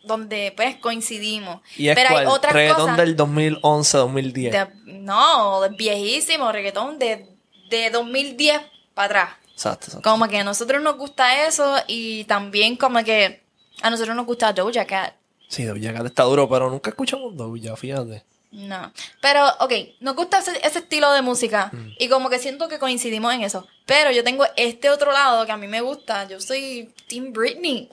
donde 0.03 0.51
pues 0.55 0.77
coincidimos. 0.77 1.61
Y 1.77 1.89
es 1.89 1.95
Pero 1.95 2.09
hay 2.09 2.25
cuál? 2.25 2.27
otras 2.27 2.53
reggaetón 2.53 2.81
cosas. 2.81 2.97
del 2.97 3.15
2011, 3.15 3.97
2010. 3.99 4.51
de- 4.51 4.67
no, 4.85 5.61
viejísimo, 5.77 6.51
reggaetón 6.51 6.97
de, 6.97 7.27
de 7.69 7.89
2010 7.91 8.61
para 8.95 9.05
atrás. 9.05 9.29
Exacto, 9.61 9.85
exacto. 9.87 10.09
Como 10.09 10.27
que 10.27 10.39
a 10.39 10.43
nosotros 10.43 10.81
nos 10.81 10.97
gusta 10.97 11.45
eso 11.45 11.75
y 11.85 12.23
también 12.23 12.75
como 12.75 13.03
que 13.03 13.43
a 13.83 13.91
nosotros 13.91 14.15
nos 14.15 14.25
gusta 14.25 14.53
Doja 14.53 14.85
Cat. 14.85 15.13
Sí, 15.49 15.65
Doja 15.65 15.93
Cat 15.93 16.05
está 16.07 16.23
duro, 16.23 16.49
pero 16.49 16.67
nunca 16.71 16.89
escuchamos 16.89 17.37
Doja, 17.37 17.75
fíjate. 17.75 18.23
No. 18.49 18.91
Pero, 19.21 19.45
ok, 19.59 19.71
nos 19.99 20.15
gusta 20.15 20.39
ese, 20.39 20.59
ese 20.65 20.79
estilo 20.79 21.11
de 21.13 21.21
música. 21.21 21.69
Mm. 21.71 21.89
Y 21.99 22.09
como 22.09 22.29
que 22.31 22.39
siento 22.39 22.67
que 22.67 22.79
coincidimos 22.79 23.33
en 23.35 23.43
eso. 23.43 23.67
Pero 23.85 24.11
yo 24.11 24.23
tengo 24.23 24.45
este 24.57 24.89
otro 24.89 25.11
lado 25.11 25.45
que 25.45 25.51
a 25.51 25.57
mí 25.57 25.67
me 25.67 25.81
gusta. 25.81 26.27
Yo 26.27 26.39
soy 26.41 26.91
Team 27.07 27.31
Britney. 27.31 27.87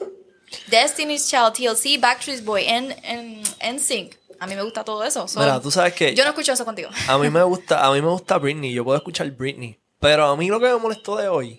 Destiny's 0.69 1.29
Child, 1.29 1.53
TLC, 1.53 2.01
Backstreet 2.01 2.45
Boy, 2.45 2.65
en, 2.65 2.97
en, 3.05 3.43
NSYNC. 3.77 4.17
A 4.41 4.47
mí 4.47 4.55
me 4.55 4.63
gusta 4.63 4.85
todo 4.85 5.05
eso. 5.05 5.29
So, 5.29 5.41
Mira, 5.41 5.61
tú 5.61 5.71
sabes 5.71 5.93
que 5.93 6.15
yo 6.15 6.25
no 6.25 6.31
escucho 6.31 6.53
eso 6.53 6.65
contigo. 6.65 6.89
a 7.07 7.19
mí 7.19 7.29
me 7.29 7.43
gusta, 7.45 7.85
a 7.85 7.93
mí 7.93 8.01
me 8.01 8.09
gusta 8.09 8.39
Britney, 8.39 8.73
yo 8.73 8.85
puedo 8.85 8.97
escuchar 8.97 9.31
Britney, 9.33 9.79
pero 10.01 10.27
a 10.27 10.37
mí 10.37 10.49
lo 10.49 10.61
que 10.61 10.67
me 10.67 10.79
molestó 10.79 11.17
de 11.17 11.29
hoy 11.29 11.59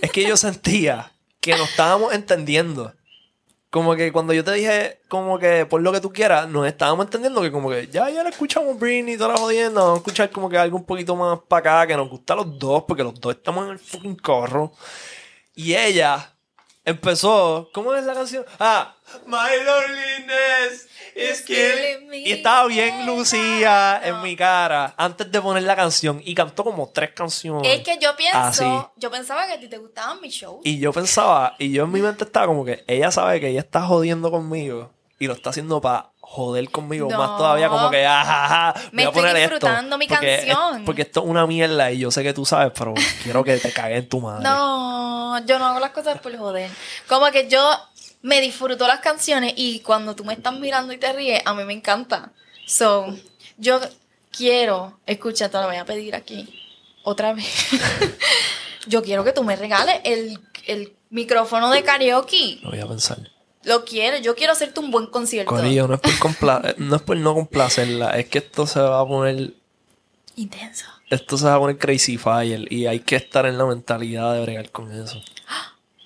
es 0.00 0.10
que 0.10 0.26
yo 0.26 0.36
sentía 0.36 1.12
que 1.40 1.56
no 1.56 1.64
estábamos 1.64 2.14
entendiendo. 2.14 2.94
Como 3.70 3.96
que 3.96 4.12
cuando 4.12 4.32
yo 4.32 4.44
te 4.44 4.52
dije, 4.52 5.00
como 5.08 5.38
que 5.38 5.66
por 5.66 5.82
lo 5.82 5.90
que 5.92 6.00
tú 6.00 6.12
quieras, 6.12 6.48
nos 6.48 6.66
estábamos 6.66 7.06
entendiendo 7.06 7.42
que 7.42 7.50
como 7.50 7.70
que 7.70 7.88
ya, 7.88 8.08
ya 8.08 8.22
la 8.22 8.28
escuchamos 8.28 8.78
Britney, 8.78 9.16
toda 9.16 9.34
la 9.34 9.40
jodienda, 9.40 9.80
vamos 9.80 9.96
a 9.96 9.98
escuchar 9.98 10.30
como 10.30 10.48
que 10.48 10.56
algo 10.56 10.76
un 10.76 10.84
poquito 10.84 11.16
más 11.16 11.40
para 11.48 11.80
acá, 11.80 11.88
que 11.88 11.96
nos 11.96 12.08
gusta 12.08 12.34
a 12.34 12.36
los 12.36 12.58
dos, 12.58 12.84
porque 12.86 13.02
los 13.02 13.20
dos 13.20 13.34
estamos 13.34 13.64
en 13.64 13.72
el 13.72 13.78
fucking 13.78 14.16
corro. 14.16 14.72
Y 15.56 15.74
ella 15.74 16.33
empezó, 16.84 17.70
¿cómo 17.72 17.94
es 17.94 18.04
la 18.04 18.14
canción? 18.14 18.44
Ah, 18.58 18.94
My 19.26 19.50
loneliness 19.64 20.88
is 21.14 21.42
killing 21.42 22.08
me. 22.08 22.18
Y 22.18 22.32
estaba 22.32 22.66
bien 22.66 23.06
lucía 23.06 24.00
en 24.02 24.22
mi 24.22 24.34
cara 24.36 24.94
antes 24.96 25.30
de 25.30 25.40
poner 25.40 25.62
la 25.62 25.76
canción 25.76 26.20
y 26.24 26.34
cantó 26.34 26.64
como 26.64 26.88
tres 26.88 27.10
canciones. 27.12 27.70
Es 27.70 27.84
que 27.84 27.98
yo 28.00 28.16
pienso, 28.16 28.38
Así. 28.38 28.64
yo 28.96 29.10
pensaba 29.10 29.46
que 29.46 29.52
a 29.54 29.60
ti 29.60 29.68
te 29.68 29.78
gustaban 29.78 30.20
mis 30.20 30.34
shows. 30.34 30.60
Y 30.64 30.78
yo 30.78 30.92
pensaba, 30.92 31.54
y 31.58 31.72
yo 31.72 31.84
en 31.84 31.92
mi 31.92 32.00
mente 32.00 32.24
estaba 32.24 32.46
como 32.46 32.64
que 32.64 32.82
ella 32.86 33.10
sabe 33.10 33.40
que 33.40 33.48
ella 33.48 33.60
está 33.60 33.82
jodiendo 33.82 34.30
conmigo 34.30 34.90
y 35.18 35.26
lo 35.26 35.34
está 35.34 35.50
haciendo 35.50 35.80
para 35.80 36.10
joder 36.26 36.70
conmigo 36.70 37.08
No. 37.10 37.18
más 37.18 37.36
todavía, 37.36 37.68
como 37.68 37.90
que, 37.90 38.04
ajaja, 38.06 38.72
voy 38.74 38.88
Me 38.92 39.02
a 39.04 39.06
estoy 39.08 39.22
poner 39.22 39.36
esto. 39.36 39.54
disfrutando 39.54 39.98
mi 39.98 40.08
porque 40.08 40.36
canción. 40.46 40.84
porque 40.84 41.02
esto 41.02 41.20
es 41.20 41.26
una 41.26 41.46
mierda 41.46 41.92
y 41.92 41.98
yo 41.98 42.10
sé 42.10 42.22
que 42.22 42.32
tú 42.32 42.44
sabes, 42.46 42.72
pero 42.76 42.94
quiero 43.22 43.44
que 43.44 43.56
te 43.58 43.72
cague 43.72 43.96
en 43.98 44.08
tu 44.08 44.20
madre. 44.20 44.42
No, 44.42 45.44
yo 45.46 45.58
no 45.58 45.66
hago 45.66 45.80
las 45.80 45.90
cosas 45.90 46.18
por 46.20 46.36
joder. 46.36 46.70
Como 47.08 47.30
que 47.30 47.48
yo, 47.48 47.70
me 48.22 48.40
disfruto 48.40 48.86
las 48.88 49.00
canciones 49.00 49.52
y 49.56 49.80
cuando 49.80 50.14
tú 50.16 50.24
me 50.24 50.32
estás 50.32 50.54
mirando 50.54 50.92
y 50.92 50.98
te 50.98 51.12
ríes, 51.12 51.42
a 51.44 51.52
mí 51.54 51.62
me 51.64 51.74
encanta. 51.74 52.32
So, 52.66 53.06
yo 53.58 53.78
quiero, 54.30 54.98
escucha, 55.06 55.48
te 55.50 55.58
lo 55.58 55.66
voy 55.66 55.76
a 55.76 55.84
pedir 55.84 56.14
aquí 56.16 56.48
otra 57.04 57.34
vez. 57.34 57.46
yo 58.86 59.02
quiero 59.02 59.24
que 59.24 59.32
tú 59.32 59.44
me 59.44 59.56
regales 59.56 60.00
el, 60.04 60.40
el 60.66 60.92
micrófono 61.10 61.70
de 61.70 61.82
karaoke. 61.82 62.58
Lo 62.62 62.70
voy 62.70 62.80
a 62.80 62.86
pensar. 62.86 63.18
Lo 63.64 63.84
quiero, 63.84 64.18
yo 64.18 64.34
quiero 64.34 64.52
hacerte 64.52 64.80
un 64.80 64.90
buen 64.90 65.06
concierto. 65.06 65.50
Corillo, 65.54 65.88
no 65.88 65.94
es 65.94 66.00
por, 66.00 66.12
compla- 66.14 66.74
no, 66.78 66.96
es 66.96 67.02
por 67.02 67.16
no 67.16 67.34
complacerla, 67.34 68.10
es 68.18 68.26
que 68.28 68.38
esto 68.38 68.66
se 68.66 68.80
va 68.80 69.00
a 69.00 69.06
poner 69.06 69.54
Intenso. 70.36 70.86
esto 71.10 71.38
se 71.38 71.44
va 71.46 71.54
a 71.54 71.58
poner 71.58 71.78
crazy 71.78 72.18
fire 72.18 72.70
y 72.72 72.86
hay 72.86 73.00
que 73.00 73.16
estar 73.16 73.46
en 73.46 73.56
la 73.56 73.64
mentalidad 73.66 74.34
de 74.34 74.42
bregar 74.42 74.70
con 74.70 74.92
eso. 74.92 75.20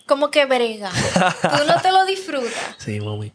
Como 0.06 0.30
que 0.30 0.44
brega. 0.46 0.90
Tú 0.90 1.64
no 1.66 1.80
te 1.82 1.90
lo 1.92 2.04
disfrutas. 2.06 2.76
Sí, 2.78 2.98
mami. 3.00 3.32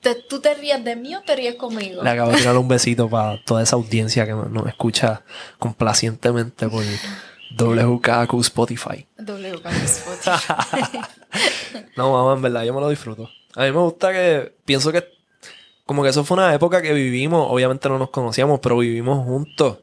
Te- 0.00 0.14
tú 0.14 0.40
te 0.40 0.54
ríes 0.54 0.82
de 0.82 0.96
mí 0.96 1.14
o 1.14 1.20
te 1.20 1.36
ríes 1.36 1.56
conmigo. 1.56 2.02
Le 2.02 2.08
acabo 2.10 2.30
de 2.32 2.38
tirar 2.38 2.56
un 2.56 2.66
besito 2.68 3.10
para 3.10 3.42
toda 3.44 3.62
esa 3.62 3.76
audiencia 3.76 4.24
que 4.24 4.32
nos 4.32 4.66
escucha 4.66 5.22
complacientemente 5.58 6.68
por 6.68 6.82
WKQ 7.58 8.40
Spotify. 8.40 9.06
Spotify. 9.84 10.98
No, 11.96 12.12
mamá, 12.12 12.34
en 12.34 12.42
verdad, 12.42 12.64
yo 12.64 12.74
me 12.74 12.80
lo 12.80 12.88
disfruto. 12.88 13.30
A 13.54 13.60
mí 13.64 13.70
me 13.72 13.78
gusta 13.78 14.12
que. 14.12 14.52
Pienso 14.64 14.90
que. 14.92 15.04
Como 15.86 16.02
que 16.02 16.08
eso 16.08 16.24
fue 16.24 16.36
una 16.36 16.52
época 16.54 16.82
que 16.82 16.92
vivimos. 16.92 17.46
Obviamente 17.50 17.88
no 17.88 17.98
nos 17.98 18.10
conocíamos, 18.10 18.60
pero 18.60 18.78
vivimos 18.78 19.24
juntos. 19.24 19.78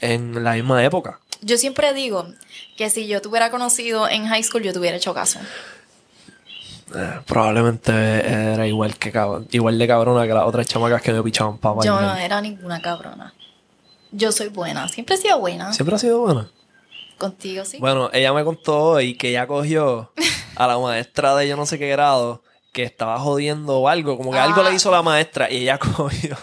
En 0.00 0.42
la 0.44 0.54
misma 0.54 0.82
época. 0.84 1.20
Yo 1.42 1.56
siempre 1.58 1.92
digo 1.94 2.26
que 2.76 2.88
si 2.90 3.06
yo 3.06 3.20
te 3.20 3.28
hubiera 3.28 3.50
conocido 3.50 4.08
en 4.08 4.26
high 4.26 4.42
school, 4.42 4.62
yo 4.62 4.72
te 4.72 4.78
hubiera 4.78 4.96
hecho 4.96 5.12
caso. 5.14 5.38
Eh, 6.94 7.20
probablemente 7.26 7.92
era 7.92 8.66
igual 8.66 8.96
que 8.96 9.12
cab- 9.12 9.46
igual 9.50 9.78
de 9.78 9.86
cabrona 9.88 10.26
que 10.26 10.32
las 10.34 10.44
otras 10.44 10.66
chamacas 10.66 11.02
que 11.02 11.12
me 11.12 11.22
pichaban 11.22 11.58
para 11.58 11.82
Yo 11.82 12.00
no 12.00 12.14
era 12.16 12.40
ninguna 12.40 12.80
cabrona. 12.80 13.34
Yo 14.12 14.30
soy 14.32 14.48
buena. 14.48 14.88
Siempre 14.88 15.16
he 15.16 15.18
sido 15.18 15.38
buena. 15.40 15.72
Siempre 15.72 15.96
ha 15.96 15.98
sido 15.98 16.20
buena. 16.20 16.48
Contigo, 17.18 17.64
sí. 17.64 17.78
Bueno, 17.78 18.10
ella 18.12 18.32
me 18.32 18.44
contó 18.44 18.78
hoy 18.82 19.16
que 19.16 19.30
ella 19.30 19.46
cogió 19.46 20.12
a 20.54 20.66
la 20.66 20.78
maestra 20.78 21.34
de 21.36 21.48
yo 21.48 21.56
no 21.56 21.66
sé 21.66 21.78
qué 21.78 21.88
grado 21.88 22.42
que 22.72 22.82
estaba 22.82 23.18
jodiendo 23.18 23.78
o 23.78 23.88
algo, 23.88 24.16
como 24.18 24.32
que 24.32 24.38
algo 24.38 24.60
Ah. 24.60 24.68
le 24.68 24.74
hizo 24.76 24.90
la 24.90 25.02
maestra 25.02 25.50
y 25.50 25.62
ella 25.62 25.78
cogió 25.96 26.36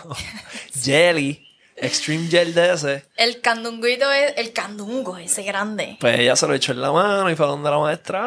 jelly, 0.83 1.45
extreme 1.75 2.27
gel 2.27 2.53
de 2.53 2.73
ese, 2.73 3.05
El 3.17 3.41
candunguito 3.41 4.11
es 4.11 4.33
el 4.37 4.51
candungo, 4.53 5.17
ese 5.17 5.43
grande. 5.43 5.97
pues 5.99 6.19
ella 6.19 6.35
se 6.35 6.47
lo 6.47 6.53
echó 6.55 6.71
en 6.71 6.81
la 6.81 6.91
mano 6.91 7.29
y 7.29 7.35
fue 7.35 7.45
a 7.45 7.49
donde 7.49 7.69
la 7.69 7.77
maestra, 7.77 8.21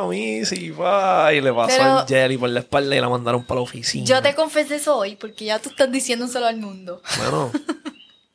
ah, 0.00 0.06
Missy, 0.08 0.70
va, 0.70 1.32
y 1.32 1.40
le 1.40 1.52
pasó 1.52 1.76
Pero- 1.76 2.00
el 2.00 2.06
jelly 2.06 2.36
por 2.38 2.48
la 2.50 2.60
espalda 2.60 2.96
y 2.96 3.00
la 3.00 3.08
mandaron 3.08 3.44
para 3.44 3.58
la 3.60 3.62
oficina. 3.62 4.04
Yo 4.04 4.20
te 4.22 4.34
confesé 4.34 4.76
eso 4.76 4.96
hoy 4.96 5.14
porque 5.16 5.44
ya 5.44 5.58
tú 5.60 5.70
estás 5.70 5.90
diciéndoselo 5.92 6.46
al 6.46 6.56
mundo. 6.56 7.00
Bueno, 7.18 7.52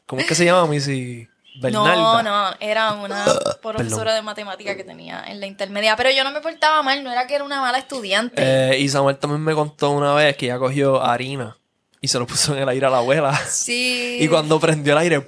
¿cómo 0.05 0.21
es 0.21 0.27
que 0.27 0.35
se 0.35 0.45
llama 0.45 0.65
Missy? 0.67 1.27
Bernalda. 1.61 2.23
No, 2.23 2.23
no, 2.23 2.55
era 2.59 2.93
una 2.93 3.25
profesora 3.61 4.13
de 4.13 4.21
matemática 4.21 4.75
que 4.75 4.83
tenía 4.83 5.23
en 5.27 5.39
la 5.39 5.45
intermedia. 5.47 5.95
Pero 5.95 6.11
yo 6.11 6.23
no 6.23 6.31
me 6.31 6.41
portaba 6.41 6.81
mal, 6.83 7.03
no 7.03 7.11
era 7.11 7.27
que 7.27 7.35
era 7.35 7.43
una 7.43 7.59
mala 7.61 7.77
estudiante. 7.77 8.41
Eh, 8.73 8.79
y 8.79 8.89
Samuel 8.89 9.17
también 9.17 9.41
me 9.41 9.53
contó 9.53 9.91
una 9.91 10.13
vez 10.13 10.35
que 10.37 10.45
ella 10.45 10.57
cogió 10.59 11.01
harina 11.03 11.57
y 12.01 12.07
se 12.07 12.17
lo 12.19 12.25
puso 12.27 12.55
en 12.55 12.63
el 12.63 12.69
aire 12.69 12.85
a 12.85 12.89
la 12.89 12.97
abuela. 12.99 13.35
sí. 13.47 14.17
Y 14.21 14.27
cuando 14.27 14.59
prendió 14.59 14.93
el 14.93 14.99
aire. 14.99 15.27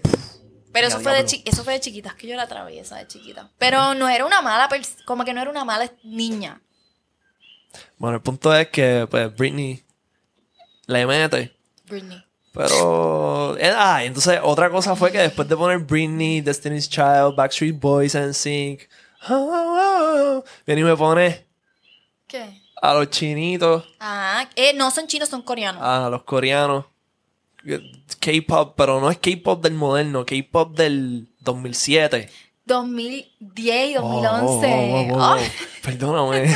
Pero 0.73 0.88
eso 0.88 1.01
fue, 1.01 1.13
de 1.13 1.25
chi- 1.25 1.43
eso 1.45 1.65
fue 1.65 1.73
de 1.73 1.79
chiquita, 1.82 2.09
es 2.09 2.15
que 2.15 2.27
yo 2.27 2.34
era 2.34 2.47
traviesa 2.47 2.95
de 2.95 3.05
chiquita. 3.05 3.49
Pero 3.57 3.93
no 3.93 4.07
era 4.07 4.25
una 4.25 4.41
mala, 4.41 4.69
como 5.05 5.25
que 5.25 5.34
no 5.34 5.41
era 5.41 5.51
una 5.51 5.65
mala 5.65 5.91
niña. 6.03 6.61
Bueno, 7.97 8.15
el 8.15 8.21
punto 8.21 8.55
es 8.55 8.69
que 8.69 9.05
pues, 9.11 9.36
Britney 9.36 9.84
le 10.88 11.05
mete. 11.05 11.53
Britney. 11.86 12.23
Pero. 12.53 13.57
eh, 13.57 13.71
Ah, 13.75 14.03
entonces 14.03 14.39
otra 14.43 14.69
cosa 14.69 14.95
fue 14.95 15.11
que 15.11 15.19
después 15.19 15.47
de 15.47 15.55
poner 15.55 15.79
Britney, 15.79 16.41
Destiny's 16.41 16.89
Child, 16.89 17.35
Backstreet 17.35 17.79
Boys, 17.79 18.13
NSYNC, 18.15 18.87
viene 20.65 20.81
y 20.81 20.83
me 20.83 20.95
pone 20.97 21.45
¿Qué? 22.27 22.61
a 22.81 22.93
los 22.93 23.09
chinitos, 23.09 23.83
Ah, 23.99 24.47
eh, 24.55 24.73
no 24.73 24.89
son 24.91 25.07
chinos, 25.07 25.29
son 25.29 25.41
coreanos. 25.43 25.81
a 25.83 26.09
los 26.09 26.23
coreanos, 26.23 26.85
K-pop, 28.19 28.73
pero 28.75 28.99
no 28.99 29.09
es 29.11 29.17
K-pop 29.19 29.61
del 29.63 29.73
moderno, 29.75 30.25
K-pop 30.25 30.75
del 30.75 31.27
2007. 31.41 32.29
2010 32.65 33.91
y 33.91 33.95
Oh, 33.97 34.21
2011. 34.21 34.67
oh, 34.67 35.13
oh, 35.13 35.15
oh, 35.15 35.17
oh. 35.17 35.33
Ay. 35.35 35.51
Perdóname. 35.83 36.55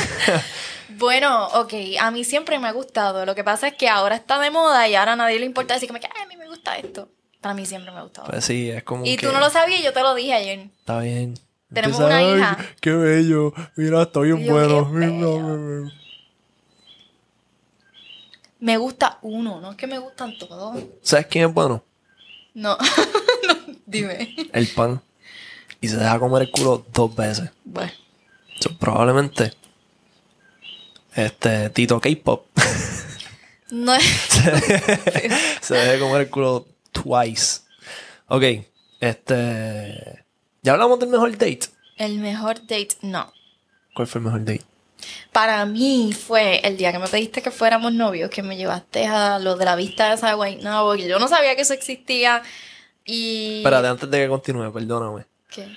Bueno, 0.90 1.46
ok, 1.48 1.72
a 2.00 2.10
mí 2.10 2.24
siempre 2.24 2.58
me 2.58 2.68
ha 2.68 2.72
gustado. 2.72 3.26
Lo 3.26 3.34
que 3.34 3.44
pasa 3.44 3.68
es 3.68 3.74
que 3.74 3.88
ahora 3.88 4.14
está 4.16 4.38
de 4.38 4.50
moda 4.50 4.88
y 4.88 4.94
ahora 4.94 5.12
a 5.12 5.16
nadie 5.16 5.38
le 5.38 5.46
importa 5.46 5.74
decir 5.74 5.88
que 5.90 5.96
"Ay, 5.96 6.22
a 6.22 6.26
mí 6.26 6.36
me 6.36 6.46
gusta 6.48 6.76
esto. 6.76 7.08
Para 7.40 7.54
mí 7.54 7.66
siempre 7.66 7.90
me 7.92 7.98
ha 7.98 8.02
gustado. 8.02 8.28
pues 8.28 8.44
sí, 8.44 8.70
es 8.70 8.82
como. 8.84 9.04
y 9.04 9.16
que- 9.16 9.26
tú 9.26 9.32
no 9.32 9.40
lo 9.40 9.50
sabías 9.50 9.80
y 9.80 9.84
yo 9.84 9.92
te 9.92 10.00
lo 10.02 10.14
dije 10.14 10.32
ayer. 10.34 10.58
Está 10.80 11.00
bien. 11.00 11.34
Tenemos 11.72 12.00
Empieza, 12.00 12.06
una 12.22 12.32
"Ay, 12.32 12.38
hija". 12.38 12.58
Qué 12.80 12.90
bello. 12.92 13.52
Mira, 13.76 14.02
está 14.02 14.20
bien 14.20 14.44
yo, 14.44 14.52
bueno. 14.52 14.90
"Qué 14.92 14.98
bello". 14.98 15.90
Me 18.58 18.76
gusta 18.78 19.18
uno, 19.22 19.60
no 19.60 19.72
es 19.72 19.76
que 19.76 19.86
me 19.86 19.98
gustan 19.98 20.36
todos. 20.38 20.82
¿Sabes 21.02 21.26
quién 21.26 21.48
es 21.48 21.54
bueno? 21.54 21.84
No, 22.54 22.76
No, 23.46 23.54
dime. 23.84 24.34
El 24.52 24.66
pan. 24.68 25.00
Y 25.80 25.88
se 25.88 25.98
deja 25.98 26.18
comer 26.18 26.42
el 26.42 26.50
culo 26.50 26.84
dos 26.92 27.14
veces. 27.14 27.50
Bueno, 27.64 27.92
probablemente. 28.80 29.52
Este, 31.16 31.70
Tito 31.70 31.98
K-pop. 31.98 32.46
no 33.70 33.94
es... 33.94 34.04
se 35.62 35.74
deje 35.74 35.98
comer 35.98 36.20
el 36.22 36.30
culo 36.30 36.66
twice. 36.92 37.62
Ok. 38.28 38.42
Este. 39.00 40.24
¿Ya 40.62 40.72
hablamos 40.72 40.98
del 40.98 41.08
mejor 41.08 41.32
date? 41.32 41.68
El 41.96 42.18
mejor 42.18 42.60
date, 42.60 42.96
no. 43.00 43.32
¿Cuál 43.94 44.06
fue 44.06 44.18
el 44.18 44.24
mejor 44.26 44.44
date? 44.44 44.64
Para 45.32 45.64
mí 45.64 46.12
fue 46.12 46.60
el 46.62 46.76
día 46.76 46.92
que 46.92 46.98
me 46.98 47.08
pediste 47.08 47.40
que 47.40 47.50
fuéramos 47.50 47.92
novios, 47.92 48.30
que 48.30 48.42
me 48.42 48.56
llevaste 48.56 49.06
a 49.06 49.38
lo 49.38 49.56
de 49.56 49.64
la 49.64 49.76
vista 49.76 50.12
esa 50.12 50.28
de 50.28 50.34
Guaynabo, 50.34 50.94
que 50.94 51.08
yo 51.08 51.18
no 51.18 51.28
sabía 51.28 51.54
que 51.54 51.62
eso 51.62 51.74
existía. 51.74 52.42
Y... 53.04 53.58
Espérate, 53.58 53.88
antes 53.88 54.10
de 54.10 54.18
que 54.18 54.28
continúe, 54.28 54.72
perdóname. 54.72 55.24
¿Qué? 55.48 55.68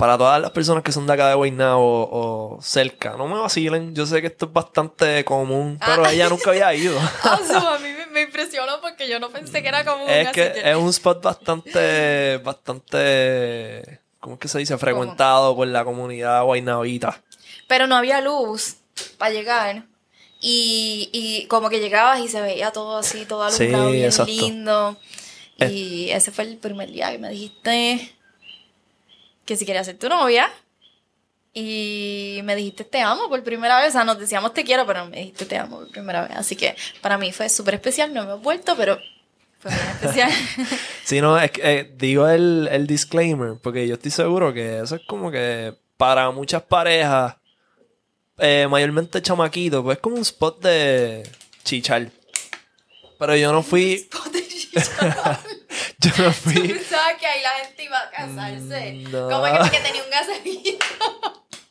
Para 0.00 0.16
todas 0.18 0.40
las 0.40 0.50
personas 0.50 0.82
que 0.82 0.92
son 0.92 1.06
de 1.06 1.12
acá 1.12 1.28
de 1.28 1.34
Guaynabo 1.34 2.04
o, 2.04 2.56
o 2.56 2.62
cerca, 2.62 3.16
no 3.18 3.28
me 3.28 3.38
vacilen. 3.38 3.94
Yo 3.94 4.06
sé 4.06 4.20
que 4.22 4.28
esto 4.28 4.46
es 4.46 4.52
bastante 4.52 5.24
común, 5.26 5.78
pero 5.84 6.04
Ah. 6.06 6.12
ella 6.12 6.28
nunca 6.30 6.50
había 6.50 6.74
ido. 6.74 6.98
Ah, 7.22 7.38
so, 7.46 7.58
a 7.68 7.78
mí 7.78 7.88
me, 7.90 8.06
me 8.06 8.22
impresionó 8.22 8.80
porque 8.80 9.06
yo 9.08 9.20
no 9.20 9.28
pensé 9.30 9.60
que 9.62 9.68
era 9.68 9.84
como 9.84 10.08
es 10.08 10.26
así 10.28 10.34
que 10.34 10.52
es 10.64 10.74
un 10.76 10.88
spot 10.88 11.22
bastante, 11.22 12.38
bastante, 12.38 14.00
¿cómo 14.20 14.34
es 14.34 14.40
que 14.40 14.48
se 14.48 14.58
dice? 14.58 14.78
Frecuentado 14.78 15.54
por 15.54 15.66
la 15.68 15.84
comunidad 15.84 16.42
guaynabita. 16.44 17.22
Pero 17.68 17.86
no 17.86 17.94
había 17.96 18.20
luz 18.20 18.76
para 19.18 19.32
llegar. 19.32 19.84
Y, 20.40 21.10
y 21.12 21.46
como 21.48 21.68
que 21.68 21.80
llegabas 21.80 22.20
y 22.20 22.28
se 22.28 22.40
veía 22.40 22.70
todo 22.72 22.96
así, 22.96 23.26
todo 23.26 23.42
alumbrado 23.44 23.88
Sí, 23.88 23.92
bien 23.92 24.04
exacto. 24.06 24.32
lindo. 24.32 24.96
Y 25.58 26.08
ese 26.10 26.30
fue 26.32 26.44
el 26.44 26.56
primer 26.56 26.90
día 26.90 27.12
que 27.12 27.18
me 27.18 27.28
dijiste 27.28 28.14
que 29.50 29.56
si 29.56 29.66
quería 29.66 29.82
ser 29.82 29.98
tu 29.98 30.08
novia. 30.08 30.48
Y 31.52 32.40
me 32.44 32.54
dijiste 32.54 32.84
te 32.84 33.00
amo 33.00 33.28
por 33.28 33.42
primera 33.42 33.80
vez. 33.80 33.88
O 33.88 33.92
sea, 33.92 34.04
nos 34.04 34.16
decíamos 34.16 34.54
te 34.54 34.62
quiero, 34.62 34.86
pero 34.86 35.06
me 35.06 35.16
dijiste 35.16 35.44
te 35.44 35.58
amo 35.58 35.80
por 35.80 35.90
primera 35.90 36.22
vez. 36.22 36.36
Así 36.36 36.54
que 36.54 36.76
para 37.00 37.18
mí 37.18 37.32
fue 37.32 37.48
súper 37.48 37.74
especial. 37.74 38.14
No 38.14 38.24
me 38.24 38.34
he 38.34 38.36
vuelto, 38.36 38.76
pero 38.76 38.96
fue 39.58 39.72
muy 39.72 39.80
especial. 40.00 40.30
Si 41.02 41.20
no, 41.20 41.36
es 41.36 41.50
que, 41.50 41.60
eh, 41.64 41.92
digo 41.96 42.28
el, 42.28 42.68
el 42.70 42.86
disclaimer, 42.86 43.56
porque 43.60 43.88
yo 43.88 43.94
estoy 43.94 44.12
seguro 44.12 44.54
que 44.54 44.78
eso 44.78 44.94
es 44.94 45.02
como 45.08 45.32
que 45.32 45.74
para 45.96 46.30
muchas 46.30 46.62
parejas, 46.62 47.34
eh, 48.38 48.68
mayormente 48.70 49.20
chamaquitos, 49.20 49.82
pues 49.82 49.96
es 49.96 50.00
como 50.00 50.14
un 50.14 50.22
spot 50.22 50.62
de 50.62 51.28
chichar. 51.64 52.08
Pero 53.18 53.34
yo 53.34 53.52
no 53.52 53.64
fui, 53.64 54.08
yo 56.06 56.10
no 56.18 56.24
Yo 56.24 56.32
fui, 56.32 56.68
pensaba 56.68 57.16
que 57.16 57.26
ahí 57.26 57.42
la 57.42 57.50
gente 57.64 57.84
iba 57.84 57.98
a 57.98 58.10
casarse. 58.10 58.92
Mm, 58.92 59.10
no. 59.10 59.28
Como 59.28 59.44
que 59.44 59.58
porque 59.58 59.80
tenía 59.80 60.02
un 60.02 60.10
gasecito. 60.10 60.86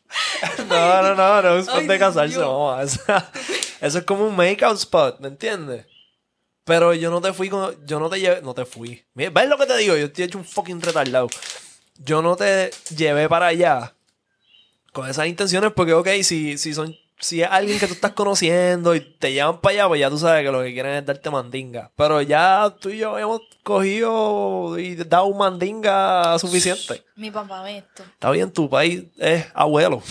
no, 0.70 1.02
no, 1.02 1.16
no, 1.16 1.42
no 1.42 1.50
es 1.50 1.54
un 1.56 1.70
spot 1.70 1.82
Ay, 1.82 1.88
de 1.88 2.00
casarse, 2.00 2.38
no, 2.38 2.82
eso, 2.82 3.02
eso 3.82 3.98
es 3.98 4.04
como 4.06 4.28
un 4.28 4.36
make-out 4.36 4.78
spot, 4.78 5.20
¿me 5.20 5.28
entiendes? 5.30 5.86
Pero 6.64 6.94
yo 6.94 7.10
no 7.10 7.20
te 7.20 7.34
fui 7.34 7.50
con, 7.50 7.76
yo 7.86 8.00
no 8.00 8.10
te 8.10 8.20
llevé, 8.20 8.42
no 8.42 8.54
te 8.54 8.64
fui. 8.66 9.04
¿Ves 9.16 9.50
lo 9.50 9.58
que 9.58 9.66
te 9.66 9.76
digo? 9.78 9.96
Yo 9.98 10.06
estoy 10.06 10.26
hecho 10.26 10.38
un 10.38 10.46
fucking 10.46 10.80
retardado. 10.82 11.28
Yo 11.98 12.22
no 12.22 12.36
te 12.36 12.70
llevé 12.96 13.28
para 13.28 13.48
allá 13.48 13.96
con 14.94 15.10
esas 15.10 15.26
intenciones 15.26 15.72
porque, 15.74 15.94
ok, 15.94 16.08
si, 16.22 16.60
si 16.60 16.74
son 16.76 16.96
si 17.20 17.42
es 17.42 17.50
alguien 17.50 17.80
que 17.80 17.88
tú 17.88 17.94
estás 17.94 18.14
conociendo 18.14 18.96
y 18.96 19.02
te 19.02 19.34
llevan 19.34 19.60
para 19.60 19.74
allá, 19.74 19.88
pues 19.88 20.00
ya 20.00 20.10
tú 20.10 20.18
sabes 20.18 20.46
que 20.46 20.52
lo 20.52 20.64
que 20.64 20.74
quieren 20.74 20.96
es 20.96 21.06
darte 21.06 21.30
mandinga. 21.30 21.92
Pero 21.96 22.22
ya 22.22 22.74
tú 22.80 22.90
y 22.90 23.00
yo 23.00 23.18
hemos 23.18 23.42
cogido 23.64 24.80
y 24.80 24.96
dado 24.96 25.34
mandinga 25.34 26.40
suficiente. 26.40 27.04
Mi 27.16 27.30
papá 27.30 27.62
ve 27.64 27.80
esto. 27.80 28.04
Está 28.04 28.32
bien, 28.32 28.52
tu 28.52 28.70
país 28.70 29.04
es 29.18 29.46
abuelo. 29.54 30.02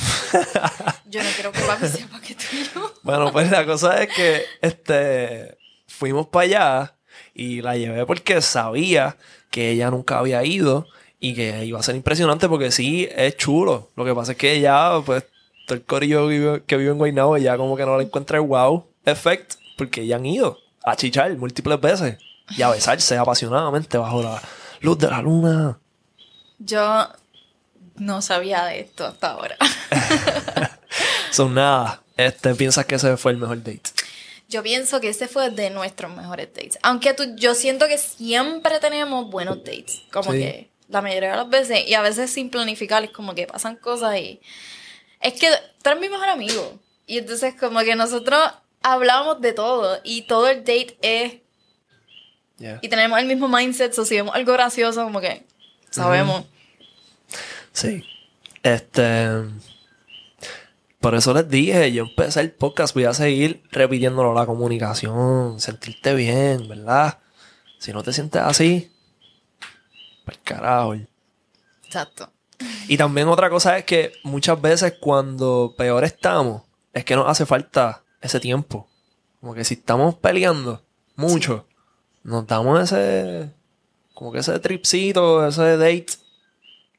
Yo 1.06 1.22
no 1.22 1.30
quiero 1.34 1.52
que 1.52 1.60
papi 1.60 1.88
sepa 1.88 2.20
que 2.20 2.34
tú 2.34 2.44
y 2.52 2.64
yo. 2.64 2.92
Bueno, 3.02 3.32
pues 3.32 3.50
la 3.50 3.64
cosa 3.64 4.02
es 4.02 4.14
que 4.14 4.44
este 4.60 5.56
fuimos 5.86 6.26
para 6.26 6.44
allá 6.44 6.94
y 7.32 7.62
la 7.62 7.78
llevé 7.78 8.04
porque 8.04 8.42
sabía 8.42 9.16
que 9.50 9.70
ella 9.70 9.90
nunca 9.90 10.18
había 10.18 10.44
ido 10.44 10.86
y 11.18 11.34
que 11.34 11.64
iba 11.64 11.80
a 11.80 11.82
ser 11.82 11.96
impresionante 11.96 12.46
porque 12.46 12.70
sí, 12.70 13.08
es 13.10 13.36
chulo. 13.38 13.90
Lo 13.96 14.04
que 14.04 14.14
pasa 14.14 14.32
es 14.32 14.38
que 14.38 14.60
ya, 14.60 15.00
pues, 15.04 15.24
todo 15.68 15.76
el 15.76 15.84
corillo 15.84 16.22
que 16.26 16.38
vive, 16.38 16.62
que 16.64 16.76
vive 16.78 16.90
en 16.90 16.98
Guaynabo 16.98 17.36
ya 17.36 17.56
como 17.58 17.76
que 17.76 17.84
no 17.84 17.98
le 17.98 18.04
encuentra 18.04 18.38
el 18.38 18.46
wow 18.46 18.86
effect 19.04 19.54
porque 19.76 20.06
ya 20.06 20.16
han 20.16 20.24
ido 20.26 20.58
a 20.82 20.96
chichar 20.96 21.30
múltiples 21.36 21.78
veces 21.80 22.18
y 22.56 22.62
a 22.62 22.70
besarse 22.70 23.16
apasionadamente 23.18 23.98
bajo 23.98 24.22
la 24.22 24.42
luz 24.80 24.98
de 24.98 25.08
la 25.08 25.20
luna. 25.20 25.78
Yo 26.58 27.06
no 27.96 28.22
sabía 28.22 28.64
de 28.64 28.80
esto 28.80 29.06
hasta 29.06 29.32
ahora. 29.32 29.56
Son 31.30 31.54
nada. 31.54 32.02
Este, 32.16 32.54
¿piensas 32.54 32.86
que 32.86 32.94
ese 32.94 33.16
fue 33.16 33.32
el 33.32 33.38
mejor 33.38 33.58
date? 33.58 33.82
Yo 34.48 34.62
pienso 34.62 35.00
que 35.00 35.10
ese 35.10 35.28
fue 35.28 35.50
de 35.50 35.68
nuestros 35.70 36.10
mejores 36.16 36.48
dates. 36.54 36.78
Aunque 36.82 37.12
tú, 37.12 37.24
yo 37.36 37.54
siento 37.54 37.86
que 37.86 37.98
siempre 37.98 38.80
tenemos 38.80 39.30
buenos 39.30 39.58
dates. 39.58 40.00
Como 40.10 40.32
Sí. 40.32 40.38
que 40.38 40.70
la 40.88 41.02
mayoría 41.02 41.32
de 41.32 41.36
las 41.36 41.50
veces. 41.50 41.86
Y 41.86 41.92
a 41.94 42.00
veces 42.00 42.32
sin 42.32 42.48
planificar 42.48 43.04
es 43.04 43.10
como 43.10 43.34
que 43.34 43.46
pasan 43.46 43.76
cosas 43.76 44.16
y... 44.16 44.40
Es 45.20 45.34
que 45.34 45.48
tú 45.82 45.90
eres 45.90 46.00
mi 46.00 46.08
mejor 46.08 46.28
amigo. 46.28 46.78
Y 47.06 47.18
entonces 47.18 47.54
como 47.54 47.80
que 47.80 47.96
nosotros 47.96 48.40
hablamos 48.82 49.40
de 49.40 49.52
todo. 49.52 50.00
Y 50.04 50.22
todo 50.22 50.48
el 50.48 50.58
date 50.58 50.98
es... 51.02 51.34
Yeah. 52.58 52.78
Y 52.82 52.88
tenemos 52.88 53.18
el 53.18 53.26
mismo 53.26 53.48
mindset. 53.48 53.96
O 53.98 54.04
si 54.04 54.16
vemos 54.16 54.34
algo 54.34 54.52
gracioso 54.52 55.04
como 55.04 55.20
que 55.20 55.44
sabemos. 55.90 56.44
Sí. 57.72 58.04
Este. 58.62 59.28
Por 61.00 61.14
eso 61.14 61.32
les 61.32 61.48
dije, 61.48 61.92
yo 61.92 62.04
empecé 62.04 62.40
el 62.40 62.50
podcast, 62.50 62.92
voy 62.92 63.04
a 63.04 63.14
seguir 63.14 63.62
repitiéndolo 63.70 64.34
la 64.34 64.46
comunicación, 64.46 65.60
sentirte 65.60 66.12
bien, 66.14 66.66
¿verdad? 66.68 67.18
Si 67.78 67.92
no 67.92 68.02
te 68.02 68.12
sientes 68.12 68.42
así, 68.42 68.90
pues 70.24 70.38
carajo. 70.42 70.96
Exacto. 71.84 72.32
Y 72.88 72.96
también 72.96 73.28
otra 73.28 73.50
cosa 73.50 73.78
es 73.78 73.84
que 73.84 74.12
muchas 74.24 74.60
veces 74.60 74.94
cuando 75.00 75.74
peor 75.76 76.04
estamos, 76.04 76.62
es 76.92 77.04
que 77.04 77.14
nos 77.16 77.28
hace 77.28 77.46
falta 77.46 78.02
ese 78.20 78.40
tiempo. 78.40 78.88
Como 79.40 79.54
que 79.54 79.64
si 79.64 79.74
estamos 79.74 80.16
peleando 80.16 80.82
mucho, 81.14 81.66
nos 82.24 82.46
damos 82.46 82.80
ese, 82.80 83.50
como 84.14 84.32
que 84.32 84.38
ese 84.40 84.58
tripcito, 84.58 85.46
ese 85.46 85.76
date, 85.76 86.06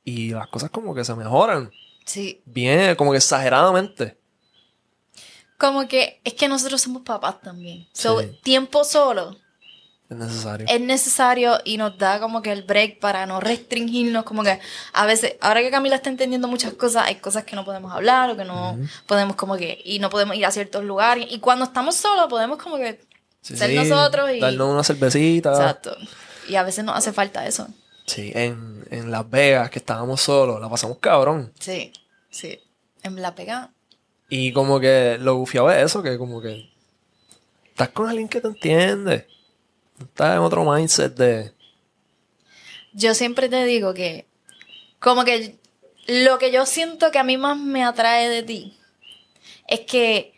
y 0.06 0.30
las 0.30 0.48
cosas 0.48 0.70
como 0.70 0.96
que 0.96 1.04
se 1.04 1.14
mejoran. 1.16 1.72
Sí. 2.06 2.42
Bien, 2.46 2.96
como 2.96 3.12
que 3.12 3.18
exageradamente. 3.18 4.18
Como 5.58 5.88
que 5.88 6.22
es 6.24 6.34
que 6.36 6.48
nosotros 6.48 6.82
somos 6.82 7.02
papás 7.02 7.42
también. 7.42 7.88
So, 7.92 8.22
Sí. 8.22 8.40
tiempo 8.44 8.84
solo 8.86 9.36
Es 10.10 10.18
necesario. 10.18 10.68
es 10.68 10.82
necesario 10.82 11.60
y 11.64 11.78
nos 11.78 11.98
da 11.98 12.20
como 12.20 12.42
que 12.42 12.52
el 12.52 12.64
break 12.64 13.00
para 13.00 13.28
no 13.28 13.40
restringirnos, 13.40 14.24
como 14.24 14.44
que 14.44 14.60
a 14.94 15.06
veces, 15.06 15.36
ahora 15.40 15.62
que 15.62 15.70
Camila 15.70 15.96
está 15.96 16.10
entendiendo 16.10 16.48
muchas 16.48 16.74
cosas, 16.74 17.04
hay 17.06 17.16
cosas 17.16 17.44
que 17.44 17.56
no 17.56 17.64
podemos 17.64 17.92
hablar 17.94 18.32
o 18.32 18.36
que 18.36 18.44
no 18.44 18.80
podemos 19.06 19.36
como 19.36 19.56
que, 19.56 19.80
y 19.86 20.00
no 20.00 20.10
podemos 20.10 20.36
ir 20.36 20.46
a 20.48 20.52
ciertos 20.52 20.84
lugares. 20.84 21.28
Y 21.30 21.40
cuando 21.40 21.66
estamos 21.66 21.96
solos 21.96 22.26
podemos 22.28 22.58
como 22.58 22.78
que 22.78 23.00
Sí, 23.42 23.56
ser 23.56 23.70
sí, 23.70 23.76
nosotros 23.76 24.32
y... 24.32 24.40
Darnos 24.40 24.70
una 24.70 24.84
cervecita. 24.84 25.52
Exacto. 25.52 25.96
Y 26.48 26.56
a 26.56 26.64
veces 26.64 26.84
nos 26.84 26.98
hace 26.98 27.14
falta 27.14 27.46
eso. 27.46 27.68
Sí, 28.06 28.32
en, 28.34 28.86
en 28.90 29.12
Las 29.12 29.30
Vegas, 29.30 29.70
que 29.70 29.80
estábamos 29.80 30.22
solos, 30.22 30.60
la 30.60 30.70
pasamos 30.70 30.98
cabrón. 30.98 31.54
Sí, 31.60 31.94
sí. 32.30 32.60
En 33.04 33.22
la 33.22 33.36
pega. 33.36 33.72
Y 34.28 34.52
como 34.52 34.80
que 34.80 35.18
lo 35.20 35.36
gufiado 35.36 35.72
es 35.72 35.86
eso, 35.86 36.04
que 36.04 36.18
como 36.18 36.42
que 36.42 36.70
estás 37.70 37.90
con 37.90 38.10
alguien 38.10 38.28
que 38.28 38.42
te 38.42 38.48
entiende. 38.48 39.28
Estás 40.00 40.36
en 40.36 40.42
otro 40.42 40.64
mindset 40.64 41.16
de... 41.16 41.54
Yo 42.94 43.14
siempre 43.14 43.50
te 43.50 43.66
digo 43.66 43.94
que 43.94 44.28
como 45.00 45.24
que 45.24 45.58
lo 46.08 46.40
que 46.40 46.52
yo 46.52 46.66
siento 46.66 47.12
que 47.12 47.20
a 47.20 47.24
mí 47.24 47.38
más 47.38 47.58
me 47.58 47.84
atrae 47.84 48.30
de 48.30 48.44
ti 48.44 48.78
es 49.68 49.82
que 49.82 50.34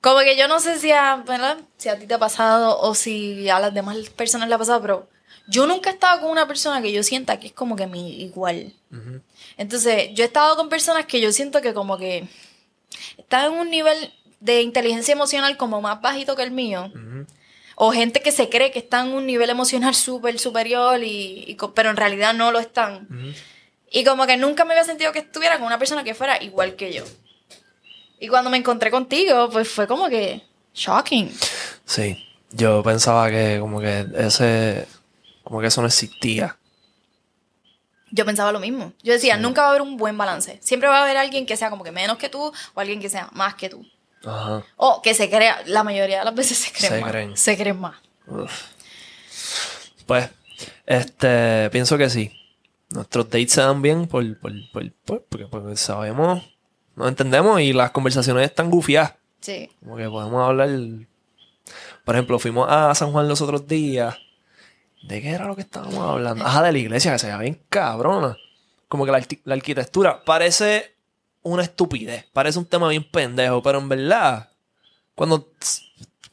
como 0.00 0.20
que 0.20 0.36
yo 0.36 0.48
no 0.48 0.60
sé 0.60 0.78
si 0.78 0.92
a, 0.92 1.16
¿verdad? 1.16 1.58
si 1.76 1.88
a 1.88 1.98
ti 1.98 2.06
te 2.06 2.14
ha 2.14 2.18
pasado 2.18 2.78
o 2.80 2.94
si 2.94 3.48
a 3.48 3.60
las 3.60 3.74
demás 3.74 3.96
personas 4.10 4.48
le 4.48 4.54
ha 4.54 4.58
pasado, 4.58 4.80
pero 4.80 5.08
yo 5.48 5.66
nunca 5.66 5.90
he 5.90 5.94
estado 5.94 6.20
con 6.20 6.30
una 6.30 6.46
persona 6.46 6.82
que 6.82 6.92
yo 6.92 7.02
sienta 7.02 7.40
que 7.40 7.48
es 7.48 7.52
como 7.52 7.74
que 7.74 7.86
mi 7.86 8.20
igual. 8.20 8.74
Entonces, 9.56 10.10
yo 10.14 10.24
he 10.24 10.26
estado 10.26 10.56
con 10.56 10.68
personas 10.68 11.06
que 11.06 11.20
yo 11.20 11.32
siento 11.32 11.60
que 11.60 11.74
como 11.74 11.96
que 11.96 12.28
están 13.16 13.52
en 13.52 13.58
un 13.58 13.70
nivel 13.70 14.12
de 14.40 14.62
inteligencia 14.62 15.12
emocional 15.12 15.56
como 15.56 15.80
más 15.80 16.00
bajito 16.00 16.36
que 16.36 16.42
el 16.42 16.50
mío. 16.50 16.92
O 17.80 17.92
gente 17.92 18.20
que 18.20 18.32
se 18.32 18.48
cree 18.48 18.72
que 18.72 18.80
está 18.80 19.02
en 19.02 19.12
un 19.12 19.24
nivel 19.24 19.50
emocional 19.50 19.94
súper 19.94 20.36
superior, 20.40 21.00
y, 21.04 21.56
pero 21.74 21.90
en 21.90 21.96
realidad 21.96 22.34
no 22.34 22.50
lo 22.50 22.58
están. 22.58 23.06
Y 23.88 24.02
como 24.02 24.26
que 24.26 24.36
nunca 24.36 24.64
me 24.64 24.72
había 24.72 24.82
sentido 24.82 25.12
que 25.12 25.20
estuviera 25.20 25.58
con 25.58 25.66
una 25.68 25.78
persona 25.78 26.02
que 26.02 26.12
fuera 26.12 26.42
igual 26.42 26.74
que 26.74 26.92
yo. 26.92 27.04
Y 28.18 28.26
cuando 28.26 28.50
me 28.50 28.56
encontré 28.56 28.90
contigo, 28.90 29.48
pues 29.48 29.68
fue 29.68 29.86
como 29.86 30.08
que 30.08 30.42
shocking. 30.74 31.32
Sí, 31.84 32.26
yo 32.50 32.82
pensaba 32.82 33.30
que 33.30 33.58
como 33.60 33.80
que 33.80 34.06
ese... 34.16 34.88
Como 35.44 35.60
que 35.60 35.68
eso 35.68 35.80
no 35.80 35.86
existía. 35.86 36.56
Yo 38.10 38.26
pensaba 38.26 38.50
lo 38.50 38.58
mismo. 38.58 38.92
Yo 39.04 39.12
decía, 39.12 39.36
nunca 39.36 39.60
va 39.60 39.68
a 39.68 39.70
haber 39.70 39.82
un 39.82 39.96
buen 39.96 40.18
balance. 40.18 40.58
Siempre 40.62 40.88
va 40.88 40.98
a 40.98 41.02
haber 41.04 41.16
alguien 41.16 41.46
que 41.46 41.56
sea 41.56 41.70
como 41.70 41.84
que 41.84 41.92
menos 41.92 42.18
que 42.18 42.28
tú 42.28 42.52
o 42.74 42.80
alguien 42.80 43.00
que 43.00 43.08
sea 43.08 43.28
más 43.34 43.54
que 43.54 43.68
tú. 43.68 43.86
Ajá. 44.24 44.64
O 44.76 45.00
que 45.02 45.14
se 45.14 45.28
crea, 45.30 45.62
la 45.66 45.82
mayoría 45.84 46.18
de 46.20 46.24
las 46.24 46.34
veces 46.34 46.58
se 46.58 46.72
creen 46.72 46.92
Se 46.94 47.00
más. 47.00 47.10
creen. 47.10 47.36
Se 47.36 47.56
creen 47.56 47.80
más. 47.80 47.96
Uf. 48.26 48.64
Pues, 50.06 50.30
este, 50.86 51.70
pienso 51.70 51.98
que 51.98 52.10
sí. 52.10 52.32
Nuestros 52.90 53.26
dates 53.28 53.52
se 53.52 53.60
dan 53.60 53.82
bien 53.82 54.06
por, 54.06 54.38
por, 54.38 54.52
por- 54.72 54.92
por- 55.04 55.24
porque 55.50 55.76
sabemos, 55.76 56.42
nos 56.96 57.08
entendemos 57.08 57.60
y 57.60 57.72
las 57.72 57.90
conversaciones 57.90 58.44
están 58.48 58.70
gufiadas. 58.70 59.14
Sí. 59.40 59.70
Como 59.80 59.96
que 59.96 60.08
podemos 60.08 60.48
hablar. 60.48 60.68
Por 62.04 62.14
ejemplo, 62.14 62.38
fuimos 62.38 62.66
a 62.70 62.94
San 62.94 63.12
Juan 63.12 63.28
los 63.28 63.40
otros 63.42 63.66
días. 63.68 64.16
¿De 65.02 65.20
qué 65.22 65.30
era 65.30 65.44
lo 65.46 65.54
que 65.54 65.62
estábamos 65.62 65.98
hablando? 65.98 66.44
Ajá, 66.44 66.62
de 66.62 66.72
la 66.72 66.78
iglesia, 66.78 67.12
que 67.12 67.18
se 67.18 67.26
veía 67.26 67.38
bien 67.38 67.60
cabrona. 67.68 68.36
Como 68.88 69.04
que 69.04 69.12
la 69.44 69.54
arquitectura 69.54 70.24
parece 70.24 70.96
una 71.42 71.62
estupidez. 71.62 72.26
Parece 72.32 72.58
un 72.58 72.66
tema 72.66 72.88
bien 72.88 73.04
pendejo, 73.10 73.62
pero 73.62 73.78
en 73.78 73.88
verdad, 73.88 74.50
cuando, 75.14 75.48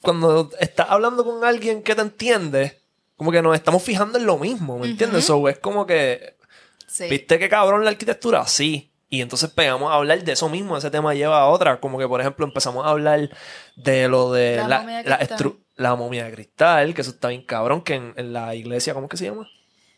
cuando 0.01 0.49
estás 0.59 0.87
hablando 0.89 1.23
con 1.23 1.43
alguien 1.43 1.83
que 1.83 1.95
te 1.95 2.01
entiende, 2.01 2.79
como 3.17 3.31
que 3.31 3.41
nos 3.41 3.55
estamos 3.55 3.81
fijando 3.83 4.17
en 4.17 4.25
lo 4.25 4.37
mismo, 4.37 4.77
¿me 4.79 4.87
entiendes? 4.87 5.25
So, 5.25 5.47
es 5.49 5.57
como 5.59 5.85
que 5.85 6.35
Sí. 6.87 7.09
¿Viste 7.09 7.39
qué 7.39 7.49
cabrón 7.49 7.83
la 7.83 7.89
arquitectura? 7.89 8.45
Sí. 8.47 8.91
Y 9.09 9.19
entonces 9.21 9.49
pegamos 9.49 9.91
a 9.91 9.95
hablar 9.95 10.23
de 10.23 10.31
eso 10.31 10.47
mismo. 10.47 10.77
Ese 10.77 10.89
tema 10.89 11.13
lleva 11.13 11.39
a 11.41 11.47
otra. 11.47 11.79
Como 11.81 11.97
que, 11.97 12.07
por 12.07 12.21
ejemplo, 12.21 12.45
empezamos 12.45 12.85
a 12.85 12.89
hablar 12.89 13.29
de 13.75 14.07
lo 14.07 14.31
de 14.31 14.57
La 14.57 14.67
la, 14.67 14.79
momia 14.81 14.97
de 15.03 15.09
la, 15.09 15.17
cristal. 15.17 15.37
estru- 15.39 15.57
la 15.75 15.95
momia 15.95 16.23
de 16.25 16.31
cristal, 16.31 16.93
que 16.93 17.01
eso 17.01 17.09
está 17.11 17.29
bien 17.29 17.43
cabrón, 17.45 17.81
que 17.81 17.95
en, 17.95 18.13
en 18.15 18.31
la 18.31 18.55
iglesia, 18.55 18.93
¿cómo 18.93 19.09
que 19.09 19.17
se 19.17 19.25
llama? 19.25 19.49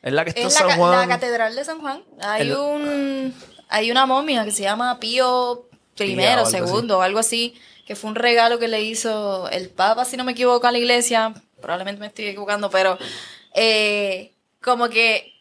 Es 0.01 0.11
la 0.13 0.23
que 0.23 0.29
está 0.29 0.41
en 0.41 0.49
San 0.51 0.69
Juan. 0.71 1.07
la 1.07 1.07
catedral 1.07 1.55
de 1.55 1.65
San 1.65 1.79
Juan. 1.81 2.03
Hay 2.21 2.41
El- 2.49 2.55
un 2.57 3.33
hay 3.69 3.91
una 3.91 4.05
momia 4.05 4.43
que 4.45 4.51
se 4.51 4.63
llama 4.63 4.99
Pío 4.99 5.67
primero, 5.95 6.41
así. 6.41 6.51
segundo 6.51 6.99
o 6.99 7.01
algo 7.01 7.19
así, 7.19 7.53
que 7.85 7.95
fue 7.95 8.09
un 8.09 8.15
regalo 8.15 8.59
que 8.59 8.67
le 8.67 8.81
hizo 8.81 9.49
el 9.49 9.69
Papa, 9.69 10.05
si 10.05 10.17
no 10.17 10.23
me 10.23 10.33
equivoco, 10.33 10.67
a 10.67 10.71
la 10.71 10.77
iglesia. 10.77 11.33
Probablemente 11.61 11.99
me 11.99 12.07
estoy 12.07 12.25
equivocando, 12.25 12.69
pero 12.69 12.97
eh, 13.53 14.33
como 14.61 14.89
que 14.89 15.33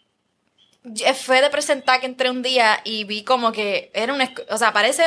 ya 0.84 1.12
fue 1.14 1.42
de 1.42 1.50
presentar 1.50 2.00
que 2.00 2.06
entré 2.06 2.30
un 2.30 2.42
día 2.42 2.80
y 2.84 3.04
vi 3.04 3.22
como 3.24 3.52
que 3.52 3.90
era 3.92 4.14
una, 4.14 4.32
escu- 4.32 4.46
o 4.48 4.56
sea, 4.56 4.72
parece 4.72 5.02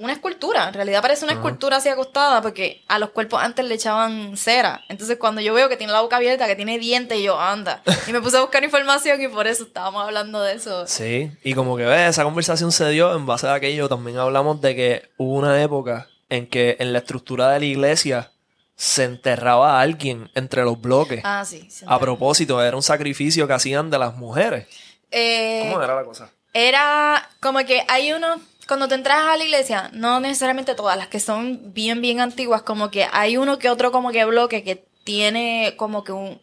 una 0.00 0.14
escultura, 0.14 0.68
en 0.68 0.74
realidad 0.74 1.02
parece 1.02 1.24
una 1.24 1.34
Ajá. 1.34 1.42
escultura 1.42 1.76
así 1.76 1.88
acostada 1.88 2.40
porque 2.42 2.82
a 2.88 2.98
los 2.98 3.10
cuerpos 3.10 3.42
antes 3.42 3.64
le 3.64 3.74
echaban 3.74 4.36
cera. 4.36 4.82
Entonces 4.88 5.18
cuando 5.18 5.40
yo 5.40 5.54
veo 5.54 5.68
que 5.68 5.76
tiene 5.76 5.92
la 5.92 6.00
boca 6.00 6.16
abierta, 6.16 6.46
que 6.46 6.56
tiene 6.56 6.78
dientes, 6.78 7.18
y 7.18 7.24
yo, 7.24 7.38
anda. 7.38 7.82
Y 8.06 8.12
me 8.12 8.20
puse 8.20 8.38
a 8.38 8.40
buscar 8.40 8.64
información 8.64 9.20
y 9.20 9.28
por 9.28 9.46
eso 9.46 9.64
estábamos 9.64 10.02
hablando 10.02 10.40
de 10.40 10.54
eso. 10.54 10.86
Sí. 10.86 11.30
Y 11.44 11.54
como 11.54 11.76
que 11.76 11.84
ves, 11.84 12.10
esa 12.10 12.24
conversación 12.24 12.72
se 12.72 12.88
dio 12.88 13.14
en 13.14 13.26
base 13.26 13.46
a 13.46 13.54
aquello. 13.54 13.88
También 13.88 14.18
hablamos 14.18 14.60
de 14.60 14.74
que 14.74 15.10
hubo 15.18 15.34
una 15.34 15.62
época 15.62 16.08
en 16.30 16.46
que 16.46 16.76
en 16.80 16.92
la 16.92 17.00
estructura 17.00 17.50
de 17.50 17.60
la 17.60 17.66
iglesia 17.66 18.32
se 18.76 19.04
enterraba 19.04 19.76
a 19.78 19.82
alguien 19.82 20.30
entre 20.34 20.64
los 20.64 20.80
bloques. 20.80 21.20
Ah, 21.22 21.44
sí. 21.44 21.66
sí, 21.70 21.84
a 21.86 21.98
propósito, 21.98 22.62
era 22.62 22.74
un 22.74 22.82
sacrificio 22.82 23.46
que 23.46 23.52
hacían 23.52 23.90
de 23.90 23.98
las 23.98 24.16
mujeres. 24.16 24.66
Eh, 25.10 25.66
¿Cómo 25.68 25.82
era 25.82 25.94
la 25.94 26.04
cosa? 26.04 26.30
Era 26.54 27.28
como 27.40 27.58
que 27.66 27.84
hay 27.88 28.12
unos, 28.12 28.40
cuando 28.70 28.86
te 28.86 28.94
entras 28.94 29.26
a 29.26 29.36
la 29.36 29.42
iglesia, 29.42 29.90
no 29.94 30.20
necesariamente 30.20 30.76
todas, 30.76 30.96
las 30.96 31.08
que 31.08 31.18
son 31.18 31.74
bien, 31.74 32.00
bien 32.00 32.20
antiguas, 32.20 32.62
como 32.62 32.88
que 32.88 33.04
hay 33.10 33.36
uno 33.36 33.58
que 33.58 33.68
otro 33.68 33.90
como 33.90 34.12
que 34.12 34.24
bloque 34.24 34.62
que 34.62 34.86
tiene 35.02 35.74
como 35.76 36.04
que 36.04 36.12
un... 36.12 36.40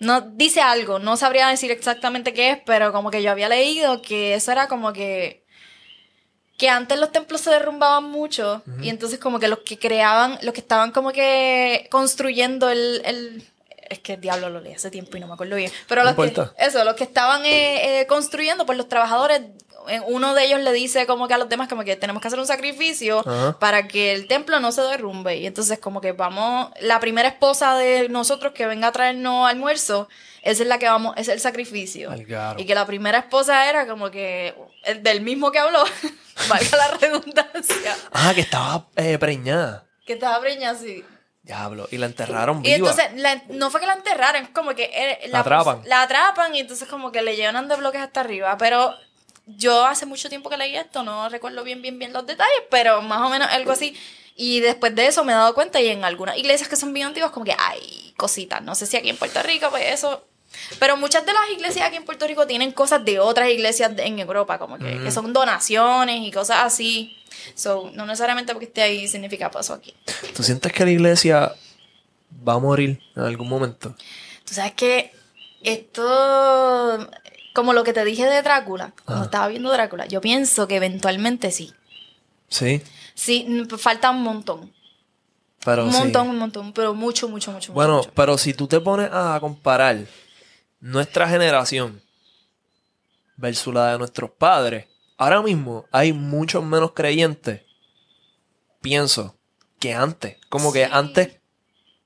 No 0.00 0.20
dice 0.20 0.62
algo, 0.62 0.98
no 0.98 1.16
sabría 1.16 1.46
decir 1.46 1.70
exactamente 1.70 2.34
qué 2.34 2.50
es, 2.50 2.58
pero 2.66 2.90
como 2.90 3.12
que 3.12 3.22
yo 3.22 3.30
había 3.30 3.48
leído 3.48 4.02
que 4.02 4.34
eso 4.34 4.50
era 4.50 4.66
como 4.66 4.92
que 4.92 5.44
que 6.58 6.68
antes 6.68 6.98
los 6.98 7.12
templos 7.12 7.40
se 7.40 7.50
derrumbaban 7.50 8.04
mucho 8.04 8.62
y 8.82 8.88
entonces 8.88 9.20
como 9.20 9.38
que 9.38 9.46
los 9.46 9.60
que 9.60 9.78
creaban, 9.78 10.40
los 10.42 10.52
que 10.52 10.60
estaban 10.60 10.90
como 10.90 11.12
que 11.12 11.86
construyendo 11.90 12.68
el, 12.68 13.00
el 13.04 13.44
es 13.92 14.00
que 14.00 14.14
el 14.14 14.20
diablo 14.20 14.48
lo 14.48 14.60
leí 14.60 14.74
hace 14.74 14.90
tiempo 14.90 15.16
y 15.16 15.20
no 15.20 15.26
me 15.26 15.34
acuerdo 15.34 15.56
bien, 15.56 15.70
pero 15.86 16.02
los 16.02 16.14
que, 16.14 16.34
eso, 16.58 16.84
los 16.84 16.94
que 16.94 17.04
estaban 17.04 17.44
eh, 17.44 18.00
eh, 18.00 18.06
construyendo, 18.06 18.66
pues 18.66 18.78
los 18.78 18.88
trabajadores, 18.88 19.42
uno 20.06 20.34
de 20.34 20.44
ellos 20.44 20.60
le 20.60 20.72
dice 20.72 21.06
como 21.06 21.28
que 21.28 21.34
a 21.34 21.38
los 21.38 21.48
demás 21.48 21.68
como 21.68 21.84
que 21.84 21.96
tenemos 21.96 22.20
que 22.22 22.28
hacer 22.28 22.38
un 22.38 22.46
sacrificio 22.46 23.22
para 23.58 23.88
que 23.88 24.12
el 24.12 24.26
templo 24.26 24.60
no 24.60 24.72
se 24.72 24.82
derrumbe 24.82 25.36
y 25.36 25.46
entonces 25.46 25.78
como 25.78 26.00
que 26.00 26.12
vamos, 26.12 26.70
la 26.80 27.00
primera 27.00 27.28
esposa 27.28 27.76
de 27.76 28.08
nosotros 28.08 28.52
que 28.52 28.66
venga 28.66 28.88
a 28.88 28.92
traernos 28.92 29.48
almuerzo, 29.48 30.08
esa 30.42 30.62
es 30.62 30.68
la 30.68 30.78
que 30.78 30.88
vamos, 30.88 31.14
es 31.16 31.28
el 31.28 31.40
sacrificio. 31.40 32.10
Algaro. 32.10 32.60
Y 32.60 32.64
que 32.66 32.74
la 32.74 32.86
primera 32.86 33.18
esposa 33.18 33.68
era 33.70 33.86
como 33.86 34.10
que 34.10 34.54
el 34.84 35.02
del 35.02 35.20
mismo 35.20 35.52
que 35.52 35.58
habló, 35.60 35.84
valga 36.48 36.76
la 36.76 36.88
redundancia, 36.98 37.96
Ah, 38.12 38.32
que 38.34 38.40
estaba 38.42 38.86
eh, 38.96 39.18
preñada. 39.18 39.84
que 40.06 40.14
estaba 40.14 40.40
preñada 40.40 40.76
así. 40.76 41.04
Diablo. 41.44 41.88
Y 41.90 41.98
la 41.98 42.06
enterraron 42.06 42.58
Y 42.60 42.74
viva. 42.74 42.76
entonces, 42.90 43.06
la- 43.20 43.42
no 43.48 43.68
fue 43.70 43.80
que 43.80 43.86
la 43.86 43.94
enterraran, 43.94 44.44
es 44.44 44.50
como 44.50 44.74
que 44.76 44.84
eh, 44.94 45.28
La 45.28 45.40
atrapan. 45.40 45.82
La 45.86 46.02
atrapan 46.02 46.54
y 46.54 46.60
entonces 46.60 46.86
como 46.88 47.10
que 47.10 47.20
le 47.22 47.34
llenan 47.34 47.66
de 47.68 47.74
bloques 47.76 48.00
hasta 48.00 48.20
arriba. 48.20 48.56
Pero 48.58 48.94
yo 49.46 49.84
hace 49.84 50.06
mucho 50.06 50.28
tiempo 50.28 50.48
que 50.50 50.56
leí 50.56 50.76
esto, 50.76 51.02
no 51.02 51.28
recuerdo 51.28 51.64
bien, 51.64 51.82
bien, 51.82 51.98
bien 51.98 52.12
los 52.12 52.26
detalles, 52.26 52.62
pero 52.70 53.02
más 53.02 53.20
o 53.22 53.28
menos 53.28 53.48
algo 53.50 53.72
así. 53.72 53.96
Y 54.34 54.60
después 54.60 54.94
de 54.94 55.06
eso 55.06 55.24
me 55.24 55.32
he 55.32 55.34
dado 55.34 55.54
cuenta 55.54 55.80
y 55.80 55.88
en 55.88 56.04
algunas 56.04 56.36
iglesias 56.38 56.68
que 56.68 56.76
son 56.76 56.92
bien 56.92 57.08
antiguas 57.08 57.32
como 57.32 57.44
que 57.44 57.54
hay 57.58 58.14
cositas. 58.16 58.62
No 58.62 58.74
sé 58.74 58.86
si 58.86 58.96
aquí 58.96 59.10
en 59.10 59.16
Puerto 59.16 59.42
Rico, 59.42 59.68
pues 59.70 59.84
eso... 59.92 60.24
Pero 60.78 60.98
muchas 60.98 61.24
de 61.24 61.32
las 61.32 61.50
iglesias 61.50 61.86
aquí 61.86 61.96
en 61.96 62.04
Puerto 62.04 62.26
Rico 62.26 62.46
tienen 62.46 62.72
cosas 62.72 63.04
de 63.04 63.18
otras 63.18 63.48
iglesias 63.48 63.92
en 63.96 64.18
Europa, 64.18 64.58
como 64.58 64.78
que, 64.78 65.00
que 65.02 65.10
son 65.10 65.32
donaciones 65.32 66.20
y 66.20 66.30
cosas 66.30 66.58
así. 66.60 67.16
So, 67.54 67.90
no 67.94 68.04
necesariamente 68.04 68.52
porque 68.52 68.66
esté 68.66 68.82
ahí 68.82 69.08
significa 69.08 69.50
paso 69.50 69.72
aquí. 69.72 69.94
¿Tú 70.34 70.42
sientes 70.42 70.72
que 70.72 70.84
la 70.84 70.90
iglesia 70.90 71.54
va 72.46 72.54
a 72.54 72.58
morir 72.58 73.00
en 73.16 73.22
algún 73.22 73.48
momento? 73.48 73.94
Tú 74.44 74.54
sabes 74.54 74.72
que 74.72 75.12
esto, 75.62 77.10
como 77.52 77.72
lo 77.72 77.84
que 77.84 77.92
te 77.92 78.04
dije 78.04 78.26
de 78.26 78.42
Drácula, 78.42 78.92
cuando 79.04 79.22
Ajá. 79.22 79.24
estaba 79.24 79.48
viendo 79.48 79.70
Drácula, 79.70 80.06
yo 80.06 80.20
pienso 80.20 80.68
que 80.68 80.76
eventualmente 80.76 81.50
sí. 81.50 81.72
Sí. 82.48 82.82
Sí, 83.14 83.66
falta 83.78 84.10
un 84.10 84.22
montón. 84.22 84.72
Pero 85.64 85.84
un 85.84 85.92
sí. 85.92 85.98
montón, 85.98 86.28
un 86.28 86.38
montón, 86.38 86.72
pero 86.72 86.94
mucho, 86.94 87.28
mucho, 87.28 87.52
mucho. 87.52 87.72
Bueno, 87.72 87.98
mucho, 87.98 88.10
pero 88.14 88.36
si 88.36 88.52
tú 88.52 88.66
te 88.66 88.80
pones 88.80 89.10
a 89.12 89.38
comparar 89.40 89.98
nuestra 90.80 91.28
generación 91.28 92.02
versus 93.36 93.72
la 93.72 93.92
de 93.92 93.98
nuestros 93.98 94.30
padres, 94.30 94.86
ahora 95.16 95.40
mismo 95.42 95.86
hay 95.92 96.12
muchos 96.12 96.64
menos 96.64 96.92
creyentes, 96.92 97.62
pienso, 98.80 99.36
que 99.78 99.94
antes. 99.94 100.36
Como 100.48 100.72
que 100.72 100.84
antes, 100.84 101.40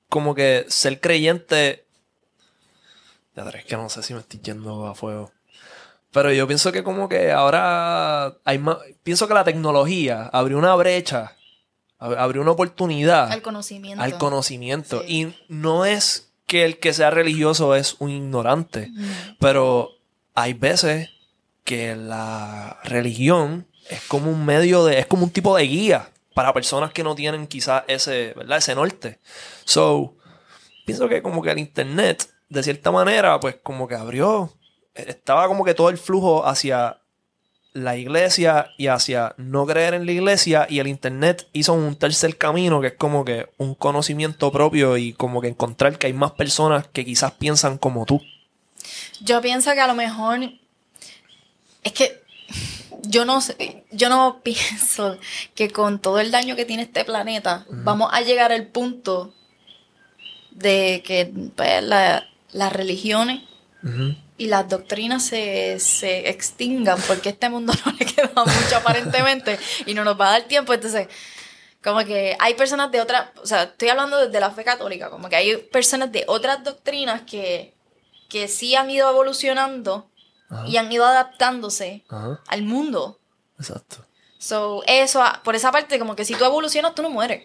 como 0.09 0.35
que 0.35 0.67
ser 0.69 1.01
creyente... 1.01 1.87
Ya 3.35 3.43
es 3.51 3.65
que 3.67 3.77
no 3.77 3.91
sé 3.91 4.03
si 4.03 4.15
me 4.15 4.21
estoy 4.21 4.41
yendo 4.41 4.87
a 4.87 4.95
fuego. 4.95 5.31
Pero 6.17 6.33
yo 6.33 6.47
pienso 6.47 6.73
que 6.73 6.83
como 6.83 7.11
que 7.11 7.31
ahora 7.31 8.39
hay 8.45 8.57
más... 8.59 8.79
Pienso 9.03 9.29
que 9.29 9.35
la 9.35 9.45
tecnología 9.45 10.31
abrió 10.33 10.57
una 10.57 10.75
brecha, 10.75 11.37
ab- 11.99 12.17
abrió 12.17 12.41
una 12.41 12.53
oportunidad 12.53 13.31
Al 13.31 13.43
conocimiento. 13.43 14.03
al 14.03 14.17
conocimiento. 14.17 15.03
Sí. 15.07 15.07
Y 15.23 15.35
no 15.53 15.85
es 15.85 16.33
que 16.47 16.65
el 16.65 16.79
que 16.79 16.95
sea 16.95 17.11
religioso 17.11 17.75
es 17.75 17.97
un 17.99 18.09
ignorante, 18.11 18.89
Mm. 18.91 19.37
pero 19.41 19.91
hay 20.35 20.55
veces 20.55 21.11
que 21.65 21.95
la 21.97 22.79
religión 22.85 23.67
es 23.91 24.01
como 24.09 24.31
un 24.31 24.47
medio 24.47 24.87
de, 24.87 24.99
es 24.99 25.07
como 25.07 25.25
un 25.25 25.31
tipo 25.31 25.55
de 25.55 25.65
guía 25.65 26.09
para 26.35 26.55
personas 26.55 26.93
que 26.93 27.03
no 27.05 27.15
tienen 27.15 27.47
quizás 27.47 27.83
ese, 27.89 28.33
¿verdad? 28.37 28.57
Ese 28.59 28.75
norte. 28.75 29.21
So, 29.65 30.15
pienso 30.87 31.09
que 31.09 31.21
como 31.21 31.43
que 31.43 31.51
el 31.51 31.59
internet, 31.59 32.27
de 32.49 32.63
cierta 32.63 32.91
manera, 32.91 33.39
pues 33.41 33.57
como 33.63 33.87
que 33.89 33.97
abrió, 33.97 34.53
estaba 34.97 35.47
como 35.49 35.65
que 35.65 35.75
todo 35.75 35.89
el 35.91 35.99
flujo 35.99 36.47
hacia 36.47 36.99
la 37.73 37.97
iglesia 37.97 38.69
y 38.79 38.87
hacia 38.87 39.35
no 39.37 39.67
creer 39.67 39.93
en 39.95 40.07
la 40.07 40.13
iglesia 40.13 40.67
y 40.71 40.79
el 40.79 40.87
internet 40.87 41.47
hizo 41.53 41.75
un 41.75 41.95
tercer 41.97 42.39
camino 42.39 42.81
que 42.81 42.87
es 42.89 42.95
como 42.95 43.25
que 43.25 43.51
un 43.59 43.75
conocimiento 43.75 44.51
propio 44.51 44.97
y 44.97 45.13
como 45.13 45.43
que 45.43 45.49
encontrar 45.49 45.99
que 45.99 46.07
hay 46.07 46.15
más 46.15 46.33
personas 46.33 46.87
que 46.89 47.05
quizás 47.05 47.33
piensan 47.33 47.77
como 47.77 48.07
tú. 48.07 48.23
Yo 49.21 49.43
pienso 49.43 49.73
que 49.75 49.81
a 49.81 49.87
lo 49.87 49.95
mejor 49.95 50.39
es 51.85 51.93
que 51.93 52.23
yo 53.03 53.27
no 53.27 53.43
sé, 53.43 53.85
yo 53.93 54.09
no 54.09 54.41
pienso 54.43 55.19
que 55.55 55.71
con 55.71 55.99
todo 55.99 56.19
el 56.21 56.31
daño 56.31 56.57
que 56.57 56.65
tiene 56.65 56.85
este 56.85 57.05
planeta 57.05 57.67
vamos 57.69 58.09
a 58.13 58.23
llegar 58.23 58.53
al 58.53 58.69
punto 58.69 59.35
de 60.51 61.03
que 61.05 61.31
pues, 61.55 61.83
la- 61.83 62.27
las 62.53 62.73
religiones 62.73 63.43
y 64.39 64.47
las 64.49 64.69
doctrinas 64.69 65.25
se, 65.25 65.79
se 65.81 66.29
extingan 66.29 67.01
porque 67.07 67.31
este 67.31 67.49
mundo 67.49 67.73
no 67.87 67.93
le 67.93 68.05
queda 68.07 68.31
mucho 68.35 68.77
aparentemente 68.77 69.59
y 69.87 69.95
no 69.95 70.05
nos 70.05 70.21
va 70.21 70.29
a 70.29 70.33
dar 70.33 70.43
tiempo. 70.49 70.73
Entonces, 70.75 71.09
como 71.83 72.05
que 72.05 72.37
hay 72.39 72.55
personas 72.55 72.91
de 72.91 73.01
otras, 73.01 73.29
o 73.43 73.47
sea, 73.47 73.63
estoy 73.65 73.89
hablando 73.89 74.19
desde 74.27 74.41
la 74.41 74.51
fe 74.51 74.65
católica, 74.65 75.09
como 75.11 75.29
que 75.29 75.37
hay 75.37 75.57
personas 75.57 76.11
de 76.13 76.25
otras 76.27 76.63
doctrinas 76.65 77.23
que, 77.23 77.75
que 78.29 78.49
sí 78.49 78.75
han 78.75 78.91
ido 78.91 79.09
evolucionando 79.09 80.11
Ajá. 80.51 80.67
y 80.67 80.77
han 80.77 80.91
ido 80.91 81.07
adaptándose 81.07 82.05
Ajá, 82.09 82.41
al 82.49 82.63
mundo. 82.63 83.21
exacto, 83.59 84.05
So, 84.39 84.83
eso, 84.87 85.25
por 85.43 85.57
esa 85.57 85.73
parte, 85.73 85.99
como 85.99 86.15
que 86.15 86.25
si 86.25 86.35
tú 86.35 86.45
evolucionas, 86.45 86.95
tú 86.95 87.03
no 87.03 87.11
mueres. 87.11 87.45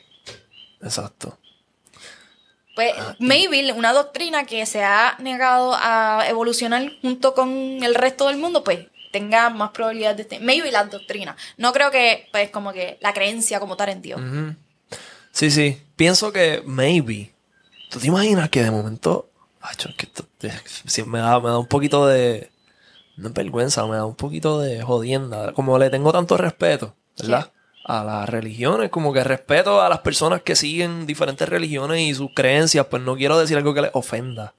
exacto. 0.82 1.38
Pues, 2.76 2.93
maybe 3.19 3.72
una 3.74 3.91
doctrina 3.93 4.45
que 4.45 4.65
se 4.65 4.84
ha 4.84 5.15
negado 5.19 5.74
a 5.76 6.26
evolucionar 6.30 6.91
junto 7.01 7.34
con 7.34 7.49
el 7.84 7.95
resto 7.95 8.28
del 8.28 8.38
mundo, 8.38 8.63
pues 8.63 8.88
tenga 9.11 9.49
más 9.49 9.72
probabilidades 9.72 10.17
de... 10.17 10.24
este- 10.24 10.39
Maybe 10.39 10.72
las 10.72 10.89
doctrinas. 10.89 11.36
No 11.57 11.74
creo 11.74 11.91
que, 11.91 12.28
pues, 12.32 12.49
como 12.49 12.72
que 12.72 12.97
la 13.01 13.13
creencia 13.13 13.59
como 13.59 13.76
tal 13.76 13.89
en 13.89 14.01
Dios. 14.01 14.22
Sí, 15.32 15.51
sí. 15.51 15.82
Pienso 15.95 16.32
que 16.32 16.61
maybe. 16.65 17.34
¿Tú 17.89 17.99
te 17.99 18.07
imaginas 18.07 18.49
que 18.49 18.63
de 18.63 18.72
momento. 18.72 19.30
Es 19.69 19.78
que 19.95 20.05
esto- 20.05 20.26
sí, 20.86 21.03
me, 21.03 21.19
da, 21.19 21.39
me 21.39 21.49
da 21.49 21.59
un 21.59 21.67
poquito 21.67 22.07
de. 22.07 22.49
No 23.17 23.28
es 23.28 23.34
vergüenza, 23.34 23.86
me 23.86 23.97
da 23.97 24.05
un 24.05 24.15
poquito 24.15 24.59
de 24.59 24.82
jodienda. 24.82 25.51
Como 25.53 25.78
le 25.78 25.89
tengo 25.89 26.11
tanto 26.11 26.38
respeto, 26.38 26.95
¿verdad? 27.19 27.51
A 27.84 28.03
las 28.03 28.29
religiones, 28.29 28.89
como 28.91 29.11
que 29.11 29.23
respeto 29.23 29.82
a 29.82 29.89
las 29.89 29.99
personas 29.99 30.43
que 30.43 30.55
siguen 30.55 31.05
diferentes 31.07 31.49
religiones 31.49 31.99
y 32.01 32.13
sus 32.13 32.29
creencias, 32.34 32.86
pues 32.86 33.01
no 33.01 33.15
quiero 33.15 33.39
decir 33.39 33.57
algo 33.57 33.73
que 33.73 33.82
les 33.82 33.91
ofenda. 33.93 34.53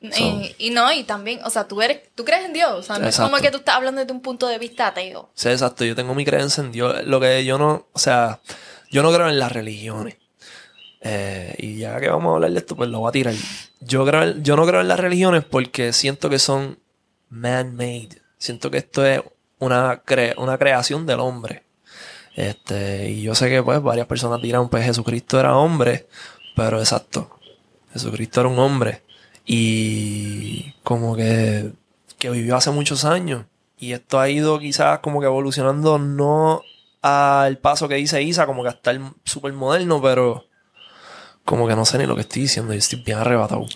Y, 0.00 0.54
y 0.58 0.70
no, 0.70 0.90
y 0.92 1.02
también, 1.04 1.40
o 1.44 1.50
sea, 1.50 1.66
tú 1.66 1.82
eres, 1.82 2.00
tú 2.14 2.24
crees 2.24 2.44
en 2.44 2.52
Dios. 2.52 2.70
O 2.72 2.82
sea, 2.82 2.98
no 2.98 3.08
es 3.08 3.16
como 3.18 3.36
que 3.38 3.50
tú 3.50 3.58
estás 3.58 3.74
hablando 3.76 4.00
desde 4.00 4.12
un 4.12 4.20
punto 4.22 4.46
de 4.46 4.58
vista 4.58 4.86
ateo. 4.86 5.28
Sí, 5.34 5.48
exacto. 5.48 5.84
Yo 5.84 5.94
tengo 5.96 6.14
mi 6.14 6.24
creencia 6.24 6.62
en 6.62 6.70
Dios. 6.72 7.04
Lo 7.04 7.18
que 7.20 7.44
yo 7.44 7.58
no, 7.58 7.86
o 7.92 7.98
sea, 7.98 8.40
yo 8.90 9.02
no 9.02 9.12
creo 9.12 9.28
en 9.28 9.38
las 9.38 9.50
religiones. 9.52 10.16
Eh, 11.00 11.54
y 11.58 11.78
ya 11.78 11.98
que 12.00 12.08
vamos 12.08 12.30
a 12.30 12.34
hablar 12.36 12.52
de 12.52 12.58
esto, 12.58 12.76
pues 12.76 12.88
lo 12.90 13.00
voy 13.00 13.08
a 13.08 13.12
tirar. 13.12 13.34
Yo, 13.80 14.06
creo, 14.06 14.36
yo 14.38 14.56
no 14.56 14.66
creo 14.66 14.80
en 14.80 14.88
las 14.88 15.00
religiones 15.00 15.44
porque 15.44 15.92
siento 15.92 16.30
que 16.30 16.38
son 16.38 16.78
man-made. 17.28 18.20
Siento 18.38 18.70
que 18.70 18.78
esto 18.78 19.04
es 19.04 19.20
una, 19.58 20.04
cre- 20.04 20.34
una 20.38 20.58
creación 20.58 21.06
del 21.06 21.18
hombre. 21.20 21.64
Este, 22.38 23.10
y 23.10 23.22
yo 23.22 23.34
sé 23.34 23.50
que 23.50 23.64
pues 23.64 23.82
varias 23.82 24.06
personas 24.06 24.40
dirán, 24.40 24.68
pues 24.68 24.84
Jesucristo 24.84 25.40
era 25.40 25.56
hombre, 25.56 26.06
pero 26.54 26.78
exacto. 26.78 27.36
Jesucristo 27.92 28.42
era 28.42 28.48
un 28.48 28.60
hombre. 28.60 29.02
Y 29.44 30.72
como 30.84 31.16
que, 31.16 31.72
que 32.16 32.30
vivió 32.30 32.54
hace 32.54 32.70
muchos 32.70 33.04
años. 33.04 33.46
Y 33.76 33.92
esto 33.92 34.20
ha 34.20 34.28
ido 34.28 34.60
quizás 34.60 35.00
como 35.00 35.18
que 35.18 35.26
evolucionando 35.26 35.98
no 35.98 36.62
al 37.02 37.58
paso 37.58 37.88
que 37.88 37.96
dice 37.96 38.22
Isa, 38.22 38.46
como 38.46 38.62
que 38.62 38.68
hasta 38.68 38.92
el 38.92 39.00
súper 39.24 39.52
moderno, 39.52 40.00
pero 40.00 40.44
como 41.44 41.66
que 41.66 41.74
no 41.74 41.84
sé 41.84 41.98
ni 41.98 42.06
lo 42.06 42.14
que 42.14 42.20
estoy 42.20 42.42
diciendo. 42.42 42.72
Yo 42.72 42.78
estoy 42.78 43.02
bien 43.02 43.18
arrebatado. 43.18 43.66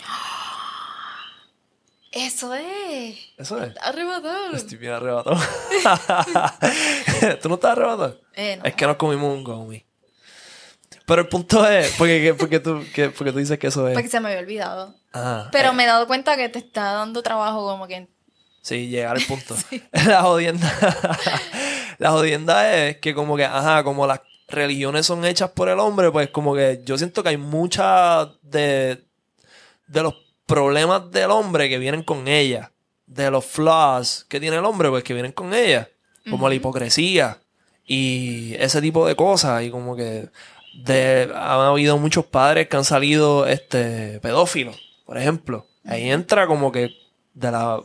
Eso 2.12 2.54
es. 2.54 3.18
Eso 3.38 3.62
es. 3.62 3.74
Arrebatar. 3.80 4.54
Estoy 4.54 4.76
bien 4.76 4.92
arrebatado. 4.92 5.36
¿Tú 7.42 7.48
no 7.48 7.54
estás 7.54 7.72
arrebatado? 7.72 8.20
Eh, 8.34 8.58
no. 8.58 8.64
Es 8.64 8.74
que 8.74 8.86
nos 8.86 8.96
comimos 8.96 9.34
un 9.34 9.42
gummy. 9.42 9.84
Pero 11.06 11.22
el 11.22 11.28
punto 11.28 11.66
es, 11.66 11.94
porque, 11.96 12.34
porque, 12.38 12.60
tú, 12.60 12.84
que, 12.94 13.08
porque 13.08 13.32
tú 13.32 13.38
dices 13.38 13.58
que 13.58 13.68
eso 13.68 13.88
es... 13.88 13.94
Porque 13.94 14.08
se 14.08 14.20
me 14.20 14.28
había 14.28 14.40
olvidado. 14.40 14.94
Ah, 15.12 15.48
Pero 15.50 15.70
eh, 15.70 15.72
me 15.72 15.84
he 15.84 15.86
dado 15.86 16.06
cuenta 16.06 16.36
que 16.36 16.48
te 16.48 16.58
está 16.58 16.92
dando 16.92 17.22
trabajo 17.22 17.66
como 17.66 17.88
que... 17.88 18.08
Sí, 18.60 18.88
llegar 18.88 19.16
al 19.16 19.24
punto. 19.24 19.56
La 20.06 20.22
jodienda. 20.22 20.70
La 21.98 22.10
jodienda 22.10 22.76
es 22.76 22.98
que 22.98 23.14
como 23.14 23.36
que, 23.36 23.44
ajá, 23.44 23.82
como 23.84 24.06
las 24.06 24.20
religiones 24.48 25.06
son 25.06 25.24
hechas 25.24 25.50
por 25.50 25.68
el 25.68 25.80
hombre, 25.80 26.10
pues 26.10 26.28
como 26.28 26.54
que 26.54 26.82
yo 26.84 26.98
siento 26.98 27.22
que 27.22 27.30
hay 27.30 27.36
muchas 27.36 28.28
de, 28.42 29.04
de 29.88 30.02
los 30.02 30.14
problemas 30.46 31.10
del 31.10 31.30
hombre 31.30 31.68
que 31.68 31.78
vienen 31.78 32.02
con 32.02 32.28
ella. 32.28 32.72
De 33.06 33.30
los 33.30 33.44
flaws 33.44 34.24
que 34.28 34.40
tiene 34.40 34.56
el 34.56 34.64
hombre, 34.64 34.88
pues 34.88 35.04
que 35.04 35.14
vienen 35.14 35.32
con 35.32 35.54
ella. 35.54 35.88
Como 36.30 36.48
la 36.48 36.54
hipocresía 36.54 37.40
y 37.84 38.54
ese 38.54 38.80
tipo 38.80 39.06
de 39.06 39.16
cosas. 39.16 39.62
Y 39.64 39.70
como 39.70 39.96
que 39.96 40.28
de, 40.84 41.30
han 41.34 41.60
habido 41.60 41.98
muchos 41.98 42.24
padres 42.24 42.68
que 42.68 42.76
han 42.76 42.84
salido 42.84 43.46
este 43.46 44.20
pedófilos, 44.20 44.78
por 45.04 45.18
ejemplo. 45.18 45.66
Ahí 45.84 46.10
entra 46.10 46.46
como 46.46 46.70
que 46.70 46.90
de 47.34 47.50
la, 47.50 47.80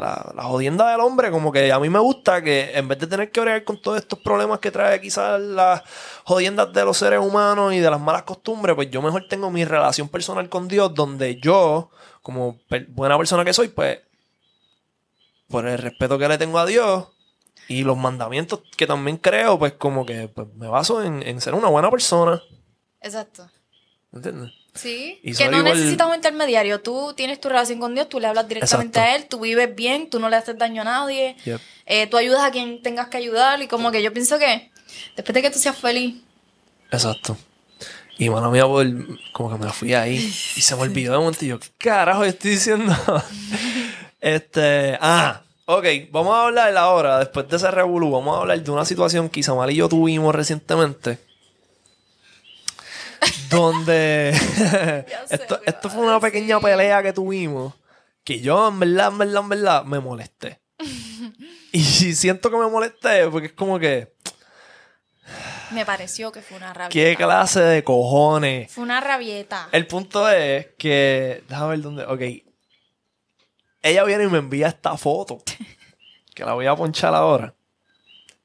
la, 0.00 0.32
la 0.34 0.42
jodienda 0.44 0.90
del 0.90 1.00
hombre, 1.00 1.30
como 1.30 1.52
que 1.52 1.70
a 1.72 1.78
mí 1.78 1.88
me 1.88 1.98
gusta 1.98 2.42
que 2.42 2.72
en 2.76 2.88
vez 2.88 2.98
de 2.98 3.06
tener 3.06 3.30
que 3.30 3.40
bregar 3.40 3.62
con 3.64 3.80
todos 3.80 3.98
estos 3.98 4.18
problemas 4.18 4.58
que 4.58 4.70
trae 4.70 5.00
quizás 5.00 5.40
las 5.40 5.82
jodiendas 6.24 6.72
de 6.72 6.84
los 6.84 6.96
seres 6.96 7.20
humanos 7.20 7.72
y 7.74 7.78
de 7.78 7.90
las 7.90 8.00
malas 8.00 8.22
costumbres, 8.24 8.74
pues 8.74 8.90
yo 8.90 9.00
mejor 9.02 9.28
tengo 9.28 9.50
mi 9.50 9.64
relación 9.64 10.08
personal 10.08 10.48
con 10.48 10.66
Dios, 10.66 10.92
donde 10.94 11.38
yo, 11.40 11.90
como 12.22 12.58
per- 12.68 12.86
buena 12.88 13.16
persona 13.16 13.44
que 13.44 13.52
soy, 13.52 13.68
pues 13.68 14.00
por 15.48 15.66
el 15.66 15.78
respeto 15.78 16.18
que 16.18 16.28
le 16.28 16.38
tengo 16.38 16.58
a 16.58 16.66
Dios 16.66 17.08
y 17.68 17.82
los 17.84 17.96
mandamientos 17.96 18.60
que 18.76 18.86
también 18.86 19.16
creo, 19.16 19.58
pues 19.58 19.72
como 19.74 20.06
que 20.06 20.28
pues, 20.28 20.48
me 20.54 20.68
baso 20.68 21.02
en, 21.02 21.22
en 21.22 21.40
ser 21.40 21.54
una 21.54 21.68
buena 21.68 21.90
persona. 21.90 22.40
Exacto. 23.00 23.48
¿Entiendes? 24.12 24.50
Sí. 24.74 25.18
Y 25.22 25.34
que 25.34 25.48
no 25.48 25.62
necesitas 25.62 26.06
un 26.06 26.14
intermediario. 26.14 26.80
Tú 26.80 27.12
tienes 27.16 27.40
tu 27.40 27.48
relación 27.48 27.80
con 27.80 27.94
Dios, 27.94 28.08
tú 28.08 28.20
le 28.20 28.28
hablas 28.28 28.48
directamente 28.48 28.98
Exacto. 28.98 29.12
a 29.12 29.16
Él, 29.16 29.26
tú 29.26 29.40
vives 29.40 29.74
bien, 29.74 30.08
tú 30.08 30.20
no 30.20 30.28
le 30.28 30.36
haces 30.36 30.56
daño 30.56 30.82
a 30.82 30.84
nadie. 30.84 31.36
Yep. 31.44 31.60
Eh, 31.86 32.06
tú 32.06 32.16
ayudas 32.16 32.42
a 32.42 32.50
quien 32.50 32.82
tengas 32.82 33.08
que 33.08 33.16
ayudar 33.16 33.60
y 33.62 33.66
como 33.66 33.90
que 33.90 34.02
yo 34.02 34.12
pienso 34.12 34.38
que 34.38 34.70
después 35.16 35.34
de 35.34 35.42
que 35.42 35.50
tú 35.50 35.58
seas 35.58 35.76
feliz, 35.76 36.16
Exacto. 36.90 37.36
Y 38.18 38.28
mano 38.28 38.50
mía, 38.50 38.66
por, 38.66 38.86
como 39.32 39.50
que 39.50 39.64
me 39.64 39.72
fui 39.72 39.94
ahí 39.94 40.16
y 40.56 40.60
se 40.60 40.76
me 40.76 40.82
olvidó 40.82 41.12
de 41.12 41.18
momento 41.18 41.44
y 41.44 41.48
yo, 41.48 41.58
¿qué 41.58 41.68
carajo 41.78 42.24
estoy 42.24 42.52
diciendo? 42.52 42.94
este, 44.20 44.98
ah, 45.00 45.42
ok, 45.64 45.86
vamos 46.10 46.34
a 46.34 46.46
hablar 46.46 46.76
ahora, 46.76 47.18
después 47.18 47.48
de 47.48 47.56
ese 47.56 47.70
revolú, 47.70 48.10
vamos 48.10 48.36
a 48.36 48.40
hablar 48.40 48.62
de 48.62 48.70
una 48.70 48.84
situación 48.84 49.28
que 49.28 49.40
Isamal 49.40 49.70
y 49.70 49.76
yo 49.76 49.88
tuvimos 49.88 50.34
recientemente. 50.34 51.18
Donde 53.48 54.30
esto, 55.30 55.60
esto 55.64 55.90
fue 55.90 56.02
una 56.02 56.20
pequeña 56.20 56.60
pelea 56.60 57.02
que 57.02 57.12
tuvimos 57.12 57.74
que 58.24 58.40
yo 58.40 58.68
en 58.68 58.78
verdad, 58.80 59.08
en 59.08 59.18
verdad, 59.18 59.42
en 59.42 59.48
verdad 59.48 59.84
me 59.84 60.00
molesté. 60.00 60.60
y 61.72 61.82
siento 61.82 62.50
que 62.50 62.56
me 62.56 62.68
molesté 62.68 63.28
porque 63.28 63.48
es 63.48 63.52
como 63.52 63.78
que, 63.78 64.12
me 65.70 65.86
pareció 65.86 66.32
que 66.32 66.42
fue 66.42 66.56
una 66.56 66.72
rabieta. 66.72 66.92
¿qué 66.92 67.16
clase 67.16 67.60
de 67.60 67.84
cojones? 67.84 68.72
Fue 68.72 68.82
una 68.82 69.00
rabieta. 69.00 69.68
El 69.72 69.86
punto 69.86 70.28
es 70.28 70.68
que. 70.76 71.44
Déjame 71.48 71.70
ver 71.70 71.80
dónde. 71.80 72.04
Ok. 72.04 72.20
Ella 73.82 74.04
viene 74.04 74.24
y 74.24 74.28
me 74.28 74.38
envía 74.38 74.68
esta 74.68 74.96
foto. 74.96 75.42
Que 76.34 76.44
la 76.44 76.54
voy 76.54 76.64
a 76.64 76.76
ponchar 76.76 77.12
ahora. 77.12 77.54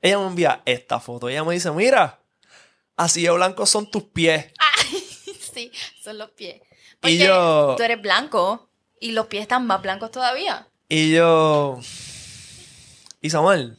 Ella 0.01 0.17
me 0.17 0.27
envía 0.27 0.61
esta 0.65 0.99
foto. 0.99 1.29
Ella 1.29 1.43
me 1.43 1.53
dice: 1.53 1.71
Mira, 1.71 2.19
así 2.97 3.23
de 3.23 3.31
blancos 3.31 3.69
son 3.69 3.89
tus 3.89 4.03
pies. 4.03 4.47
sí, 5.53 5.71
son 6.03 6.17
los 6.17 6.29
pies. 6.31 6.55
Y 6.61 6.95
Porque 7.01 7.17
yo- 7.17 7.75
tú 7.77 7.83
eres 7.83 8.01
blanco 8.01 8.69
y 8.99 9.11
los 9.11 9.27
pies 9.27 9.43
están 9.43 9.65
más 9.67 9.81
blancos 9.81 10.11
todavía. 10.11 10.67
Y 10.89 11.13
yo. 11.13 11.79
Y 13.21 13.29
Samuel, 13.29 13.77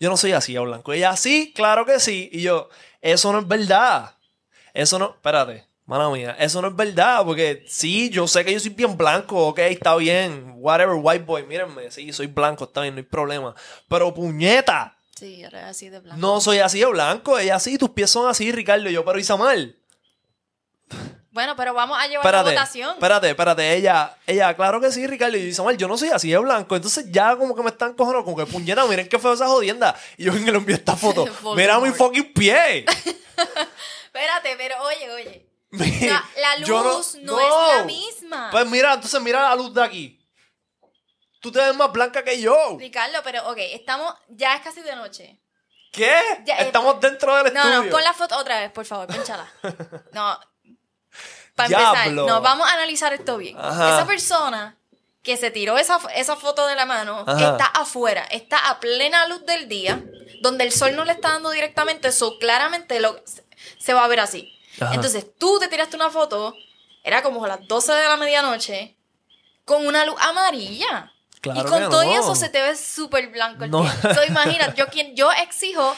yo 0.00 0.08
no 0.10 0.16
soy 0.16 0.32
así 0.32 0.54
de 0.54 0.60
blanco. 0.60 0.92
Ella, 0.92 1.16
sí, 1.16 1.52
claro 1.54 1.84
que 1.84 2.00
sí. 2.00 2.28
Y 2.32 2.42
yo, 2.42 2.68
eso 3.00 3.32
no 3.32 3.40
es 3.40 3.48
verdad. 3.48 4.14
Eso 4.74 4.98
no. 4.98 5.10
Espérate, 5.10 5.66
mala 5.86 6.08
mía. 6.10 6.36
Eso 6.38 6.62
no 6.62 6.68
es 6.68 6.76
verdad. 6.76 7.24
Porque 7.24 7.64
sí, 7.68 8.08
yo 8.10 8.26
sé 8.26 8.44
que 8.44 8.52
yo 8.52 8.60
soy 8.60 8.70
bien 8.70 8.96
blanco. 8.96 9.48
Ok, 9.48 9.58
está 9.60 9.94
bien. 9.96 10.52
Whatever, 10.56 10.96
white 11.00 11.24
boy. 11.24 11.42
Mírenme. 11.44 11.90
Sí, 11.90 12.12
soy 12.12 12.26
blanco. 12.28 12.64
Está 12.64 12.80
bien, 12.82 12.94
no 12.94 12.98
hay 12.98 13.04
problema. 13.06 13.54
Pero 13.88 14.12
puñeta. 14.14 14.97
Sí, 15.18 15.42
eres 15.42 15.64
así 15.64 15.88
de 15.88 15.98
blanco. 16.00 16.20
No 16.20 16.40
soy 16.40 16.58
así 16.58 16.78
de 16.80 16.86
blanco. 16.86 17.38
Ella, 17.38 17.58
sí, 17.58 17.76
tus 17.78 17.90
pies 17.90 18.10
son 18.10 18.28
así, 18.28 18.52
Ricardo. 18.52 18.88
Yo, 18.90 19.04
pero 19.04 19.18
Isamal. 19.18 19.74
Bueno, 21.30 21.54
pero 21.56 21.74
vamos 21.74 21.96
a 21.98 22.06
llevar 22.08 22.24
Espérate, 22.24 22.54
la 22.54 22.60
votación. 22.60 22.90
espérate, 22.94 23.30
espérate. 23.30 23.74
Ella, 23.74 24.16
ella, 24.26 24.54
claro 24.56 24.80
que 24.80 24.90
sí, 24.90 25.06
Ricardo. 25.06 25.36
Y 25.36 25.48
yo, 25.48 25.54
Samuel, 25.54 25.76
yo 25.76 25.86
no 25.88 25.96
soy 25.98 26.08
así 26.08 26.30
de 26.30 26.38
blanco. 26.38 26.74
Entonces 26.74 27.06
ya 27.10 27.36
como 27.36 27.54
que 27.54 27.62
me 27.62 27.70
están 27.70 27.94
cojonando, 27.94 28.24
como 28.24 28.36
que 28.36 28.46
puñeta, 28.50 28.84
miren 28.86 29.08
qué 29.08 29.18
feo 29.18 29.32
esa 29.34 29.46
jodienda. 29.46 29.94
Y 30.16 30.24
yo 30.24 30.34
y 30.34 30.38
le 30.44 30.56
envío 30.56 30.74
esta 30.76 30.96
foto. 30.96 31.26
Mira 31.56 31.78
mi 31.80 31.90
fucking 31.90 32.32
pie. 32.32 32.84
Espérate, 34.06 34.54
pero 34.56 34.74
oye, 34.82 35.10
oye. 35.12 35.46
Mi- 35.70 36.00
La, 36.08 36.24
la 36.40 36.56
luz 36.66 37.16
no, 37.22 37.38
es 37.38 37.76
la 37.78 37.84
misma. 37.84 38.48
Pues 38.50 38.66
mira, 38.66 38.94
entonces 38.94 39.20
mira 39.20 39.42
la 39.50 39.54
luz 39.54 39.72
de 39.74 39.82
aquí. 39.82 40.17
Tú 41.40 41.52
te 41.52 41.60
ves 41.60 41.74
más 41.74 41.92
blanca 41.92 42.24
que 42.24 42.40
yo. 42.40 42.76
Ricardo, 42.78 43.18
pero 43.22 43.48
ok, 43.50 43.58
estamos, 43.58 44.14
ya 44.28 44.54
es 44.56 44.62
casi 44.62 44.80
de 44.82 44.96
noche. 44.96 45.40
¿Qué? 45.92 46.20
Ya, 46.44 46.58
eh, 46.58 46.62
Estamos 46.66 47.00
dentro 47.00 47.34
del 47.42 47.54
No, 47.54 47.60
estudio. 47.60 47.84
no, 47.84 47.90
pon 47.90 48.02
la 48.04 48.12
foto 48.12 48.36
otra 48.36 48.60
vez, 48.60 48.70
por 48.72 48.84
favor, 48.84 49.06
pinchala. 49.06 49.50
No. 50.12 50.38
Para 51.54 51.68
empezar, 51.68 52.10
no, 52.12 52.40
vamos 52.40 52.68
a 52.68 52.74
analizar 52.74 53.12
esto 53.12 53.36
bien. 53.36 53.56
Ajá. 53.58 53.96
Esa 53.96 54.06
persona 54.06 54.78
que 55.24 55.36
se 55.36 55.50
tiró 55.50 55.76
esa, 55.76 55.98
esa 56.14 56.36
foto 56.36 56.66
de 56.68 56.76
la 56.76 56.86
mano 56.86 57.24
Ajá. 57.26 57.50
está 57.52 57.64
afuera, 57.66 58.22
está 58.30 58.70
a 58.70 58.78
plena 58.78 59.26
luz 59.26 59.44
del 59.44 59.68
día, 59.68 60.00
donde 60.40 60.62
el 60.64 60.70
sol 60.72 60.94
no 60.94 61.04
le 61.04 61.12
está 61.12 61.30
dando 61.32 61.50
directamente, 61.50 62.08
eso 62.08 62.38
claramente 62.38 63.00
lo, 63.00 63.20
se 63.78 63.92
va 63.92 64.04
a 64.04 64.08
ver 64.08 64.20
así. 64.20 64.56
Ajá. 64.80 64.94
Entonces 64.94 65.26
tú 65.36 65.58
te 65.58 65.66
tiraste 65.66 65.96
una 65.96 66.10
foto, 66.10 66.54
era 67.02 67.22
como 67.22 67.44
a 67.44 67.48
las 67.48 67.66
12 67.66 67.92
de 67.92 68.04
la 68.04 68.16
medianoche, 68.16 68.96
con 69.64 69.84
una 69.84 70.04
luz 70.04 70.14
amarilla. 70.20 71.12
Claro 71.40 71.60
y 71.60 71.64
con 71.64 71.82
todo 71.90 72.04
no. 72.04 72.12
eso 72.12 72.34
se 72.34 72.48
te 72.48 72.60
ve 72.60 72.74
súper 72.76 73.28
blanco 73.28 73.64
el 73.64 73.70
No. 73.70 73.84
So, 74.14 74.24
imagina, 74.26 74.74
yo, 74.74 74.86
quien, 74.88 75.14
yo 75.14 75.30
exijo 75.32 75.94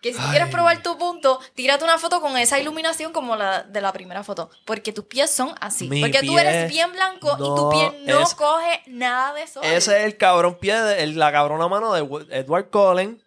que 0.00 0.12
si 0.12 0.18
Ay. 0.20 0.30
quieres 0.30 0.48
probar 0.50 0.82
tu 0.82 0.96
punto, 0.98 1.40
tírate 1.54 1.82
una 1.82 1.98
foto 1.98 2.20
con 2.20 2.36
esa 2.36 2.60
iluminación 2.60 3.12
como 3.12 3.34
la 3.34 3.62
de 3.64 3.80
la 3.80 3.92
primera 3.92 4.22
foto. 4.22 4.48
Porque 4.64 4.92
tus 4.92 5.06
pies 5.06 5.30
son 5.30 5.52
así. 5.60 5.88
Mi 5.88 6.00
porque 6.02 6.20
tú 6.22 6.38
eres 6.38 6.70
bien 6.70 6.92
blanco 6.92 7.32
y 7.34 7.38
tu 7.38 7.56
no 7.56 7.70
pie 7.70 7.92
no 8.04 8.22
es- 8.22 8.34
coge 8.34 8.82
nada 8.86 9.32
de 9.32 9.46
sol. 9.48 9.64
Ese 9.64 9.98
es 9.98 10.04
el 10.04 10.16
cabrón 10.16 10.58
pie, 10.60 10.74
de, 10.80 11.02
el- 11.02 11.18
la 11.18 11.32
cabrona 11.32 11.66
mano 11.66 11.92
de 11.92 12.00
Edward 12.30 12.70
Cullen. 12.70 13.20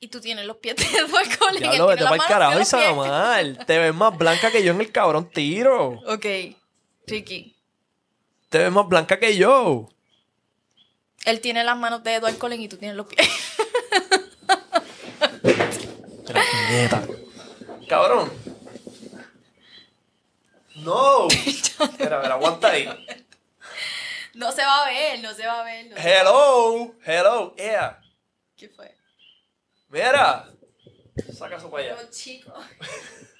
Y 0.00 0.08
tú 0.08 0.20
tienes 0.20 0.44
los 0.46 0.56
pies 0.56 0.74
de 0.74 0.84
Edward 0.98 1.28
Cullen. 1.38 1.62
Ya 1.62 1.74
lo 1.74 1.86
vete 1.86 2.02
para 2.02 2.16
el 2.16 2.22
carajo, 2.22 2.58
los 2.58 2.68
pies. 2.68 2.82
Isamal. 2.82 3.58
Te 3.66 3.78
ves 3.78 3.94
más 3.94 4.18
blanca 4.18 4.50
que 4.50 4.64
yo 4.64 4.72
en 4.72 4.80
el 4.80 4.90
cabrón 4.90 5.30
tiro. 5.30 6.00
Ok, 6.08 6.26
Ricky. 7.06 7.54
Te 8.48 8.58
ves 8.58 8.72
más 8.72 8.88
blanca 8.88 9.20
que 9.20 9.36
yo. 9.36 9.88
Él 11.24 11.40
tiene 11.40 11.62
las 11.64 11.76
manos 11.76 12.02
de 12.02 12.14
Edward 12.14 12.38
Cullen 12.38 12.60
y 12.60 12.68
tú 12.68 12.76
tienes 12.76 12.96
los 12.96 13.06
pies. 13.06 13.28
Cabrón. 17.88 18.32
No. 20.76 21.28
Mira, 21.98 22.20
mira, 22.20 22.34
aguanta 22.34 22.68
ahí. 22.68 22.88
no 24.34 24.50
se 24.52 24.62
va 24.62 24.84
a 24.84 24.86
ver, 24.86 25.20
no 25.20 25.34
se 25.34 25.46
va 25.46 25.60
a 25.60 25.64
ver. 25.64 25.86
no 25.86 25.96
Hello. 25.96 26.94
Hello. 27.04 27.54
Yeah. 27.56 28.00
¿Qué 28.56 28.68
fue? 28.68 28.96
Mira. 29.88 30.48
Saca 31.36 31.56
eso 31.56 31.70
para 31.70 31.84
allá. 31.84 32.02
No, 32.02 32.10
chico. 32.10 32.52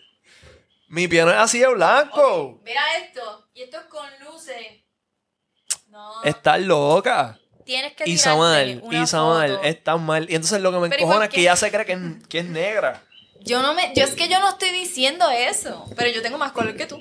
Mi 0.89 1.09
pie 1.09 1.24
no 1.24 1.30
es 1.30 1.39
así 1.39 1.61
de 1.61 1.68
blanco. 1.68 2.61
Mira 2.62 2.83
esto. 2.99 3.49
Y 3.55 3.62
esto 3.62 3.78
es 3.78 3.87
con 3.87 4.07
luces. 4.20 4.83
No. 5.89 6.22
Estás 6.22 6.61
loca. 6.61 7.39
Tienes 7.64 7.92
que 7.92 8.04
tirarte 8.04 8.10
Isamal, 8.10 8.80
una 8.84 9.02
Isamal, 9.04 9.50
foto. 9.56 9.62
estás 9.64 10.00
mal. 10.00 10.26
Y 10.30 10.34
entonces 10.34 10.60
lo 10.60 10.72
que 10.72 10.78
me 10.78 10.88
Pero 10.88 11.02
encojona 11.02 11.24
es 11.26 11.30
que 11.30 11.40
ella 11.40 11.56
se 11.56 11.70
cree 11.70 11.86
que 11.86 11.92
es, 11.92 12.00
que 12.28 12.38
es 12.40 12.44
negra. 12.46 13.02
Yo 13.40 13.60
no 13.62 13.74
me, 13.74 13.92
yo 13.94 14.04
es 14.04 14.10
que 14.12 14.28
yo 14.28 14.38
no 14.40 14.48
estoy 14.50 14.70
diciendo 14.70 15.28
eso, 15.30 15.84
pero 15.96 16.10
yo 16.10 16.22
tengo 16.22 16.38
más 16.38 16.52
color 16.52 16.76
que 16.76 16.86
tú. 16.86 17.00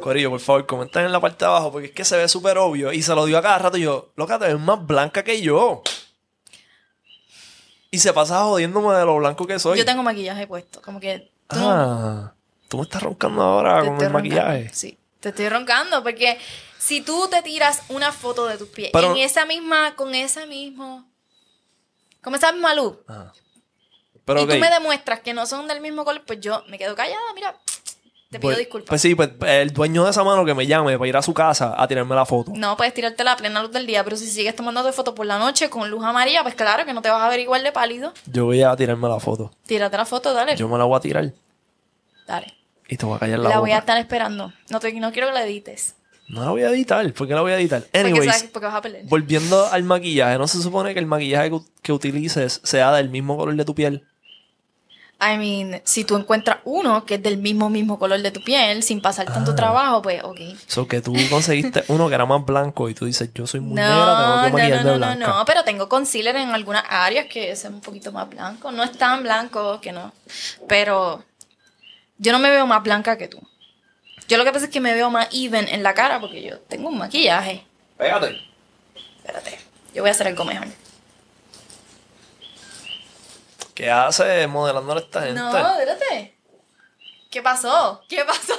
Corillo, 0.00 0.30
por 0.30 0.40
favor, 0.40 0.66
comenten 0.66 1.04
en 1.04 1.12
la 1.12 1.20
parte 1.20 1.44
de 1.44 1.50
abajo 1.50 1.70
porque 1.70 1.88
es 1.88 1.92
que 1.92 2.04
se 2.04 2.16
ve 2.16 2.28
súper 2.28 2.58
obvio. 2.58 2.92
Y 2.92 3.02
se 3.02 3.14
lo 3.14 3.24
digo 3.24 3.38
a 3.38 3.42
cada 3.42 3.58
rato 3.58 3.76
y 3.76 3.82
yo, 3.82 4.12
loca, 4.16 4.38
te 4.38 4.46
ves 4.46 4.58
más 4.58 4.84
blanca 4.86 5.22
que 5.22 5.40
yo. 5.40 5.82
Y 7.90 7.98
se 7.98 8.12
pasa 8.12 8.42
jodiéndome 8.42 8.94
de 8.96 9.04
lo 9.04 9.16
blanco 9.16 9.46
que 9.46 9.58
soy. 9.58 9.78
Yo 9.78 9.84
tengo 9.84 10.02
maquillaje 10.02 10.46
puesto, 10.46 10.80
como 10.82 10.98
que 10.98 11.30
tú 11.46 11.56
no- 11.56 11.70
Ah, 11.70 12.34
tú 12.68 12.78
me 12.78 12.82
estás 12.84 13.02
roncando 13.02 13.42
ahora 13.42 13.74
te 13.80 13.86
con 13.86 13.86
el 13.86 13.92
roncando. 14.10 14.18
maquillaje. 14.18 14.70
Sí, 14.72 14.96
te 15.20 15.28
estoy 15.28 15.48
roncando 15.50 16.02
porque 16.02 16.38
si 16.82 17.00
tú 17.00 17.28
te 17.30 17.42
tiras 17.42 17.82
una 17.88 18.10
foto 18.12 18.46
de 18.46 18.58
tus 18.58 18.68
pies 18.68 18.90
Pero- 18.92 19.12
en 19.12 19.18
esa 19.18 19.46
misma, 19.46 19.94
con 19.94 20.14
esa 20.14 20.46
mismo, 20.46 21.04
con 22.22 22.34
esa 22.34 22.50
misma 22.52 22.74
luz, 22.74 22.96
Ah. 23.08 23.32
Pero 24.24 24.42
y 24.42 24.46
tú 24.46 24.54
me 24.56 24.70
demuestras 24.70 25.20
que 25.20 25.34
no 25.34 25.46
son 25.46 25.66
del 25.68 25.80
mismo 25.80 26.04
color, 26.04 26.22
pues 26.24 26.40
yo 26.40 26.62
me 26.68 26.78
quedo 26.78 26.94
callada, 26.94 27.20
mira. 27.34 27.56
Te 28.30 28.38
pido 28.38 28.48
Pues- 28.48 28.58
disculpas. 28.58 28.88
Pues 28.88 29.02
sí, 29.02 29.14
pues 29.14 29.30
el 29.46 29.72
dueño 29.72 30.04
de 30.04 30.10
esa 30.10 30.24
mano 30.24 30.44
que 30.44 30.54
me 30.54 30.66
llame 30.66 30.96
para 30.96 31.08
ir 31.08 31.16
a 31.16 31.22
su 31.22 31.34
casa 31.34 31.74
a 31.76 31.86
tirarme 31.88 32.14
la 32.14 32.24
foto. 32.24 32.52
No 32.54 32.76
puedes 32.76 32.94
tirarte 32.94 33.24
la 33.24 33.36
plena 33.36 33.60
luz 33.62 33.72
del 33.72 33.84
día, 33.86 34.02
pero 34.04 34.16
si 34.16 34.26
sigues 34.28 34.56
tomándote 34.56 34.92
fotos 34.92 35.14
por 35.14 35.26
la 35.26 35.38
noche 35.38 35.68
con 35.68 35.90
luz 35.90 36.02
amarilla, 36.04 36.42
pues 36.42 36.54
claro 36.54 36.86
que 36.86 36.94
no 36.94 37.02
te 37.02 37.10
vas 37.10 37.20
a 37.20 37.28
ver 37.28 37.40
igual 37.40 37.62
de 37.62 37.72
pálido. 37.72 38.12
Yo 38.26 38.44
voy 38.46 38.62
a 38.62 38.74
tirarme 38.76 39.08
la 39.08 39.20
foto. 39.20 39.50
Tírate 39.66 39.96
la 39.96 40.06
foto, 40.06 40.32
dale. 40.32 40.56
Yo 40.56 40.66
me 40.68 40.78
la 40.78 40.84
voy 40.84 40.96
a 40.96 41.00
tirar 41.00 41.32
Dale. 42.26 42.54
y 42.88 42.96
te 42.96 43.04
voy 43.04 43.16
a 43.16 43.18
callar 43.18 43.38
la, 43.40 43.42
La, 43.50 43.56
boca. 43.56 43.60
voy 43.60 43.72
a 43.72 43.78
estar 43.78 43.98
esperando. 43.98 44.52
No, 44.70 44.80
te, 44.80 44.92
no 44.94 45.12
quiero 45.12 45.28
que 45.28 45.34
la 45.34 45.44
edites. 45.44 45.96
No 46.32 46.42
la 46.44 46.50
voy 46.50 46.62
a 46.62 46.70
editar. 46.70 47.12
¿Por 47.12 47.28
qué 47.28 47.34
la 47.34 47.42
voy 47.42 47.52
a 47.52 47.58
editar? 47.58 47.82
Porque, 47.82 47.98
Anyways, 48.00 48.24
sabes, 48.34 48.50
porque 48.52 48.66
vas 48.66 48.74
a 48.74 48.80
perder. 48.82 49.04
volviendo 49.04 49.66
al 49.70 49.82
maquillaje, 49.84 50.38
¿no 50.38 50.48
se 50.48 50.60
supone 50.62 50.92
que 50.94 50.98
el 51.00 51.06
maquillaje 51.06 51.50
que, 51.50 51.60
que 51.82 51.92
utilices 51.92 52.60
sea 52.64 52.90
del 52.92 53.10
mismo 53.10 53.36
color 53.36 53.54
de 53.54 53.64
tu 53.64 53.74
piel? 53.74 54.04
I 55.20 55.36
mean, 55.38 55.80
si 55.84 56.02
tú 56.02 56.16
encuentras 56.16 56.58
uno 56.64 57.04
que 57.04 57.14
es 57.14 57.22
del 57.22 57.36
mismo 57.36 57.70
mismo 57.70 57.96
color 57.96 58.20
de 58.22 58.32
tu 58.32 58.42
piel, 58.42 58.82
sin 58.82 59.00
pasar 59.00 59.26
tanto 59.32 59.52
Ah. 59.52 59.54
trabajo, 59.54 60.02
pues 60.02 60.20
ok. 60.24 60.40
So 60.66 60.88
que 60.88 61.00
tú 61.00 61.14
conseguiste 61.30 61.84
uno 61.88 62.08
que 62.08 62.16
era 62.16 62.26
más 62.26 62.44
blanco 62.44 62.88
y 62.88 62.94
tú 62.94 63.04
dices, 63.04 63.30
yo 63.32 63.46
soy 63.46 63.60
muy 63.60 63.74
No, 63.76 63.82
negra, 63.82 64.16
tengo 64.16 64.16
que 64.16 64.26
no, 64.26 64.42
no, 64.42 64.50
maquillarme 64.50 64.84
no, 64.84 64.90
no, 64.92 64.96
blanca. 64.98 65.26
no, 65.28 65.44
pero 65.44 65.62
tengo 65.62 65.88
concealer 65.88 66.34
en 66.36 66.48
algunas 66.50 66.82
áreas 66.88 67.26
que 67.26 67.52
es 67.52 67.62
un 67.66 67.80
poquito 67.80 68.10
más 68.10 68.28
blanco. 68.28 68.72
No 68.72 68.82
es 68.82 68.90
tan 68.98 69.22
blanco 69.22 69.80
que 69.80 69.92
no. 69.92 70.12
Pero 70.66 71.22
yo 72.18 72.32
no 72.32 72.40
me 72.40 72.50
veo 72.50 72.66
más 72.66 72.82
blanca 72.82 73.16
que 73.16 73.28
tú. 73.28 73.38
Yo 74.32 74.38
lo 74.38 74.44
que 74.46 74.52
pasa 74.52 74.64
es 74.64 74.70
que 74.70 74.80
me 74.80 74.94
veo 74.94 75.10
más 75.10 75.28
even 75.30 75.68
en 75.68 75.82
la 75.82 75.92
cara 75.92 76.18
porque 76.18 76.40
yo 76.40 76.58
tengo 76.60 76.88
un 76.88 76.96
maquillaje. 76.96 77.66
Pégate. 77.98 78.40
Espérate, 79.18 79.58
yo 79.92 80.02
voy 80.02 80.08
a 80.08 80.12
hacer 80.12 80.26
algo 80.26 80.42
mejor. 80.46 80.68
¿Qué 83.74 83.90
hace 83.90 84.46
modelándole 84.46 85.00
a 85.00 85.04
esta 85.04 85.20
gente? 85.20 85.38
No, 85.38 85.54
espérate. 85.54 86.34
¿Qué 87.32 87.40
pasó? 87.40 88.02
¿Qué 88.10 88.22
pasó? 88.26 88.52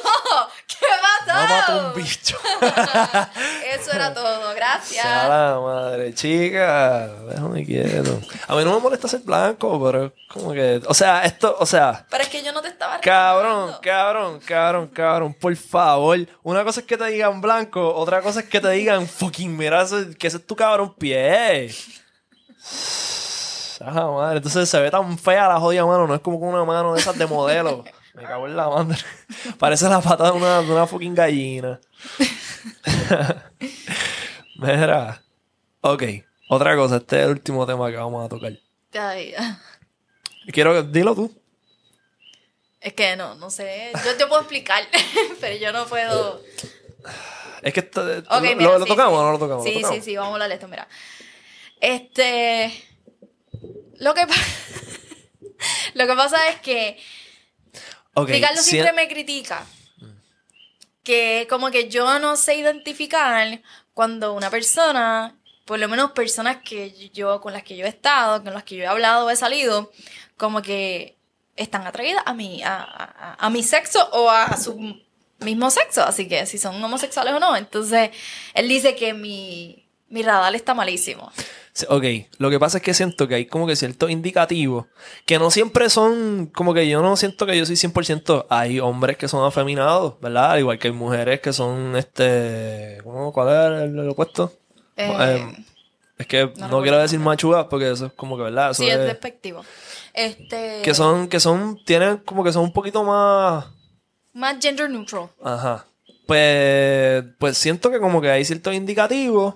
¿Qué 0.67 0.87
pasó? 0.99 1.39
No 1.39 1.47
mató 1.47 1.87
un 1.89 1.93
bicho. 1.93 2.35
Eso 3.71 3.91
era 3.91 4.11
todo, 4.11 4.55
gracias. 4.55 5.05
La 5.05 5.59
madre, 5.61 6.11
chica. 6.15 7.07
Déjame 7.29 7.63
quieto. 7.67 8.19
A 8.47 8.55
mí 8.55 8.65
no 8.65 8.73
me 8.73 8.79
molesta 8.79 9.07
ser 9.07 9.19
blanco, 9.19 9.79
pero 9.85 10.11
como 10.27 10.53
que. 10.53 10.81
O 10.87 10.93
sea, 10.95 11.23
esto, 11.23 11.55
o 11.59 11.67
sea. 11.67 12.07
Pero 12.09 12.23
es 12.23 12.29
que 12.29 12.41
yo 12.41 12.51
no 12.51 12.63
te 12.63 12.69
estaba 12.69 12.99
Cabrón, 12.99 13.75
cabrón, 13.79 14.39
cabrón, 14.39 14.87
cabrón, 14.87 15.35
por 15.35 15.55
favor. 15.55 16.17
Una 16.41 16.63
cosa 16.63 16.79
es 16.79 16.87
que 16.87 16.97
te 16.97 17.05
digan 17.05 17.41
blanco, 17.41 17.93
otra 17.93 18.23
cosa 18.23 18.39
es 18.39 18.49
que 18.49 18.59
te 18.59 18.71
digan 18.71 19.07
fucking 19.07 19.55
mira, 19.55 19.85
que 20.17 20.25
ese 20.25 20.37
es 20.37 20.47
tu 20.47 20.55
cabrón 20.55 20.95
pie. 20.95 21.69
Ajá, 23.85 24.07
madre. 24.07 24.37
Entonces 24.37 24.67
se 24.67 24.79
ve 24.79 24.89
tan 24.89 25.15
fea 25.19 25.47
la 25.47 25.59
jodida 25.59 25.85
mano, 25.85 26.07
no 26.07 26.15
es 26.15 26.21
como 26.21 26.39
con 26.39 26.49
una 26.49 26.63
mano 26.63 26.95
de 26.95 27.01
esas 27.01 27.15
de 27.15 27.27
modelo. 27.27 27.83
Me 28.13 28.23
cago 28.23 28.47
en 28.47 28.55
la 28.55 28.69
madre. 28.69 28.97
Parece 29.59 29.89
la 29.89 30.01
pata 30.01 30.25
de 30.25 30.31
una, 30.31 30.61
de 30.61 30.71
una 30.71 30.85
fucking 30.87 31.15
gallina. 31.15 31.79
Mira. 34.55 35.21
Ok, 35.81 36.03
otra 36.49 36.75
cosa, 36.75 36.97
este 36.97 37.17
es 37.19 37.23
el 37.25 37.31
último 37.31 37.65
tema 37.65 37.89
que 37.91 37.97
vamos 37.97 38.25
a 38.25 38.29
tocar. 38.29 38.53
Ay, 38.93 39.33
Quiero 40.51 40.73
que, 40.73 40.83
dilo 40.91 41.13
tú. 41.15 41.35
Es 42.79 42.93
que 42.93 43.15
no, 43.15 43.35
no 43.35 43.49
sé. 43.49 43.91
Yo 44.05 44.15
te 44.15 44.27
puedo 44.27 44.41
explicar, 44.41 44.83
pero 45.41 45.55
yo 45.57 45.71
no 45.73 45.85
puedo. 45.85 46.41
Es 47.61 47.73
que 47.73 47.79
esto- 47.81 48.01
Ok, 48.01 48.29
lo, 48.29 48.41
mira, 48.41 48.55
lo- 48.55 48.79
lo 48.79 48.85
sí, 48.85 48.89
tocamos 48.91 49.13
sí. 49.13 49.19
o 49.19 49.23
no 49.23 49.31
lo 49.33 49.39
tocamos. 49.39 49.63
Sí, 49.63 49.73
¿Lo 49.73 49.79
tocamos? 49.81 49.95
sí, 49.95 50.01
sí, 50.11 50.15
vamos 50.17 50.31
a 50.31 50.33
hablar 50.35 50.49
de 50.49 50.55
esto, 50.55 50.67
mira. 50.67 50.87
Este. 51.81 52.73
Lo 53.99 54.13
que, 54.13 54.27
pa- 54.27 54.33
lo 55.95 56.07
que 56.07 56.13
pasa 56.13 56.47
es 56.49 56.59
que 56.59 56.97
Ok, 58.13 58.29
Ricardo 58.29 58.61
si- 58.61 58.71
siempre 58.71 58.93
me 58.93 59.07
critica. 59.07 59.65
Que 61.03 61.47
como 61.49 61.69
que 61.69 61.89
yo 61.89 62.19
no 62.19 62.37
sé 62.37 62.55
identificar 62.55 63.61
cuando 63.93 64.33
una 64.33 64.49
persona, 64.49 65.35
por 65.65 65.77
lo 65.79 65.89
menos 65.89 66.11
personas 66.11 66.57
que 66.63 67.09
yo, 67.13 67.41
con 67.41 67.51
las 67.53 67.63
que 67.63 67.75
yo 67.75 67.85
he 67.85 67.89
estado, 67.89 68.41
con 68.43 68.53
las 68.53 68.63
que 68.63 68.75
yo 68.77 68.83
he 68.83 68.87
hablado 68.87 69.25
o 69.25 69.29
he 69.29 69.35
salido, 69.35 69.91
como 70.37 70.61
que 70.61 71.17
están 71.57 71.85
atraídas 71.85 72.23
a 72.25 72.33
mi, 72.33 72.63
a, 72.63 72.75
a- 72.81 73.35
a 73.37 73.49
mi 73.49 73.63
sexo 73.63 74.07
o 74.13 74.29
a 74.29 74.55
su 74.57 74.97
mismo 75.39 75.69
sexo. 75.71 76.03
Así 76.03 76.27
que 76.29 76.45
si 76.45 76.57
son 76.57 76.81
homosexuales 76.81 77.33
o 77.33 77.39
no. 77.39 77.55
Entonces, 77.57 78.11
él 78.53 78.69
dice 78.69 78.95
que 78.95 79.13
mi, 79.13 79.82
mi 80.13 80.21
radar 80.21 80.53
está 80.55 80.73
malísimo. 80.73 81.31
Ok, 81.89 82.03
lo 82.37 82.51
que 82.51 82.59
pasa 82.59 82.77
es 82.77 82.83
que 82.83 82.93
siento 82.93 83.27
que 83.27 83.33
hay 83.33 83.45
como 83.47 83.65
que 83.65 83.75
ciertos 83.75 84.11
indicativos 84.11 84.85
que 85.25 85.39
no 85.39 85.49
siempre 85.49 85.89
son, 85.89 86.45
como 86.53 86.71
que 86.75 86.87
yo 86.87 87.01
no 87.01 87.17
siento 87.17 87.47
que 87.47 87.57
yo 87.57 87.65
soy 87.65 87.75
100%, 87.75 88.45
hay 88.49 88.79
hombres 88.79 89.17
que 89.17 89.27
son 89.27 89.43
afeminados, 89.43 90.19
¿verdad? 90.21 90.51
Al 90.51 90.59
igual 90.59 90.77
que 90.77 90.89
hay 90.89 90.93
mujeres 90.93 91.41
que 91.41 91.51
son, 91.51 91.95
este, 91.95 92.99
¿cómo? 93.03 93.33
¿cuál 93.33 93.49
es 93.49 93.89
el, 93.89 93.99
el 93.99 94.09
opuesto? 94.09 94.53
Eh, 94.97 95.11
Eh, 95.19 95.65
es 96.19 96.27
que 96.27 96.53
no, 96.69 96.83
quiero 96.83 96.99
decir 96.99 97.19
machugas 97.19 97.65
porque 97.71 97.89
eso 97.91 98.05
es 98.05 98.13
como 98.13 98.37
que, 98.37 98.43
¿verdad? 98.43 98.69
Eso 98.69 98.83
sí, 98.83 98.89
es 98.89 98.95
es- 98.97 99.05
despectivo. 99.07 99.65
Este, 100.13 100.81
que 100.83 100.93
son, 100.93 101.27
que 101.27 101.39
son, 101.39 101.83
tienen 101.85 102.17
como 102.17 102.43
que 102.43 102.53
son 102.53 102.65
un 102.65 102.71
poquito 102.71 103.03
más... 103.03 103.65
Más 104.31 104.57
gender 104.61 104.91
neutral. 104.91 105.29
Ajá. 105.43 105.87
Pues, 106.27 107.23
pues 107.39 107.57
siento 107.57 107.89
que 107.89 107.99
como 107.99 108.21
que 108.21 108.29
hay 108.29 108.45
ciertos 108.45 108.75
indicativos 108.75 109.55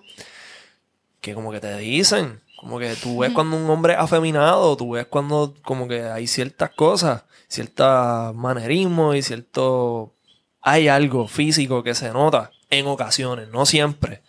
que 1.27 1.35
como 1.35 1.51
que 1.51 1.59
te 1.59 1.77
dicen, 1.77 2.41
como 2.57 2.79
que 2.79 2.95
tú 2.95 3.19
ves 3.19 3.33
cuando 3.33 3.57
un 3.57 3.69
hombre 3.69 3.93
es 3.93 3.99
afeminado, 3.99 4.77
tú 4.77 4.91
ves 4.91 5.05
cuando 5.07 5.53
como 5.61 5.87
que 5.87 6.03
hay 6.03 6.25
ciertas 6.25 6.69
cosas, 6.71 7.23
ciertos 7.47 8.33
manerismos 8.35 9.15
y 9.15 9.21
cierto... 9.21 10.13
Hay 10.61 10.87
algo 10.87 11.27
físico 11.27 11.83
que 11.83 11.93
se 11.95 12.11
nota 12.11 12.51
en 12.69 12.87
ocasiones, 12.87 13.49
no 13.49 13.65
siempre. 13.65 14.21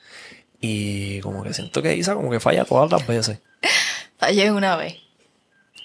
Y 0.61 1.21
como 1.21 1.43
que 1.43 1.55
siento 1.55 1.83
que 1.83 1.97
Isa 1.97 2.15
como 2.15 2.31
que 2.31 2.39
falla 2.39 2.65
todas 2.65 2.91
las 2.91 3.07
veces. 3.07 3.41
Fallé 4.19 4.53
una 4.53 4.77
vez. 4.77 4.97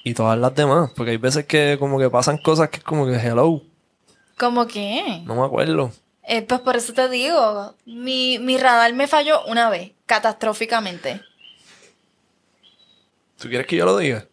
Y 0.03 0.13
todas 0.13 0.37
las 0.37 0.53
demás, 0.53 0.91
porque 0.95 1.11
hay 1.11 1.17
veces 1.17 1.45
que 1.45 1.77
como 1.79 1.97
que 1.97 2.09
pasan 2.09 2.37
cosas 2.37 2.69
que 2.69 2.77
es 2.77 2.83
como 2.83 3.05
que 3.05 3.15
hello, 3.15 3.61
¿Cómo 4.37 4.67
que? 4.67 5.21
no 5.25 5.35
me 5.35 5.45
acuerdo. 5.45 5.91
Eh, 6.23 6.41
pues 6.41 6.59
por 6.61 6.75
eso 6.75 6.93
te 6.93 7.07
digo, 7.09 7.75
mi, 7.85 8.37
mi 8.39 8.57
radar 8.57 8.93
me 8.93 9.07
falló 9.07 9.45
una 9.45 9.69
vez, 9.69 9.92
catastróficamente. 10.05 11.21
¿Tú 13.39 13.49
quieres 13.49 13.67
que 13.67 13.75
yo 13.75 13.85
lo 13.85 13.97
diga? 13.97 14.25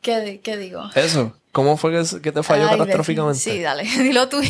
¿Qué, 0.00 0.40
qué 0.42 0.56
digo? 0.56 0.90
Eso. 0.94 1.36
¿Cómo 1.52 1.76
fue 1.76 1.90
que, 1.92 2.20
que 2.20 2.32
te 2.32 2.42
falló 2.42 2.68
Ay, 2.68 2.78
catastróficamente? 2.78 3.38
Sí, 3.38 3.60
dale, 3.60 3.82
dilo 4.02 4.28
tú. 4.28 4.40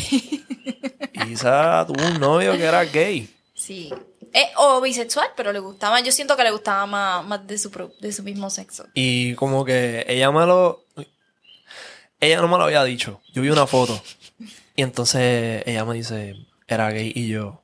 Isa 1.29 1.85
tuvo 1.87 2.05
un 2.07 2.19
novio 2.19 2.53
que 2.53 2.63
era 2.63 2.83
gay. 2.85 3.29
sí. 3.53 3.91
Eh, 4.33 4.49
o 4.55 4.79
bisexual, 4.79 5.27
pero 5.35 5.51
le 5.51 5.59
gustaba, 5.59 5.99
yo 5.99 6.09
siento 6.13 6.37
que 6.37 6.43
le 6.45 6.51
gustaba 6.51 6.85
más, 6.85 7.25
más 7.25 7.45
de, 7.45 7.57
su, 7.57 7.69
pro- 7.69 7.91
de 7.99 8.13
su 8.13 8.23
mismo 8.23 8.49
sexo. 8.49 8.87
Y 8.93 9.35
como 9.35 9.65
que 9.65 10.05
ella 10.07 10.31
me 10.31 10.45
lo... 10.45 10.85
Ella 12.21 12.39
no 12.39 12.47
me 12.47 12.57
lo 12.57 12.63
había 12.63 12.81
dicho. 12.85 13.21
Yo 13.33 13.41
vi 13.41 13.49
una 13.49 13.67
foto. 13.67 14.01
Y 14.77 14.83
entonces 14.83 15.63
ella 15.65 15.83
me 15.83 15.95
dice, 15.95 16.37
era 16.65 16.89
gay. 16.91 17.11
Y 17.13 17.27
yo, 17.27 17.61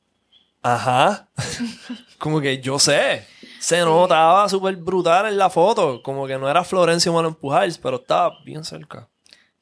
ajá. 0.62 1.28
como 2.18 2.40
que 2.40 2.60
yo 2.60 2.78
sé. 2.78 3.26
Se 3.60 3.78
notaba 3.80 4.48
súper 4.48 4.76
brutal 4.76 5.26
en 5.26 5.36
la 5.38 5.50
foto. 5.50 6.02
Como 6.02 6.26
que 6.26 6.38
no 6.38 6.48
era 6.48 6.64
Florencio 6.64 7.12
Malo 7.12 7.28
Empujar, 7.28 7.68
pero 7.82 7.96
estaba 7.96 8.38
bien 8.44 8.64
cerca. 8.64 9.08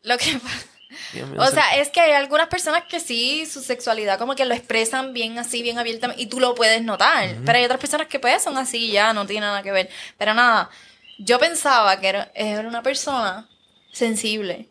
Lo 0.03 0.17
que 0.19 0.33
pasa... 0.39 0.67
Bien, 1.13 1.29
bien 1.31 1.41
O 1.41 1.45
cerca. 1.47 1.63
sea, 1.63 1.77
es 1.81 1.91
que 1.91 2.01
hay 2.01 2.13
algunas 2.13 2.49
personas 2.49 2.85
que 2.89 3.01
sí, 3.01 3.45
su 3.47 3.61
sexualidad 3.61 4.19
como 4.19 4.35
que 4.35 4.45
lo 4.47 4.55
expresan 4.55 5.13
bien 5.13 5.39
así, 5.39 5.63
bien 5.63 5.79
abiertamente, 5.79 6.23
y 6.23 6.27
tú 6.27 6.41
lo 6.41 6.55
puedes 6.55 6.81
notar. 6.83 7.35
Pero 7.45 7.59
hay 7.59 7.65
otras 7.65 7.81
personas 7.81 8.07
que 8.07 8.19
pues 8.19 8.43
son 8.43 8.57
así, 8.57 8.91
ya 8.93 9.13
no 9.13 9.27
tiene 9.27 9.47
nada 9.47 9.63
que 9.63 9.73
ver. 9.73 9.91
Pero 10.17 10.33
nada, 10.35 10.71
yo 11.19 11.39
pensaba 11.39 11.99
que 12.01 12.09
era, 12.09 12.31
era 12.35 12.67
una 12.69 12.83
persona 12.83 13.47
sensible 13.93 14.69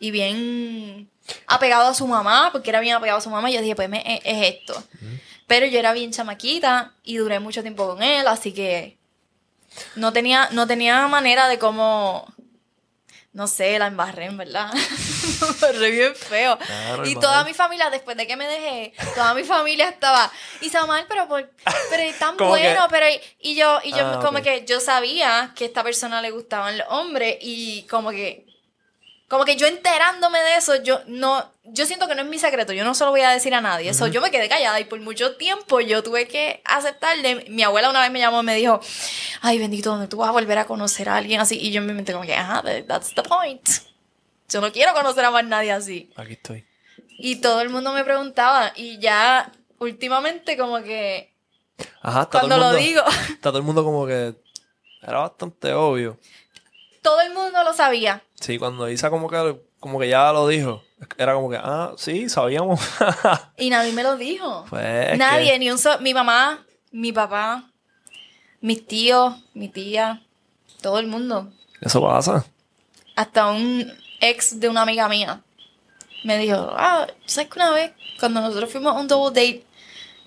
y 0.00 0.10
bien 0.10 1.10
apegado 1.46 1.88
a 1.90 1.94
su 1.94 2.06
mamá, 2.06 2.48
porque 2.52 2.70
era 2.70 2.80
bien 2.80 2.94
apegado 2.96 3.18
a 3.18 3.22
su 3.22 3.30
mamá, 3.30 3.50
y 3.50 3.54
yo 3.54 3.60
dije, 3.60 3.76
pues 3.76 3.88
me- 3.88 4.02
es, 4.16 4.20
es 4.24 4.54
esto. 4.56 4.82
Pero 5.48 5.66
yo 5.66 5.78
era 5.80 5.92
bien 5.92 6.12
chamaquita 6.12 6.92
y 7.02 7.16
duré 7.16 7.40
mucho 7.40 7.62
tiempo 7.62 7.88
con 7.88 8.02
él, 8.04 8.26
así 8.28 8.52
que 8.52 8.96
no 9.96 10.12
tenía, 10.12 10.48
no 10.52 10.66
tenía 10.68 11.08
manera 11.08 11.48
de 11.48 11.58
cómo 11.58 12.32
no 13.32 13.46
sé, 13.46 13.78
la 13.78 13.86
embarré, 13.86 14.24
en 14.24 14.36
verdad. 14.36 14.72
Embarré 15.48 15.90
bien 15.92 16.14
feo. 16.16 16.58
Y 17.04 17.14
toda 17.14 17.44
mi 17.44 17.54
familia, 17.54 17.88
después 17.88 18.16
de 18.16 18.26
que 18.26 18.36
me 18.36 18.46
dejé, 18.46 18.92
toda 19.14 19.32
mi 19.34 19.44
familia 19.44 19.88
estaba, 19.88 20.32
Isamar, 20.60 21.04
pero 21.08 21.28
por, 21.28 21.48
pero 21.90 22.02
es 22.02 22.18
tan 22.18 22.36
bueno, 22.48 22.82
que- 22.88 22.90
pero 22.90 23.06
y 23.40 23.54
yo, 23.54 23.78
y 23.84 23.92
yo 23.92 23.98
Ah, 24.04 24.18
como 24.20 24.42
que 24.42 24.64
yo 24.66 24.80
sabía 24.80 25.52
que 25.54 25.64
a 25.64 25.66
esta 25.68 25.84
persona 25.84 26.20
le 26.20 26.30
gustaban 26.32 26.78
los 26.78 26.86
hombres 26.90 27.36
y 27.40 27.82
como 27.88 28.10
que 28.10 28.46
como 29.28 29.44
que 29.44 29.56
yo 29.56 29.66
enterándome 29.66 30.40
de 30.40 30.56
eso, 30.56 30.82
yo 30.82 31.00
no, 31.06 31.52
yo 31.64 31.84
siento 31.86 32.08
que 32.08 32.14
no 32.14 32.22
es 32.22 32.28
mi 32.28 32.38
secreto, 32.38 32.72
yo 32.72 32.82
no 32.84 32.94
se 32.94 33.04
lo 33.04 33.10
voy 33.10 33.20
a 33.20 33.30
decir 33.30 33.54
a 33.54 33.60
nadie. 33.60 33.90
Eso 33.90 34.06
yo 34.06 34.20
me 34.22 34.30
quedé 34.30 34.48
callada 34.48 34.80
y 34.80 34.84
por 34.84 34.98
mucho 35.00 35.36
tiempo 35.36 35.80
yo 35.80 36.02
tuve 36.02 36.26
que 36.26 36.62
aceptarle. 36.64 37.44
Mi 37.50 37.62
abuela 37.62 37.90
una 37.90 38.00
vez 38.00 38.10
me 38.10 38.18
llamó 38.20 38.40
y 38.40 38.44
me 38.44 38.54
dijo, 38.54 38.80
ay 39.42 39.58
bendito, 39.58 39.90
¿dónde 39.90 40.08
tú 40.08 40.16
vas 40.16 40.30
a 40.30 40.32
volver 40.32 40.56
a 40.58 40.66
conocer 40.66 41.08
a 41.10 41.16
alguien 41.16 41.40
así? 41.40 41.58
Y 41.60 41.70
yo 41.72 41.80
en 41.82 41.86
mi 41.86 41.92
mente 41.92 42.12
como 42.12 42.24
que, 42.24 42.34
ajá, 42.34 42.62
that- 42.62 42.86
that's 42.86 43.14
the 43.14 43.22
point. 43.22 43.68
Yo 44.48 44.62
no 44.62 44.72
quiero 44.72 44.94
conocer 44.94 45.24
a 45.26 45.30
más 45.30 45.44
nadie 45.44 45.72
así. 45.72 46.10
Aquí 46.16 46.32
estoy. 46.32 46.66
Y 47.18 47.36
todo 47.36 47.60
el 47.60 47.68
mundo 47.68 47.92
me 47.92 48.02
preguntaba. 48.04 48.72
Y 48.76 48.98
ya 48.98 49.52
últimamente 49.78 50.56
como 50.56 50.82
que 50.82 51.34
Ajá, 52.00 52.22
está 52.22 52.40
cuando 52.40 52.56
todo 52.56 52.70
el 52.70 52.76
lo 52.76 52.80
mundo, 52.80 53.02
digo, 53.02 53.02
Está 53.28 53.50
todo 53.50 53.58
el 53.58 53.64
mundo 53.64 53.84
como 53.84 54.06
que. 54.06 54.34
Era 55.02 55.18
bastante 55.18 55.72
obvio. 55.74 56.18
todo 57.02 57.20
el 57.20 57.32
mundo 57.34 57.62
lo 57.62 57.74
sabía. 57.74 58.22
Sí, 58.40 58.58
cuando 58.58 58.88
Isa 58.88 59.10
como 59.10 59.28
que, 59.28 59.60
como 59.80 59.98
que 59.98 60.08
ya 60.08 60.32
lo 60.32 60.46
dijo, 60.46 60.82
era 61.16 61.34
como 61.34 61.50
que, 61.50 61.56
ah, 61.60 61.92
sí, 61.96 62.28
sabíamos. 62.28 62.80
Y 63.56 63.70
nadie 63.70 63.92
me 63.92 64.02
lo 64.02 64.16
dijo. 64.16 64.64
Pues, 64.70 65.12
es 65.12 65.18
nadie, 65.18 65.52
que- 65.52 65.58
ni 65.58 65.70
un 65.70 65.78
solo... 65.78 65.98
Mi 66.00 66.14
mamá, 66.14 66.64
mi 66.92 67.12
papá, 67.12 67.70
mis 68.60 68.86
tíos, 68.86 69.34
mi 69.54 69.68
tía, 69.68 70.22
todo 70.80 70.98
el 71.00 71.06
mundo. 71.08 71.52
Eso 71.80 72.00
pasa. 72.00 72.44
Hasta 73.16 73.48
un 73.50 73.92
ex 74.20 74.58
de 74.60 74.68
una 74.68 74.82
amiga 74.82 75.08
mía 75.08 75.42
me 76.24 76.38
dijo, 76.38 76.72
ah, 76.76 77.06
¿sabes 77.26 77.50
que 77.50 77.58
una 77.58 77.70
vez 77.70 77.92
cuando 78.20 78.40
nosotros 78.40 78.70
fuimos 78.70 78.94
a 78.94 78.98
un 79.00 79.08
double 79.08 79.30
date, 79.30 79.64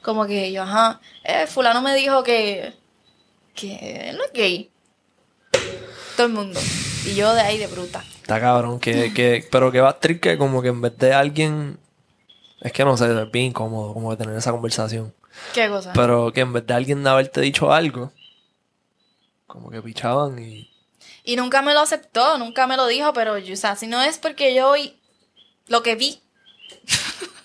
como 0.02 0.26
que 0.26 0.52
yo, 0.52 0.64
ajá, 0.64 1.00
eh, 1.24 1.48
fulano 1.48 1.82
me 1.82 1.94
dijo 1.96 2.24
que, 2.24 2.74
que 3.54 4.10
él 4.10 4.18
no 4.18 4.24
es 4.26 4.32
gay. 4.34 4.70
Todo 6.18 6.28
el 6.28 6.34
mundo. 6.34 6.60
Y 7.06 7.16
yo 7.16 7.34
de 7.34 7.42
ahí 7.42 7.58
de 7.58 7.68
bruta. 7.68 8.04
Está 8.22 8.40
cabrón, 8.40 8.80
que, 8.80 9.14
que, 9.14 9.48
pero 9.52 9.72
que 9.72 9.82
va 9.82 9.90
a 9.90 10.00
que 10.00 10.38
como 10.38 10.62
que 10.62 10.70
en 10.70 10.82
vez 10.82 10.98
de 10.98 11.14
alguien. 11.14 11.80
Es 12.62 12.72
que 12.72 12.86
no 12.86 12.96
sé, 12.96 13.06
es 13.06 13.32
bien 13.32 13.48
incómodo 13.48 13.94
como 13.94 14.12
de 14.12 14.18
tener 14.18 14.38
esa 14.38 14.52
conversación. 14.52 15.14
¿Qué 15.54 15.68
cosa? 15.68 15.94
Pero 15.94 16.32
que 16.32 16.42
en 16.42 16.54
vez 16.54 16.66
de 16.68 16.74
alguien 16.74 17.06
haberte 17.08 17.42
dicho 17.42 17.74
algo, 17.74 18.12
como 19.48 19.70
que 19.72 19.82
pichaban 19.82 20.38
y. 20.40 20.70
Y 21.24 21.36
nunca 21.36 21.62
me 21.62 21.74
lo 21.74 21.80
aceptó, 21.82 22.38
nunca 22.38 22.68
me 22.68 22.78
lo 22.78 22.88
dijo, 22.88 23.14
pero 23.14 23.38
yo, 23.38 23.54
o 23.54 23.58
sea, 23.58 23.76
si 23.76 23.88
no 23.88 24.02
es 24.02 24.18
porque 24.18 24.56
yo 24.56 24.76
y 24.76 25.00
lo 25.68 25.84
que 25.84 25.96
vi, 25.96 26.20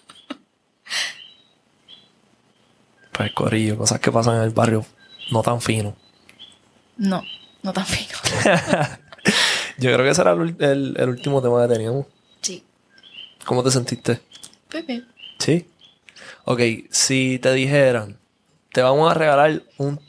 Pues 3.12 3.32
corillo, 3.32 3.78
cosas 3.78 3.98
que 4.00 4.12
pasan 4.12 4.36
en 4.36 4.42
el 4.42 4.50
barrio 4.50 4.84
no 5.30 5.42
tan 5.42 5.60
fino. 5.60 5.96
no, 6.98 7.22
no 7.62 7.72
tan 7.72 7.86
fino. 7.86 8.16
Yo 9.78 9.92
creo 9.92 10.04
que 10.04 10.10
ese 10.10 10.22
era 10.22 10.32
el, 10.32 10.94
el 10.96 11.08
último 11.08 11.42
tema 11.42 11.66
que 11.66 11.74
teníamos. 11.74 12.06
Sí. 12.40 12.64
¿Cómo 13.44 13.62
te 13.62 13.70
sentiste? 13.70 14.20
Pues 14.70 14.86
bien. 14.86 15.06
Sí. 15.38 15.66
Ok, 16.44 16.60
si 16.90 17.38
te 17.40 17.52
dijeran, 17.52 18.16
te 18.72 18.82
vamos 18.82 19.10
a 19.10 19.14
regalar 19.14 19.62
un 19.78 20.00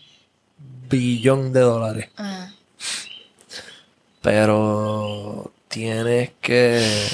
billón 0.90 1.52
de 1.52 1.60
dólares, 1.62 2.10
Ah, 2.18 2.52
pero 4.22 5.52
tienes 5.68 6.32
que... 6.42 7.08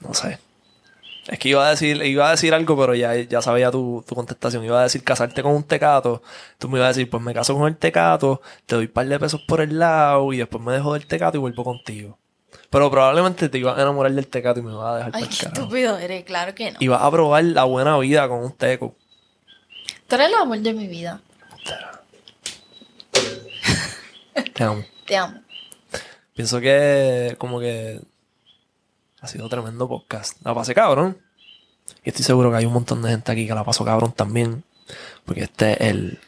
No 0.00 0.14
sé. 0.14 0.38
Es 1.32 1.38
que 1.38 1.48
iba 1.48 1.66
a 1.66 1.70
decir, 1.70 2.04
iba 2.04 2.28
a 2.28 2.32
decir 2.32 2.52
algo, 2.52 2.78
pero 2.78 2.94
ya, 2.94 3.16
ya 3.16 3.40
sabía 3.40 3.70
tu, 3.70 4.04
tu 4.06 4.14
contestación. 4.14 4.62
Iba 4.66 4.80
a 4.80 4.82
decir 4.82 5.02
casarte 5.02 5.42
con 5.42 5.54
un 5.54 5.64
tecato. 5.64 6.22
Tú 6.58 6.68
me 6.68 6.76
ibas 6.76 6.84
a 6.84 6.88
decir, 6.88 7.08
pues 7.08 7.22
me 7.22 7.32
caso 7.32 7.56
con 7.56 7.66
el 7.68 7.76
tecato, 7.78 8.42
te 8.66 8.74
doy 8.74 8.84
un 8.84 8.92
par 8.92 9.06
de 9.06 9.18
pesos 9.18 9.40
por 9.48 9.62
el 9.62 9.78
lado 9.78 10.30
y 10.34 10.36
después 10.36 10.62
me 10.62 10.74
dejo 10.74 10.92
del 10.92 11.06
tecato 11.06 11.38
y 11.38 11.40
vuelvo 11.40 11.64
contigo. 11.64 12.18
Pero 12.68 12.90
probablemente 12.90 13.48
te 13.48 13.56
ibas 13.56 13.78
a 13.78 13.80
enamorar 13.80 14.12
del 14.12 14.26
tecato 14.26 14.60
y 14.60 14.62
me 14.62 14.74
vas 14.74 14.92
a 14.92 14.96
dejar 14.98 15.12
Ay, 15.14 15.24
qué 15.24 15.46
estúpido 15.46 15.96
eres, 15.96 16.24
claro 16.24 16.54
que 16.54 16.72
no. 16.72 16.76
Y 16.80 16.88
vas 16.88 17.00
a 17.00 17.10
probar 17.10 17.44
la 17.44 17.64
buena 17.64 17.96
vida 17.96 18.28
con 18.28 18.40
un 18.40 18.52
teco. 18.52 18.94
Tú 20.08 20.16
eres 20.16 20.28
el 20.28 20.34
amor 20.34 20.58
de 20.58 20.74
mi 20.74 20.86
vida. 20.86 21.22
Te 24.52 24.64
amo. 24.64 24.84
Te 25.06 25.16
amo. 25.16 25.40
Pienso 26.34 26.60
que 26.60 27.36
como 27.38 27.58
que 27.58 28.02
ha 29.22 29.28
sido 29.28 29.48
tremendo 29.48 29.88
podcast. 29.88 30.36
La 30.44 30.52
pasé 30.52 30.74
cabrón. 30.74 31.16
Y 32.04 32.08
estoy 32.08 32.24
seguro 32.24 32.50
que 32.50 32.56
hay 32.56 32.66
un 32.66 32.72
montón 32.72 33.02
de 33.02 33.10
gente 33.10 33.30
aquí 33.30 33.46
que 33.46 33.54
la 33.54 33.62
pasó 33.62 33.84
cabrón 33.84 34.12
también. 34.12 34.64
Porque 35.24 35.44
este 35.44 35.72
es 35.74 35.90
el 35.92 36.18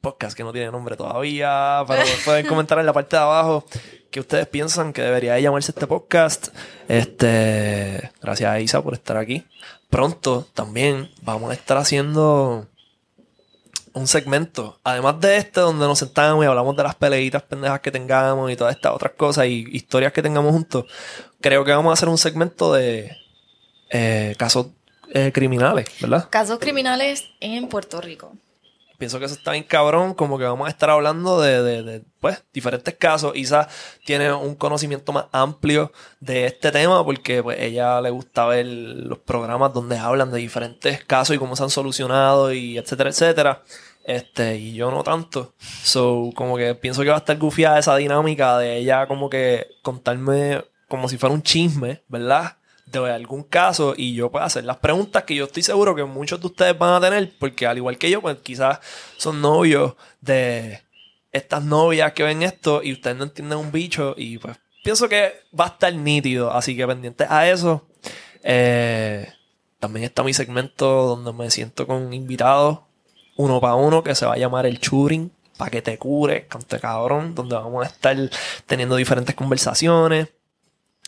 podcast 0.00 0.36
que 0.36 0.44
no 0.44 0.52
tiene 0.52 0.70
nombre 0.70 0.96
todavía. 0.96 1.82
Pero 1.88 2.02
pueden 2.24 2.46
comentar 2.46 2.78
en 2.78 2.86
la 2.86 2.92
parte 2.92 3.16
de 3.16 3.22
abajo 3.22 3.66
que 4.12 4.20
ustedes 4.20 4.46
piensan 4.46 4.92
que 4.92 5.02
debería 5.02 5.34
de 5.34 5.42
llamarse 5.42 5.72
este 5.72 5.88
podcast. 5.88 6.48
Este, 6.86 8.12
gracias 8.22 8.48
a 8.48 8.60
Isa 8.60 8.80
por 8.80 8.94
estar 8.94 9.16
aquí. 9.16 9.44
Pronto 9.90 10.46
también 10.54 11.10
vamos 11.22 11.50
a 11.50 11.54
estar 11.54 11.76
haciendo 11.76 12.68
un 13.96 14.06
segmento, 14.06 14.78
además 14.84 15.18
de 15.20 15.38
este, 15.38 15.60
donde 15.60 15.86
nos 15.86 15.98
sentamos 15.98 16.44
y 16.44 16.46
hablamos 16.46 16.76
de 16.76 16.82
las 16.82 16.94
peleitas 16.96 17.42
pendejas 17.42 17.80
que 17.80 17.90
tengamos 17.90 18.50
y 18.50 18.56
todas 18.56 18.76
estas 18.76 18.92
otras 18.92 19.12
cosas 19.12 19.46
y 19.46 19.64
historias 19.72 20.12
que 20.12 20.20
tengamos 20.20 20.52
juntos, 20.52 20.84
creo 21.40 21.64
que 21.64 21.70
vamos 21.70 21.90
a 21.90 21.94
hacer 21.94 22.10
un 22.10 22.18
segmento 22.18 22.74
de 22.74 23.16
eh, 23.88 24.34
casos 24.36 24.66
eh, 25.14 25.32
criminales, 25.32 25.88
¿verdad? 25.98 26.28
Casos 26.28 26.58
criminales 26.58 27.24
en 27.40 27.68
Puerto 27.68 28.02
Rico. 28.02 28.34
Pienso 28.98 29.18
que 29.18 29.26
eso 29.26 29.34
está 29.34 29.52
bien 29.52 29.64
cabrón, 29.64 30.14
como 30.14 30.38
que 30.38 30.44
vamos 30.44 30.66
a 30.66 30.70
estar 30.70 30.90
hablando 30.90 31.40
de, 31.40 31.62
de, 31.62 31.82
de, 31.82 32.02
pues, 32.20 32.42
diferentes 32.52 32.94
casos. 32.94 33.36
Isa 33.36 33.68
tiene 34.04 34.32
un 34.32 34.54
conocimiento 34.54 35.12
más 35.12 35.26
amplio 35.32 35.92
de 36.20 36.46
este 36.46 36.72
tema 36.72 37.04
porque 37.04 37.42
pues 37.42 37.58
ella 37.60 38.00
le 38.00 38.10
gusta 38.10 38.46
ver 38.46 38.66
los 38.66 39.18
programas 39.18 39.72
donde 39.74 39.98
hablan 39.98 40.30
de 40.30 40.38
diferentes 40.38 41.04
casos 41.04 41.36
y 41.36 41.38
cómo 41.38 41.56
se 41.56 41.62
han 41.62 41.70
solucionado 41.70 42.52
y 42.52 42.78
etcétera, 42.78 43.10
etcétera. 43.10 43.62
Este, 44.04 44.56
y 44.56 44.74
yo 44.74 44.90
no 44.90 45.02
tanto. 45.02 45.54
So, 45.82 46.30
como 46.34 46.56
que 46.56 46.74
pienso 46.74 47.02
que 47.02 47.08
va 47.08 47.16
a 47.16 47.18
estar 47.18 47.36
gufiada 47.38 47.78
esa 47.78 47.96
dinámica 47.96 48.56
de 48.58 48.76
ella 48.76 49.06
como 49.06 49.28
que 49.28 49.66
contarme 49.82 50.64
como 50.88 51.08
si 51.08 51.18
fuera 51.18 51.34
un 51.34 51.42
chisme, 51.42 52.02
¿verdad? 52.08 52.56
De 53.04 53.12
algún 53.12 53.42
caso 53.42 53.94
y 53.96 54.14
yo 54.14 54.30
puedo 54.30 54.44
hacer 54.44 54.64
las 54.64 54.78
preguntas 54.78 55.24
que 55.24 55.34
yo 55.34 55.44
estoy 55.44 55.62
seguro 55.62 55.94
que 55.94 56.04
muchos 56.04 56.40
de 56.40 56.46
ustedes 56.46 56.78
van 56.78 56.94
a 56.94 57.00
tener, 57.00 57.32
porque 57.38 57.66
al 57.66 57.76
igual 57.76 57.98
que 57.98 58.10
yo, 58.10 58.20
pues 58.20 58.38
quizás 58.42 58.80
son 59.16 59.40
novios 59.40 59.94
de 60.20 60.82
estas 61.32 61.62
novias 61.62 62.12
que 62.12 62.22
ven 62.22 62.42
esto 62.42 62.82
y 62.82 62.92
ustedes 62.92 63.16
no 63.16 63.24
entienden 63.24 63.58
un 63.58 63.72
bicho 63.72 64.14
y 64.16 64.38
pues 64.38 64.56
pienso 64.82 65.08
que 65.08 65.32
va 65.58 65.64
a 65.64 65.68
estar 65.68 65.94
nítido, 65.94 66.52
así 66.52 66.76
que 66.76 66.86
pendientes 66.86 67.30
a 67.30 67.48
eso. 67.48 67.86
Eh, 68.42 69.28
también 69.78 70.04
está 70.04 70.22
mi 70.22 70.32
segmento 70.32 70.86
donde 71.06 71.32
me 71.32 71.50
siento 71.50 71.86
con 71.86 72.12
invitados 72.12 72.80
uno 73.36 73.60
para 73.60 73.74
uno 73.74 74.02
que 74.02 74.14
se 74.14 74.26
va 74.26 74.34
a 74.34 74.38
llamar 74.38 74.66
el 74.66 74.80
Churing 74.80 75.30
para 75.56 75.70
que 75.70 75.82
te 75.82 75.98
cure, 75.98 76.46
cante 76.46 76.78
cabrón, 76.78 77.34
donde 77.34 77.56
vamos 77.56 77.84
a 77.84 77.88
estar 77.88 78.16
teniendo 78.66 78.96
diferentes 78.96 79.34
conversaciones 79.34 80.28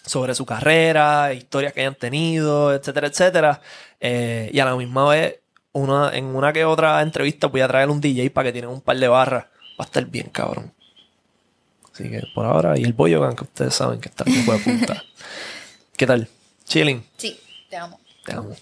sobre 0.05 0.35
su 0.35 0.47
carrera, 0.47 1.33
historias 1.33 1.73
que 1.73 1.81
hayan 1.81 1.95
tenido, 1.95 2.75
etcétera, 2.75 3.09
etcétera. 3.09 3.61
Eh, 4.01 4.51
y 4.53 4.61
a 4.61 4.65
la 4.65 4.77
misma 4.77 5.09
vez, 5.09 5.41
una, 5.73 6.15
en 6.15 6.25
una 6.27 6.53
que 6.53 6.65
otra 6.65 7.01
entrevista 7.03 7.47
voy 7.47 7.61
a 7.61 7.69
traer 7.69 7.91
un 7.91 8.01
DJ 8.01 8.31
para 8.31 8.49
que 8.49 8.53
tienen 8.53 8.71
un 8.71 8.81
par 8.81 8.97
de 8.99 9.09
barras. 9.09 9.45
Va 9.79 9.85
a 9.85 9.87
estar 9.87 10.05
bien, 10.07 10.29
cabrón. 10.31 10.73
Así 11.93 12.09
que 12.09 12.23
por 12.35 12.47
ahora, 12.47 12.79
y 12.79 12.85
el 12.85 12.93
bollo 12.93 13.29
que 13.35 13.45
ustedes 13.45 13.75
saben 13.75 14.01
que 14.01 14.09
está 14.09 14.25
tipo 14.25 14.53
de 14.53 14.59
punta. 14.59 15.03
¿Qué 15.97 16.07
tal? 16.07 16.29
Chilling. 16.65 17.05
Sí, 17.17 17.39
te 17.69 17.77
amo. 17.77 17.99
Te 18.25 18.33
amo. 18.33 18.55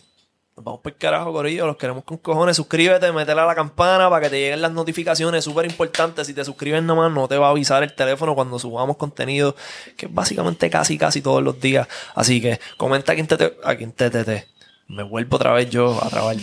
Nos 0.57 0.65
vamos 0.65 0.81
por 0.81 0.93
el 0.93 0.99
carajo, 0.99 1.33
Corillo. 1.33 1.67
Los 1.67 1.77
queremos 1.77 2.03
con 2.05 2.17
cojones. 2.17 2.57
Suscríbete, 2.57 3.13
métele 3.13 3.43
a 3.43 3.45
la 3.45 3.55
campana 3.55 4.09
para 4.09 4.23
que 4.23 4.31
te 4.31 4.41
lleguen 4.41 4.63
las 4.63 4.73
notificaciones. 4.73 5.45
Súper 5.45 5.67
importante. 5.67 6.25
Si 6.25 6.33
te 6.33 6.45
suscribes 6.47 6.83
nomás, 6.83 7.13
no 7.13 7.29
te 7.29 7.37
va 7.37 7.49
a 7.49 7.51
avisar 7.51 7.83
el 7.83 7.95
teléfono 7.95 8.35
cuando 8.35 8.59
subamos 8.59 8.97
contenido, 8.97 9.55
que 9.99 10.07
es 10.07 10.15
básicamente 10.15 10.71
casi, 10.71 10.97
casi 10.97 11.21
todos 11.21 11.43
los 11.43 11.61
días. 11.61 11.87
Así 12.15 12.41
que 12.41 12.59
comenta 12.79 13.13
a 13.13 13.15
quien 13.15 13.27
te, 13.27 13.37
te- 13.37 13.57
a 13.63 13.77
quien 13.77 13.93
te, 13.93 14.09
te, 14.09 14.25
te. 14.25 14.47
Me 14.89 15.03
vuelvo 15.03 15.35
otra 15.37 15.53
vez 15.53 15.69
yo 15.69 15.99
a 16.01 16.09
trabar. 16.09 16.37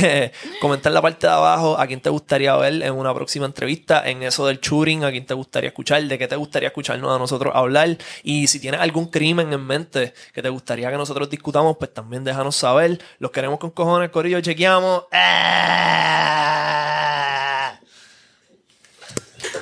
comenta 0.60 0.88
en 0.88 0.94
la 0.94 1.02
parte 1.02 1.26
de 1.26 1.32
abajo 1.32 1.76
a 1.76 1.88
quién 1.88 2.00
te 2.00 2.08
gustaría 2.08 2.54
ver 2.56 2.82
en 2.82 2.94
una 2.94 3.12
próxima 3.12 3.46
entrevista, 3.46 4.08
en 4.08 4.22
eso 4.22 4.46
del 4.46 4.60
churing, 4.60 5.02
a 5.02 5.10
quién 5.10 5.26
te 5.26 5.34
gustaría 5.34 5.68
escuchar, 5.68 6.04
de 6.04 6.16
qué 6.16 6.28
te 6.28 6.36
gustaría 6.36 6.68
escucarnos 6.68 7.14
a 7.14 7.18
nosotros 7.18 7.52
hablar. 7.54 7.98
Y 8.22 8.46
si 8.46 8.60
tienes 8.60 8.80
algún 8.80 9.06
crimen 9.06 9.52
en 9.52 9.66
mente 9.66 10.14
que 10.32 10.40
te 10.40 10.48
gustaría 10.48 10.88
que 10.88 10.96
nosotros 10.96 11.28
discutamos, 11.28 11.78
pues 11.78 11.92
también 11.92 12.22
déjanos 12.22 12.54
saber. 12.54 13.00
Los 13.18 13.32
queremos 13.32 13.58
con 13.58 13.70
cojones, 13.72 14.10
Corillo, 14.10 14.40
chequeamos. 14.40 15.06
¡Ah! 15.10 16.60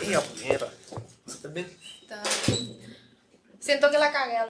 Hija, 0.07 0.21
puñeta. 0.21 0.69
¿Estás 1.27 1.55
bien? 1.55 1.67
Siento 3.59 3.91
que 3.91 3.99
la 3.99 4.13
cagué. 4.13 4.39